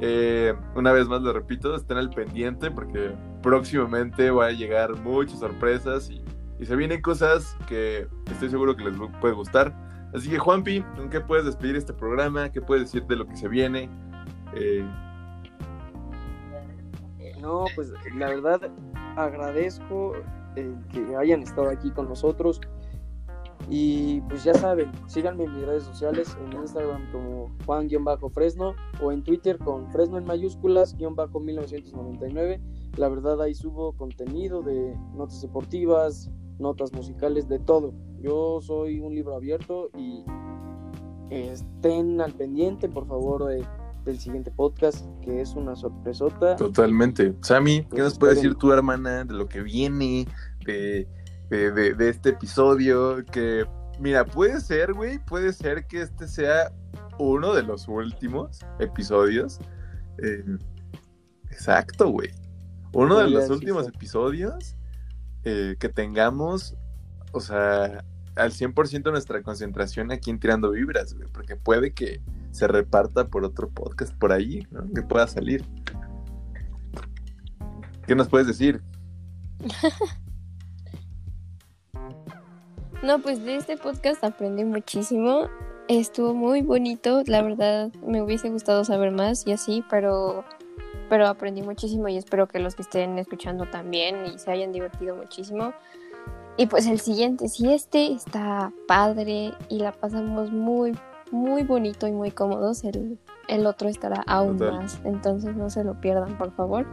Eh, 0.00 0.54
una 0.76 0.92
vez 0.92 1.08
más 1.08 1.22
lo 1.22 1.32
repito, 1.32 1.74
estén 1.74 1.96
al 1.96 2.10
pendiente 2.10 2.70
porque 2.70 3.12
próximamente 3.42 4.30
va 4.30 4.46
a 4.46 4.52
llegar 4.52 4.94
muchas 5.00 5.40
sorpresas 5.40 6.10
y, 6.10 6.22
y 6.60 6.66
se 6.66 6.76
vienen 6.76 7.00
cosas 7.00 7.56
que 7.66 8.06
estoy 8.30 8.50
seguro 8.50 8.76
que 8.76 8.84
les 8.84 8.94
puede 9.20 9.34
gustar. 9.34 9.74
Así 10.14 10.30
que 10.30 10.38
Juanpi, 10.38 10.82
¿con 10.96 11.10
qué 11.10 11.20
puedes 11.20 11.44
despedir 11.44 11.76
este 11.76 11.92
programa? 11.92 12.50
¿Qué 12.50 12.60
puedes 12.60 12.84
decir 12.84 13.04
de 13.06 13.16
lo 13.16 13.26
que 13.26 13.36
se 13.36 13.48
viene? 13.48 13.90
Eh, 14.54 14.86
No, 17.48 17.64
pues 17.74 17.90
la 18.14 18.28
verdad 18.28 18.60
agradezco 19.16 20.12
el 20.54 20.76
que 20.88 21.16
hayan 21.16 21.42
estado 21.42 21.70
aquí 21.70 21.90
con 21.90 22.06
nosotros. 22.06 22.60
Y 23.70 24.20
pues 24.22 24.44
ya 24.44 24.52
saben, 24.52 24.92
síganme 25.06 25.44
en 25.44 25.54
mis 25.54 25.64
redes 25.64 25.84
sociales, 25.84 26.36
en 26.44 26.60
Instagram 26.60 27.10
como 27.10 27.50
Juan-Fresno 27.64 28.74
o 29.02 29.12
en 29.12 29.24
Twitter 29.24 29.56
con 29.56 29.90
Fresno 29.90 30.18
en 30.18 30.24
mayúsculas, 30.24 30.94
guion 30.94 31.16
bajo 31.16 31.40
1999. 31.40 32.60
La 32.98 33.08
verdad 33.08 33.40
ahí 33.40 33.54
subo 33.54 33.94
contenido 33.94 34.60
de 34.60 34.94
notas 35.14 35.40
deportivas, 35.40 36.30
notas 36.58 36.92
musicales, 36.92 37.48
de 37.48 37.60
todo. 37.60 37.94
Yo 38.20 38.60
soy 38.60 39.00
un 39.00 39.14
libro 39.14 39.34
abierto 39.34 39.88
y 39.96 40.22
estén 41.30 42.20
al 42.20 42.34
pendiente, 42.34 42.90
por 42.90 43.06
favor, 43.06 43.50
eh, 43.50 43.64
del 44.04 44.18
siguiente 44.18 44.50
podcast, 44.50 45.04
que 45.22 45.40
es 45.40 45.54
una 45.54 45.76
sorpresota. 45.76 46.56
Totalmente. 46.56 47.34
Sammy, 47.42 47.82
¿qué 47.82 47.88
Pues 47.90 48.02
nos 48.04 48.18
puede 48.18 48.34
decir 48.34 48.54
tu 48.54 48.72
hermana 48.72 49.24
de 49.24 49.34
lo 49.34 49.46
que 49.48 49.60
viene, 49.62 50.26
de, 50.64 51.06
de, 51.50 51.70
de- 51.72 51.94
de 51.94 52.08
este 52.08 52.30
episodio? 52.30 53.24
Que, 53.26 53.64
mira, 54.00 54.24
puede 54.24 54.60
ser, 54.60 54.94
güey, 54.94 55.18
puede 55.18 55.52
ser 55.52 55.86
que 55.86 56.02
este 56.02 56.26
sea 56.28 56.72
uno 57.18 57.52
de 57.54 57.62
los 57.62 57.86
últimos 57.88 58.60
episodios. 58.78 59.58
Eh, 60.22 60.44
exacto, 61.50 62.08
güey. 62.10 62.30
Uno 62.92 63.18
de 63.18 63.28
los 63.30 63.50
últimos 63.50 63.86
episodios 63.86 64.76
eh, 65.44 65.76
que 65.78 65.88
tengamos, 65.88 66.74
o 67.32 67.40
sea, 67.40 68.04
al 68.34 68.52
100% 68.52 69.10
nuestra 69.10 69.42
concentración 69.42 70.10
aquí 70.12 70.30
en 70.30 70.38
Tirando 70.38 70.70
Vibras, 70.70 71.14
güey, 71.14 71.28
porque 71.32 71.56
puede 71.56 71.92
que 71.92 72.20
se 72.58 72.66
reparta 72.66 73.28
por 73.28 73.44
otro 73.44 73.68
podcast 73.68 74.12
por 74.14 74.32
ahí, 74.32 74.66
¿no? 74.70 74.82
Que 74.92 75.02
pueda 75.02 75.26
salir. 75.26 75.64
¿Qué 78.06 78.14
nos 78.14 78.28
puedes 78.28 78.46
decir? 78.46 78.82
No, 83.00 83.20
pues 83.20 83.44
de 83.44 83.54
este 83.54 83.76
podcast 83.76 84.24
aprendí 84.24 84.64
muchísimo. 84.64 85.48
Estuvo 85.86 86.34
muy 86.34 86.62
bonito, 86.62 87.22
la 87.26 87.42
verdad 87.42 87.92
me 88.04 88.20
hubiese 88.20 88.50
gustado 88.50 88.84
saber 88.84 89.12
más 89.12 89.46
y 89.46 89.52
así, 89.52 89.84
pero 89.88 90.44
pero 91.08 91.28
aprendí 91.28 91.62
muchísimo 91.62 92.08
y 92.08 92.16
espero 92.16 92.48
que 92.48 92.58
los 92.58 92.74
que 92.74 92.82
estén 92.82 93.18
escuchando 93.18 93.66
también 93.66 94.26
y 94.26 94.38
se 94.38 94.50
hayan 94.50 94.72
divertido 94.72 95.14
muchísimo. 95.14 95.72
Y 96.56 96.66
pues 96.66 96.86
el 96.86 96.98
siguiente, 96.98 97.48
si 97.48 97.72
este 97.72 98.12
está 98.12 98.72
padre 98.88 99.54
y 99.68 99.78
la 99.78 99.92
pasamos 99.92 100.50
muy, 100.50 100.92
muy 101.32 101.62
bonito 101.62 102.06
y 102.06 102.12
muy 102.12 102.30
cómodos, 102.30 102.84
el, 102.84 103.18
el 103.48 103.66
otro 103.66 103.88
estará 103.88 104.22
aún 104.26 104.58
Total. 104.58 104.80
más. 104.80 105.00
Entonces 105.04 105.56
no 105.56 105.70
se 105.70 105.84
lo 105.84 106.00
pierdan, 106.00 106.36
por 106.38 106.52
favor. 106.52 106.86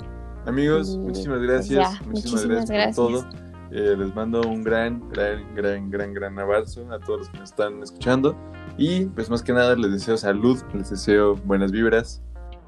Amigos, 0.46 0.94
Y, 0.94 0.98
muchísimas 1.00 1.40
pues, 1.40 1.50
gracias. 1.50 1.80
ya, 1.80 2.06
muchísimas, 2.08 2.46
muchísimas 2.46 2.70
gracias, 2.70 2.96
por 2.96 3.08
todo. 3.12 3.26
Eh, 3.72 3.96
les 3.98 4.16
mando 4.16 4.42
un 4.42 4.64
gran, 4.64 5.10
gran, 5.10 5.56
gran, 5.56 5.90
gran, 5.90 6.14
gran 6.14 6.40
abrazo 6.40 6.90
a 6.92 7.00
todos 7.00 7.20
los 7.20 7.30
que 7.30 7.40
nos 7.40 7.50
están 7.50 7.82
escuchando. 7.82 8.36
Y 8.78 9.06
pues 9.08 9.30
más 9.30 9.42
que 9.42 9.54
nada 9.54 9.76
les 9.76 9.92
deseo 9.92 10.18
salud, 10.18 10.62
les 10.74 10.90
deseo 10.90 11.36
buenas 11.36 11.72
vibras. 11.72 12.22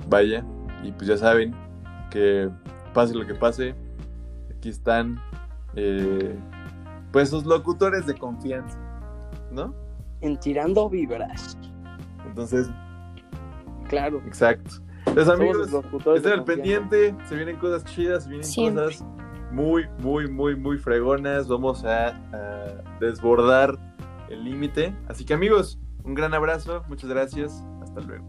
Vaya. 0.10 0.44
Y 0.84 0.92
pues 0.92 1.08
ya 1.08 1.18
saben 1.18 1.54
que 2.10 2.50
pase 2.94 3.14
lo 3.14 3.26
que 3.28 3.36
pase, 3.36 3.76
aquí 4.56 4.70
están 4.70 5.20
eh, 5.76 6.36
pues 7.12 7.30
sus 7.30 7.46
locutores 7.46 8.06
de 8.08 8.16
confianza, 8.16 8.78
¿no? 9.52 9.74
En 10.22 10.38
tirando 10.40 10.90
vibras. 10.90 11.58
Entonces, 12.26 12.70
Claro. 13.88 14.22
exacto. 14.26 14.72
Los 15.16 15.26
Somos 15.28 15.40
amigos, 15.40 15.70
Estén 16.16 16.34
al 16.34 16.44
pendiente, 16.44 17.16
se 17.30 17.36
vienen 17.36 17.56
cosas 17.58 17.86
chidas, 17.86 18.24
se 18.24 18.30
vienen 18.30 18.46
Siempre. 18.46 18.86
cosas 18.86 19.06
muy, 19.52 19.86
muy, 20.00 20.30
muy, 20.30 20.56
muy 20.56 20.78
fregonas. 20.78 21.48
Vamos 21.48 21.86
a, 21.86 22.08
a 22.10 22.84
desbordar 23.00 23.78
el 24.30 24.44
límite. 24.44 24.94
Así 25.08 25.24
que 25.24 25.34
amigos, 25.34 25.80
un 26.04 26.14
gran 26.14 26.34
abrazo, 26.34 26.84
muchas 26.90 27.10
gracias, 27.10 27.64
hasta 27.82 28.02
luego. 28.02 28.26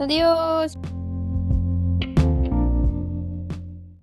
Adiós. 0.00 0.78